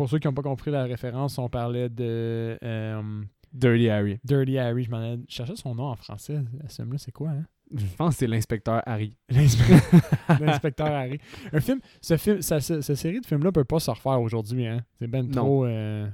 Pour 0.00 0.08
ceux 0.08 0.18
qui 0.18 0.26
n'ont 0.26 0.32
pas 0.32 0.40
compris 0.40 0.70
la 0.70 0.84
référence, 0.84 1.36
on 1.36 1.50
parlait 1.50 1.90
de 1.90 2.58
euh, 2.64 3.22
Dirty 3.52 3.90
Harry. 3.90 4.18
Dirty 4.24 4.56
Harry. 4.56 4.84
Je 4.84 4.90
m'en 4.90 5.02
ai 5.02 5.18
je 5.28 5.34
cherchais 5.34 5.56
son 5.56 5.74
nom 5.74 5.88
en 5.88 5.94
français. 5.94 6.38
Ce 6.68 6.76
film-là, 6.76 6.96
c'est 6.96 7.12
quoi, 7.12 7.28
hein? 7.28 7.44
Je 7.74 7.84
pense 7.98 8.14
que 8.14 8.20
c'est 8.20 8.26
l'inspecteur 8.26 8.82
Harry. 8.86 9.14
L'inspe- 9.28 10.40
L'inspecteur 10.40 10.86
Harry. 10.86 11.20
Un 11.52 11.60
film, 11.60 11.80
ce 12.00 12.16
film, 12.16 12.40
ce- 12.40 12.60
cette 12.80 12.94
série 12.96 13.20
de 13.20 13.26
films-là 13.26 13.52
peut 13.52 13.64
pas 13.64 13.78
se 13.78 13.90
refaire 13.90 14.18
aujourd'hui, 14.22 14.66
hein? 14.66 14.82
C'est 14.98 15.06
ben 15.06 15.26
Non. 15.26 15.32
trop. 15.42 15.66
euh, 15.66 16.08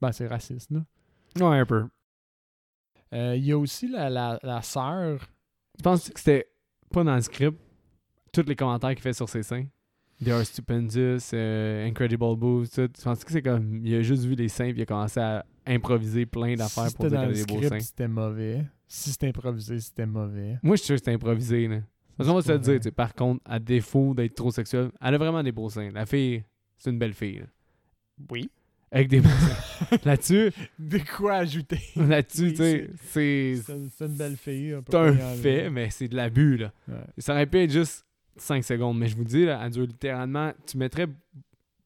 Ben, 0.00 0.12
c'est 0.12 0.28
raciste, 0.28 0.70
là. 0.70 0.84
Ouais, 1.40 1.58
un 1.58 1.66
peu. 1.66 1.88
Euh, 3.14 3.34
Il 3.36 3.44
y 3.44 3.50
a 3.50 3.58
aussi 3.58 3.88
la, 3.88 4.08
la, 4.10 4.38
la 4.44 4.62
sœur. 4.62 5.28
Je 5.76 5.82
pense 5.82 6.08
que 6.08 6.20
c'était 6.20 6.46
pas 6.92 7.02
dans 7.02 7.16
le 7.16 7.20
script. 7.22 7.58
Tous 8.32 8.44
les 8.46 8.54
commentaires 8.54 8.90
qu'il 8.90 9.00
fait 9.02 9.12
sur 9.12 9.28
ses 9.28 9.42
seins. 9.42 9.66
They 10.22 10.32
are 10.32 10.44
stupendous, 10.44 11.30
euh, 11.32 11.86
incredible 11.86 12.36
boobs, 12.36 12.68
tout. 12.68 12.88
Je 12.98 13.02
pense 13.04 13.22
que 13.24 13.30
c'est 13.32 13.42
comme. 13.42 13.80
Il 13.84 13.94
a 13.94 14.02
juste 14.02 14.24
vu 14.24 14.34
les 14.34 14.48
seins 14.48 14.70
puis 14.70 14.78
il 14.78 14.82
a 14.82 14.86
commencé 14.86 15.20
à 15.20 15.44
improviser 15.66 16.26
plein 16.26 16.54
d'affaires 16.56 16.88
si 16.88 16.94
pour 16.96 17.04
c'était 17.04 17.16
dire 17.18 17.26
qu'il 17.32 17.46
des 17.46 17.54
beaux 17.54 17.68
seins? 17.68 17.80
c'était 17.80 18.08
mauvais. 18.08 18.64
Si 18.88 19.10
c'était 19.10 19.28
improvisé, 19.28 19.78
c'était 19.80 20.06
mauvais. 20.06 20.58
Moi, 20.62 20.76
je 20.76 20.80
suis 20.80 20.86
sûr 20.86 20.96
que 20.96 21.02
c'est 21.04 21.12
improvisé. 21.12 21.68
Là. 21.68 21.80
Parce 22.16 22.28
qu'on 22.28 22.34
va 22.34 22.42
se 22.42 22.50
le 22.52 22.58
dire, 22.58 22.80
tu 22.80 22.90
par 22.90 23.14
contre, 23.14 23.40
à 23.44 23.58
défaut 23.60 24.12
d'être 24.14 24.34
trop 24.34 24.50
sexuelle, 24.50 24.90
elle 25.00 25.14
a 25.14 25.18
vraiment 25.18 25.42
des 25.42 25.52
beaux 25.52 25.68
seins. 25.70 25.90
La 25.92 26.04
fille, 26.06 26.42
c'est 26.78 26.90
une 26.90 26.98
belle 26.98 27.12
fille. 27.14 27.38
là. 27.40 27.46
Oui. 28.30 28.50
Avec 28.90 29.08
des 29.08 29.20
beaux 29.20 29.28
seins. 29.28 29.98
Là-dessus, 30.04 30.50
De 30.78 30.98
quoi 31.16 31.34
ajouter? 31.34 31.78
là-dessus, 31.94 32.42
Oui, 32.46 32.50
tu 32.52 32.56
sais, 32.56 32.90
c'est 33.04 33.54
C'est 33.96 34.06
une 34.06 34.16
belle 34.16 34.36
fille. 34.36 34.74
c'est 34.90 34.96
un 34.96 35.14
fait, 35.36 35.70
mais 35.70 35.90
c'est 35.90 36.08
de 36.08 36.16
l'abus, 36.16 36.56
là. 36.56 36.72
Ouais. 36.88 36.94
Ça 37.18 37.34
aurait 37.34 37.46
pu 37.46 37.58
être 37.58 37.70
juste 37.70 38.04
5 38.40 38.62
secondes, 38.64 38.98
mais 38.98 39.06
je 39.08 39.16
vous 39.16 39.24
dis, 39.24 39.44
là, 39.44 39.60
elle 39.64 39.70
dure 39.70 39.86
littéralement, 39.86 40.52
tu 40.66 40.76
mettrais 40.78 41.06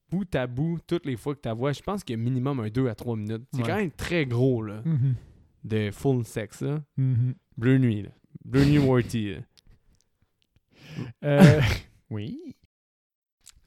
bout 0.09 0.35
à 0.35 0.45
bout 0.47 0.79
toutes 0.85 1.05
les 1.05 1.17
fois 1.17 1.33
que 1.35 1.39
ta 1.41 1.53
voix, 1.53 1.71
je 1.73 1.81
pense 1.81 2.03
qu'il 2.03 2.17
y 2.17 2.19
a 2.19 2.23
minimum 2.23 2.59
un 2.59 2.69
2 2.69 2.87
à 2.87 2.95
3 2.95 3.15
minutes. 3.15 3.43
C'est 3.51 3.61
Ouais. 3.61 3.67
quand 3.67 3.75
même 3.77 3.91
très 3.91 4.25
gros, 4.25 4.61
là, 4.61 4.81
Mhm. 4.85 5.15
de 5.63 5.91
full 5.91 6.23
sex, 6.25 6.61
là. 6.61 6.81
Mhm. 6.97 7.33
Bleu 7.57 7.77
nuit, 7.77 8.03
là. 8.03 8.09
Bleu 8.45 8.65
nuit 8.65 8.77
Warty. 8.79 9.35
Euh, 11.23 11.61
oui. 12.09 12.39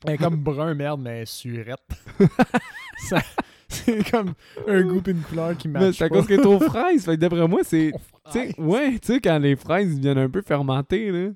Elle 0.07 0.14
est 0.14 0.18
comme 0.18 0.37
brun 0.37 0.75
merde, 0.75 1.01
mais 1.03 1.25
surette. 1.27 1.81
Ça- 2.99 3.22
c'est 3.68 4.09
comme 4.11 4.35
un 4.68 4.83
goût 4.83 5.03
et 5.07 5.11
une 5.11 5.22
couleur 5.22 5.57
qui 5.57 5.66
matchent 5.68 5.96
c'est 5.99 6.05
à 6.05 6.09
cause 6.09 6.27
qu'elle 6.27 6.38
est 6.38 6.42
trop 6.42 6.61
fraise. 6.61 7.05
Fait 7.05 7.16
que 7.16 7.20
d'après 7.20 7.49
moi, 7.49 7.61
c'est. 7.64 7.92
Tu 8.31 8.38
ouais, 8.61 8.92
tu 9.01 9.14
sais, 9.14 9.20
quand 9.20 9.38
les 9.38 9.57
fraises 9.57 9.99
viennent 9.99 10.18
un 10.18 10.31
peu 10.31 10.42
fermentées, 10.42 11.11
là. 11.11 11.31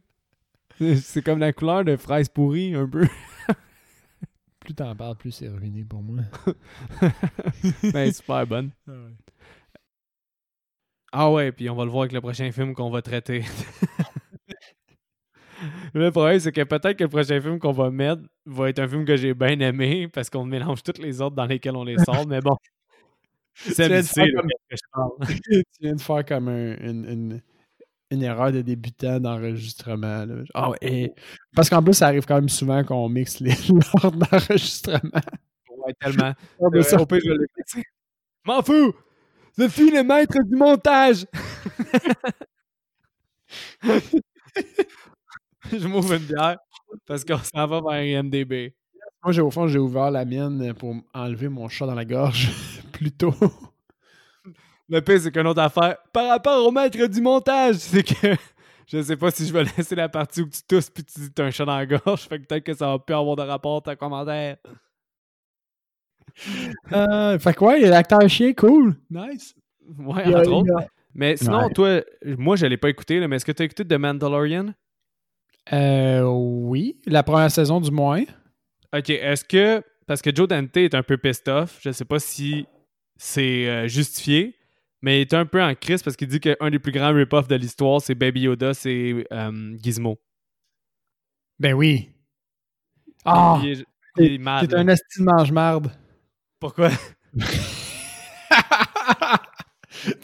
c'est- 1.03 1.23
comme 1.23 1.39
la 1.39 1.53
couleur 1.53 1.85
de 1.85 1.97
fraise 1.97 2.29
pourrie, 2.29 2.75
un 2.75 2.89
peu. 2.89 3.07
Plus 4.61 4.75
t'en 4.75 4.95
parles, 4.95 5.17
plus 5.17 5.31
c'est 5.33 5.49
ruiné 5.49 5.85
pour 5.85 6.03
moi. 6.03 6.21
ben, 7.95 8.13
super 8.13 8.47
bonne. 8.47 8.71
Ah 8.87 8.93
ouais. 8.93 9.13
Ah 11.13 11.31
ouais, 11.33 11.51
puis 11.51 11.69
on 11.71 11.75
va 11.75 11.85
le 11.85 11.91
voir 11.91 12.03
avec 12.03 12.13
le 12.13 12.21
prochain 12.21 12.53
film 12.53 12.75
qu'on 12.75 12.91
va 12.91 13.01
traiter. 13.03 13.43
le 15.95 16.11
problème, 16.11 16.39
c'est 16.41 16.53
que 16.53 16.63
peut-être 16.63 16.97
que 16.97 17.05
le 17.05 17.11
prochain 17.11 17.41
film 17.41 17.59
qu'on 17.59 17.73
va 17.73 17.91
mettre 17.91 18.23
va 18.47 18.69
être 18.69 18.79
un 18.79 18.89
film 18.89 19.05
que 19.05 19.17
j'ai 19.17 19.35
bien 19.35 19.59
aimé 19.61 20.09
parce 20.09 20.31
qu'on 20.31 20.45
mélange 20.45 20.83
toutes 20.83 20.99
les 20.99 21.21
autres 21.21 21.37
dans 21.37 21.47
lesquels 21.47 21.77
on 21.77 21.85
les 21.85 21.99
sort, 21.99 22.27
mais 22.27 22.41
bon. 22.41 22.57
viens 23.65 23.75
C'est 23.75 23.89
de 23.89 24.03
c'est 24.03 24.15
faire 24.15 24.27
là 24.27 24.41
comme- 24.43 24.51
que 24.69 24.77
je 24.77 24.83
parle. 24.93 25.37
tu 25.49 25.63
viens 25.81 25.95
de 25.95 26.01
faire 26.01 26.25
comme 26.25 26.49
un, 26.49 26.77
une, 26.79 27.05
une, 27.07 27.43
une 28.11 28.23
erreur 28.23 28.53
de 28.53 28.61
débutant 28.63 29.21
d'enregistrement. 29.21 30.27
Ah 30.55 30.71
ouais. 30.71 31.15
Parce 31.55 31.71
qu'en 31.71 31.83
plus, 31.83 31.95
ça 31.95 32.09
arrive 32.09 32.27
quand 32.27 32.37
même 32.37 32.49
souvent 32.49 32.83
qu'on 32.85 33.09
mixe 33.09 33.41
les 33.41 33.55
l'ordre 33.69 34.19
d'enregistrement. 34.19 35.21
Ouais, 35.69 35.95
tellement. 36.01 36.33
Ça- 36.83 37.07
pire, 37.07 37.21
je. 37.25 37.81
M'en 38.45 38.63
fous! 38.63 38.95
Je 39.59 39.69
suis 39.69 39.91
le 39.91 40.03
maître 40.03 40.39
du 40.45 40.57
montage! 40.57 41.27
je 45.73 45.87
m'ouvre 45.87 46.15
une 46.15 46.25
bière 46.25 46.57
parce 47.07 47.25
qu'on 47.25 47.39
s'en 47.39 47.67
va 47.67 47.81
vers 47.81 48.03
IMDB. 48.21 48.75
Moi, 49.23 49.33
j'ai, 49.33 49.43
au 49.43 49.51
fond, 49.51 49.69
j'ai 49.69 49.79
ouvert 49.79 50.11
la 50.11 50.25
mienne 50.25 50.73
pour 50.75 50.97
enlever 51.13 51.49
mon 51.49 51.69
chat 51.69 51.87
dans 51.87 51.95
la 51.95 52.05
gorge 52.05 52.49
plus 52.93 53.13
tôt. 53.13 53.35
Le 54.91 55.01
pire, 55.01 55.21
c'est 55.21 55.31
qu'une 55.33 55.47
autre 55.47 55.63
affaire, 55.63 55.97
par 56.13 56.29
rapport 56.29 56.67
au 56.67 56.71
maître 56.71 57.07
du 57.07 57.21
montage, 57.21 57.77
c'est 57.77 58.03
que 58.03 58.35
je 58.89 59.01
sais 59.03 59.17
pas 59.17 59.31
si 59.31 59.47
je 59.47 59.53
vais 59.53 59.63
laisser 59.77 59.95
la 59.95 60.09
partie 60.09 60.43
où 60.43 60.49
tu 60.49 60.61
tousses 60.69 60.91
puis 60.91 61.05
tu 61.05 61.21
dis 61.21 61.29
que 61.29 61.35
t'as 61.35 61.45
un 61.45 61.51
chat 61.51 61.65
dans 61.65 61.77
la 61.77 61.87
gorge, 61.87 62.23
fait 62.29 62.41
que 62.41 62.47
peut-être 62.47 62.65
que 62.65 62.75
ça 62.75 62.89
va 62.89 62.99
plus 62.99 63.15
avoir 63.15 63.37
de 63.37 63.43
rapport 63.43 63.83
ta 63.83 63.97
commentaire. 63.97 64.57
Euh, 66.93 67.39
fait 67.39 67.55
que 67.55 67.65
ouais, 67.65 67.81
l'acteur 67.81 68.29
chien, 68.29 68.53
cool. 68.55 68.95
Nice. 69.11 69.55
Ouais, 69.99 70.23
Il 70.27 70.31
y 70.31 70.35
a- 70.35 70.39
entre 70.41 70.53
autres. 70.53 70.77
a- 70.79 70.87
Mais 71.15 71.37
sinon, 71.37 71.65
Ouais. 71.65 71.73
toi, 71.73 72.01
moi, 72.25 72.57
je 72.57 72.67
l'ai 72.67 72.77
pas 72.77 72.89
écouté, 72.89 73.19
là, 73.19 73.27
mais 73.29 73.37
est-ce 73.37 73.45
que 73.45 73.53
tu 73.53 73.63
as 73.63 73.65
écouté 73.65 73.85
The 73.85 73.95
Mandalorian? 73.99 74.73
Euh, 75.73 76.23
oui, 76.23 77.01
la 77.07 77.23
première 77.23 77.51
saison 77.51 77.81
du 77.81 77.91
moins. 77.91 78.23
Ok, 78.97 79.11
est-ce 79.11 79.45
que. 79.45 79.83
Parce 80.07 80.23
que 80.23 80.35
Joe 80.35 80.49
Dante 80.49 80.77
est 80.77 80.95
un 80.95 81.03
peu 81.03 81.19
pissed 81.19 81.49
off, 81.49 81.79
je 81.83 81.91
sais 81.93 82.05
pas 82.05 82.19
si 82.19 82.67
c'est 83.17 83.69
euh, 83.69 83.87
justifié, 83.87 84.57
mais 85.03 85.19
il 85.19 85.21
est 85.23 85.35
un 85.35 85.47
peu 85.47 85.63
en 85.63 85.75
crise 85.75 86.03
parce 86.03 86.17
qu'il 86.17 86.29
dit 86.29 86.41
qu'un 86.41 86.71
des 86.71 86.79
plus 86.79 86.93
grands 86.93 87.13
rip-offs 87.13 87.49
de 87.49 87.57
l'histoire, 87.57 88.01
c'est 88.01 88.15
Baby 88.15 88.43
Yoda, 88.43 88.75
c'est 88.75 89.27
euh, 89.33 89.77
Gizmo. 89.83 90.19
Ben 91.59 91.75
oui. 91.75 92.11
Ah, 93.25 93.61
il 93.63 93.71
est, 93.71 93.85
il 94.19 94.33
est 94.35 94.39
mad. 94.39 94.69
t'es 94.69 94.75
un 94.77 94.89
esti 94.89 95.21
de 95.21 95.25
mange-marde. 95.25 95.91
Pourquoi? 96.59 96.91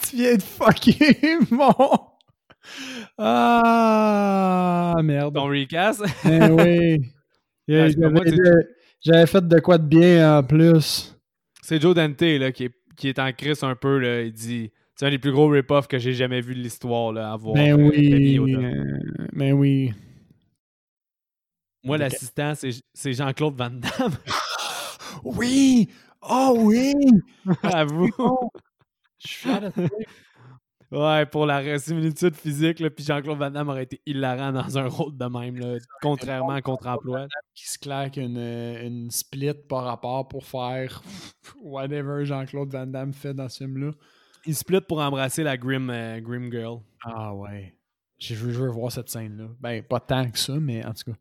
tu 0.03 0.17
viens 0.17 0.37
de 0.37 0.43
fucker 0.43 1.39
mon... 1.51 1.73
Ah, 3.19 4.97
merde. 5.03 5.35
Ton 5.35 5.47
recast? 5.49 6.03
Ben 6.25 6.53
oui. 6.53 7.01
C'est- 7.69 7.97
j'avais 9.01 9.27
fait 9.27 9.47
de 9.47 9.59
quoi 9.61 9.79
de 9.79 9.87
bien 9.87 10.39
en 10.39 10.43
plus. 10.43 11.17
c'est 11.63 11.81
Joe 11.81 11.95
Dante 11.95 12.21
là, 12.23 12.51
qui, 12.53 12.65
est, 12.65 12.73
qui 12.97 13.09
est 13.09 13.19
en 13.19 13.33
crise 13.33 13.63
un 13.63 13.75
peu. 13.75 13.99
Là. 13.99 14.23
Il 14.23 14.33
dit 14.33 14.71
c'est 14.95 15.07
un 15.07 15.11
des 15.11 15.19
plus 15.19 15.33
gros 15.33 15.49
rip-offs 15.49 15.87
que 15.89 15.99
j'ai 15.99 16.15
jamais 16.15 16.41
vu 16.41 16.55
de 16.55 16.61
l'histoire 16.61 17.13
là, 17.13 17.33
à 17.33 17.37
voir. 17.37 17.55
Ben 17.55 17.79
euh, 17.79 17.89
oui. 17.91 18.33
Yoda. 18.33 18.59
euh, 18.59 18.99
Ben 19.33 19.53
oui. 19.53 19.93
Moi, 21.85 21.99
l'assistant, 21.99 22.55
c'est 22.57 22.71
c'est 22.95 23.13
Jean-Claude 23.13 23.55
Van 23.57 23.71
Damme. 23.71 24.17
Oui! 25.25 25.89
Oh 26.23 26.55
oui! 26.59 26.93
Avoue. 27.63 28.11
Je 29.19 29.29
suis. 29.29 29.51
Ouais, 30.93 31.27
pour 31.27 31.47
la 31.47 31.79
similitude 31.79 32.37
physique, 32.37 32.79
là, 32.79 32.91
puis 32.91 33.05
Jean-Claude 33.05 33.39
Van 33.39 33.51
Damme 33.51 33.69
aurait 33.69 33.83
été 33.83 34.01
hilarant 34.07 34.53
dans 34.53 34.79
un 34.79 34.87
rôle 34.87 35.17
de 35.17 35.25
même, 35.27 35.57
là, 35.59 35.79
contrairement 36.03 36.51
à 36.51 36.63
contre-emploi. 36.63 37.27
Qui 37.55 37.69
se 37.69 37.79
claque 37.79 38.17
une, 38.17 38.39
une 38.39 39.11
split 39.11 39.55
par 39.69 39.85
rapport 39.85 40.29
pour 40.29 40.45
faire 40.45 41.03
whatever 41.63 42.25
Jean-Claude 42.25 42.71
Van 42.71 42.87
Damme 42.87 43.13
fait 43.13 43.35
dans 43.35 43.49
ce 43.49 43.65
film-là. 43.65 43.93
Il 44.47 44.55
split 44.55 44.81
pour 44.81 45.01
embrasser 45.01 45.43
la 45.43 45.57
Grim, 45.57 45.91
euh, 45.91 46.21
Grim 46.21 46.51
Girl. 46.53 46.79
Ah 47.03 47.35
ouais. 47.35 47.77
Je 48.19 48.35
veux, 48.35 48.53
je 48.53 48.61
veux 48.61 48.71
voir 48.71 48.93
cette 48.93 49.11
scène-là. 49.11 49.49
Ben, 49.61 49.83
pas 49.83 50.01
tant 50.01 50.31
que 50.31 50.39
ça, 50.39 50.55
mais 50.55 50.85
en 50.85 50.93
tout 50.93 51.11
cas. 51.11 51.19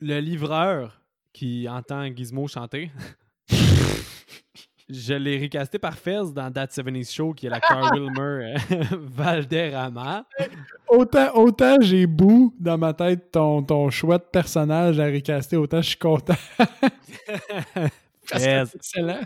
Le 0.00 0.18
livreur 0.20 1.02
qui 1.32 1.68
entend 1.68 2.04
Gizmo 2.06 2.48
chanter, 2.48 2.90
je 4.88 5.14
l'ai 5.14 5.38
recasté 5.38 5.78
par 5.78 5.98
Fez 5.98 6.32
dans 6.34 6.50
That 6.50 6.66
70's 6.66 7.12
Show, 7.12 7.32
qui 7.32 7.46
est 7.46 7.50
l'acteur 7.50 7.90
Wilmer 7.92 8.54
euh, 8.70 8.84
Valderrama. 8.92 10.26
Autant, 10.88 11.34
autant 11.34 11.76
j'ai 11.80 12.06
beau 12.06 12.54
dans 12.58 12.78
ma 12.78 12.94
tête 12.94 13.30
ton, 13.30 13.62
ton 13.62 13.90
choix 13.90 14.18
de 14.18 14.24
personnage 14.24 14.98
à 14.98 15.06
recaster, 15.06 15.56
autant 15.56 15.82
je 15.82 15.88
suis 15.88 15.98
content. 15.98 16.34
Parce 18.30 18.44
que 18.44 18.48
Fez. 18.50 18.66
c'est 18.66 18.76
excellent. 18.76 19.20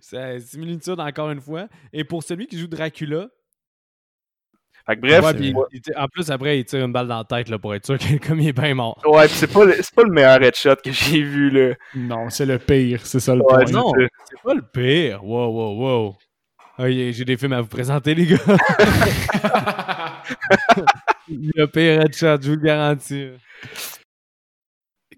C'est 0.00 0.40
similitude 0.40 1.00
encore 1.00 1.30
une 1.30 1.40
fois. 1.40 1.66
Et 1.92 2.04
pour 2.04 2.22
celui 2.22 2.46
qui 2.46 2.58
joue 2.58 2.68
Dracula, 2.68 3.28
Fait 4.90 4.96
que 4.96 5.00
bref, 5.02 5.24
ouais, 5.24 5.32
il- 5.40 5.54
en 5.96 6.08
plus 6.08 6.30
après 6.30 6.58
il 6.58 6.64
tire 6.64 6.84
une 6.84 6.92
balle 6.92 7.06
dans 7.06 7.18
la 7.18 7.24
tête 7.24 7.48
là, 7.48 7.58
pour 7.58 7.74
être 7.74 7.86
sûr 7.86 7.96
que 7.98 8.16
comme 8.26 8.40
il 8.40 8.48
est 8.48 8.52
bien 8.52 8.74
mort. 8.74 9.00
ouais, 9.06 9.28
pis 9.28 9.34
c'est 9.34 9.52
pas, 9.52 9.64
le- 9.64 9.74
c'est 9.80 9.94
pas 9.94 10.02
le 10.02 10.10
meilleur 10.10 10.42
headshot 10.42 10.74
que 10.82 10.90
j'ai 10.90 11.22
vu, 11.22 11.50
là. 11.50 11.74
Non, 11.94 12.28
c'est 12.30 12.46
le 12.46 12.58
pire, 12.58 13.00
c'est 13.06 13.20
ça 13.20 13.34
le 13.34 13.42
Ouais, 13.42 13.46
point. 13.48 13.66
c'est 13.66 13.72
non. 13.72 13.92
C'est 14.28 14.42
pas 14.42 14.54
le 14.54 14.62
pire. 14.62 15.22
Wow, 15.24 15.48
wow, 15.52 15.78
wow. 16.06 16.16
Ah, 16.78 16.90
J'ai 16.90 17.24
des 17.24 17.36
films 17.36 17.52
à 17.52 17.60
vous 17.60 17.68
présenter, 17.68 18.14
les 18.14 18.26
gars. 18.26 18.36
le 21.28 21.66
pire 21.66 22.00
headshot, 22.02 22.40
je 22.42 22.50
vous 22.50 22.56
le 22.56 22.62
garantis. 22.62 23.28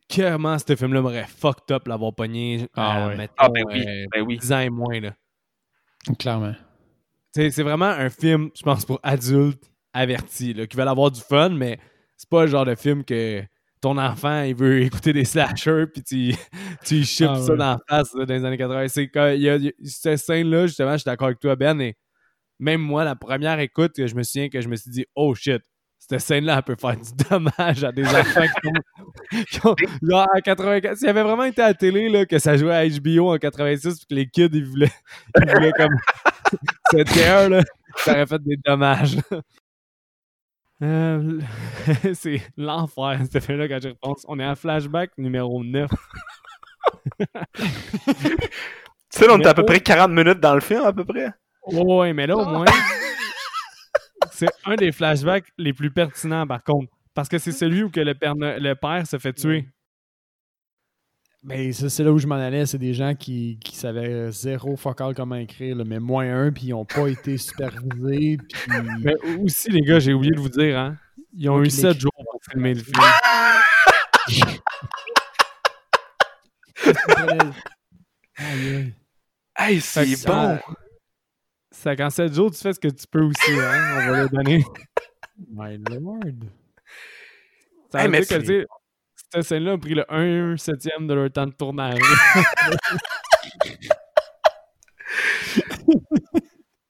Clairement, 0.08 0.58
ce 0.58 0.76
film-là 0.76 1.00
m'aurait 1.00 1.26
fucked 1.26 1.70
up 1.74 1.86
l'avoir 1.88 2.14
pogné. 2.14 2.68
Ah 2.76 3.04
euh, 3.04 3.08
ouais. 3.08 3.16
mettons, 3.16 3.34
Ah, 3.38 3.48
ben 3.48 3.64
oui, 3.66 3.84
euh, 3.86 4.04
ben 4.12 4.22
oui. 4.22 4.36
10 4.36 4.52
ans 4.52 4.58
et 4.60 4.68
moins. 4.70 5.00
Là. 5.00 5.12
Clairement. 6.18 6.54
C'est 7.34 7.62
vraiment 7.62 7.86
un 7.86 8.10
film, 8.10 8.50
je 8.54 8.62
pense, 8.62 8.84
pour 8.84 9.00
adultes 9.02 9.70
avertis, 9.94 10.52
là, 10.54 10.66
qui 10.66 10.76
veulent 10.76 10.88
avoir 10.88 11.10
du 11.10 11.20
fun, 11.20 11.50
mais 11.50 11.78
c'est 12.16 12.28
pas 12.28 12.42
le 12.42 12.48
genre 12.50 12.64
de 12.64 12.74
film 12.74 13.04
que 13.04 13.42
ton 13.80 13.98
enfant, 13.98 14.42
il 14.42 14.54
veut 14.54 14.82
écouter 14.82 15.12
des 15.12 15.24
slashers, 15.24 15.86
puis 15.92 16.02
tu, 16.02 16.34
tu 16.84 17.04
chips 17.04 17.28
Ah 17.30 17.40
ça 17.40 17.56
dans 17.56 17.70
la 17.72 17.78
face 17.88 18.14
là, 18.14 18.26
dans 18.26 18.34
les 18.34 18.44
années 18.44 18.58
80. 18.58 18.88
C'est 18.88 19.08
quand 19.08 19.28
il 19.30 19.40
y 19.42 19.48
a, 19.48 19.56
il 19.56 19.64
y 19.64 19.68
a- 19.68 19.72
cette 19.84 20.18
scène-là, 20.18 20.66
justement, 20.66 20.92
je 20.92 20.98
suis 20.98 21.04
d'accord 21.04 21.26
avec 21.28 21.40
toi, 21.40 21.56
Ben, 21.56 21.80
et 21.80 21.96
même 22.58 22.80
moi, 22.80 23.04
la 23.04 23.16
première 23.16 23.58
écoute, 23.60 23.92
je 24.06 24.14
me 24.14 24.22
souviens 24.22 24.48
que 24.50 24.60
je 24.60 24.68
me 24.68 24.76
suis 24.76 24.90
dit, 24.90 25.06
oh 25.16 25.34
shit, 25.34 25.62
cette 26.18 26.26
scène-là, 26.26 26.56
elle 26.56 26.62
peut 26.62 26.76
faire 26.80 26.96
du 26.96 27.10
dommage 27.28 27.84
à 27.84 27.92
des 27.92 28.06
enfants 28.06 28.46
qui 28.60 29.60
ont, 29.64 29.74
genre, 30.02 30.26
en 30.34 30.40
84. 30.40 30.98
S'il 30.98 31.08
avait 31.08 31.22
vraiment 31.22 31.44
été 31.44 31.62
à 31.62 31.68
la 31.68 31.74
télé, 31.74 32.08
là, 32.08 32.26
que 32.26 32.38
ça 32.38 32.56
jouait 32.56 32.74
à 32.74 32.88
HBO 32.88 33.32
en 33.32 33.38
86, 33.38 33.98
puis 33.98 34.06
que 34.08 34.14
les 34.14 34.26
kids, 34.26 34.56
ils 34.56 34.64
voulaient, 34.64 34.92
ils 35.40 35.50
voulaient 35.50 35.72
comme 35.72 35.96
c'était 36.90 37.26
un, 37.28 37.48
là, 37.48 37.62
ça 37.96 38.12
aurait 38.12 38.26
fait 38.26 38.42
des 38.42 38.56
dommages. 38.64 39.16
Euh, 40.82 41.40
c'est 42.14 42.42
l'enfer, 42.56 43.20
ce 43.32 43.38
film-là, 43.40 43.68
quand 43.68 43.80
j'y 43.80 43.88
repense. 43.88 44.24
On 44.28 44.38
est 44.38 44.44
à 44.44 44.54
flashback 44.54 45.12
numéro 45.16 45.62
9. 45.62 45.90
Tu 47.18 47.26
sais, 49.10 49.30
on 49.30 49.38
est 49.40 49.46
à 49.46 49.54
peu 49.54 49.64
près 49.64 49.80
40 49.80 50.10
minutes 50.10 50.40
dans 50.40 50.54
le 50.54 50.60
film, 50.60 50.84
à 50.84 50.92
peu 50.92 51.04
près? 51.04 51.28
Ouais, 51.66 52.12
mais 52.12 52.26
là, 52.26 52.36
au 52.36 52.44
moins, 52.44 52.64
c'est 54.46 54.70
un 54.70 54.76
des 54.76 54.92
flashbacks 54.92 55.46
les 55.58 55.72
plus 55.72 55.90
pertinents, 55.90 56.46
par 56.46 56.62
contre. 56.64 56.90
Parce 57.14 57.28
que 57.28 57.38
c'est 57.38 57.52
celui 57.52 57.82
où 57.82 57.90
que 57.90 58.00
le, 58.00 58.14
père, 58.14 58.34
Ne- 58.34 58.58
le 58.58 58.74
père 58.74 59.06
se 59.06 59.18
fait 59.18 59.34
tuer. 59.34 59.68
Ben, 61.44 61.72
ça, 61.72 61.90
c'est 61.90 62.04
là 62.04 62.12
où 62.12 62.18
je 62.18 62.26
m'en 62.26 62.36
allais. 62.36 62.64
C'est 62.66 62.78
des 62.78 62.94
gens 62.94 63.14
qui, 63.14 63.58
qui 63.62 63.76
savaient 63.76 64.30
zéro 64.30 64.76
focal 64.76 65.14
comment 65.14 65.34
écrire, 65.34 65.76
là, 65.76 65.84
mais 65.84 65.98
moins 65.98 66.44
un, 66.46 66.52
puis 66.52 66.66
ils 66.66 66.70
n'ont 66.70 66.84
pas 66.84 67.08
été 67.08 67.36
supervisés. 67.36 68.38
Puis... 68.48 68.72
Mais 69.00 69.14
aussi, 69.40 69.70
les 69.70 69.80
gars, 69.80 69.98
j'ai 69.98 70.14
oublié 70.14 70.32
de 70.32 70.40
vous 70.40 70.48
dire, 70.48 70.78
hein, 70.78 70.96
ils 71.32 71.48
ont 71.50 71.58
eu 71.60 71.64
qu'il 71.64 71.72
7 71.72 71.84
écrit. 71.90 72.00
jours 72.00 72.12
pour 72.30 72.40
filmer 72.50 72.74
le 72.74 72.80
film. 72.80 72.96
Aïe, 78.36 78.74
aïe. 78.74 78.94
Hey, 79.56 79.80
c'est 79.80 80.26
bon! 80.26 80.58
Ça- 81.82 81.96
qu'en 81.96 82.10
7 82.10 82.32
jours, 82.34 82.50
tu 82.50 82.58
fais 82.58 82.72
ce 82.72 82.80
que 82.80 82.88
tu 82.88 83.06
peux 83.10 83.22
aussi, 83.22 83.50
hein. 83.52 83.98
On 84.08 84.10
va 84.10 84.22
le 84.22 84.28
donner. 84.28 84.64
My 85.50 85.78
lord. 85.90 86.20
Ça 87.90 87.98
Hey, 88.00 88.04
veut 88.06 88.10
mais 88.12 88.20
dire 88.22 88.38
que, 88.38 88.42
tu 88.44 88.66
cette 89.32 89.42
scène-là 89.44 89.72
a 89.72 89.78
pris 89.78 89.94
le 89.94 90.04
1 90.12 90.56
septième 90.58 91.06
de 91.06 91.14
leur 91.14 91.30
temps 91.30 91.46
de 91.46 91.52
tournage. 91.52 91.98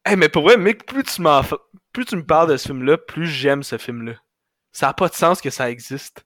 Hey, 0.04 0.16
mais 0.16 0.28
pour 0.28 0.42
vrai, 0.42 0.56
mec, 0.56 0.84
plus 0.84 1.04
tu 1.04 1.22
plus 1.92 2.04
tu 2.04 2.16
me 2.16 2.24
parles 2.26 2.50
de 2.50 2.56
ce 2.56 2.66
film-là, 2.68 2.98
plus 2.98 3.26
j'aime 3.26 3.62
ce 3.62 3.78
film-là. 3.78 4.14
Ça 4.72 4.86
n'a 4.88 4.94
pas 4.94 5.08
de 5.08 5.14
sens 5.14 5.40
que 5.40 5.50
ça 5.50 5.70
existe. 5.70 6.24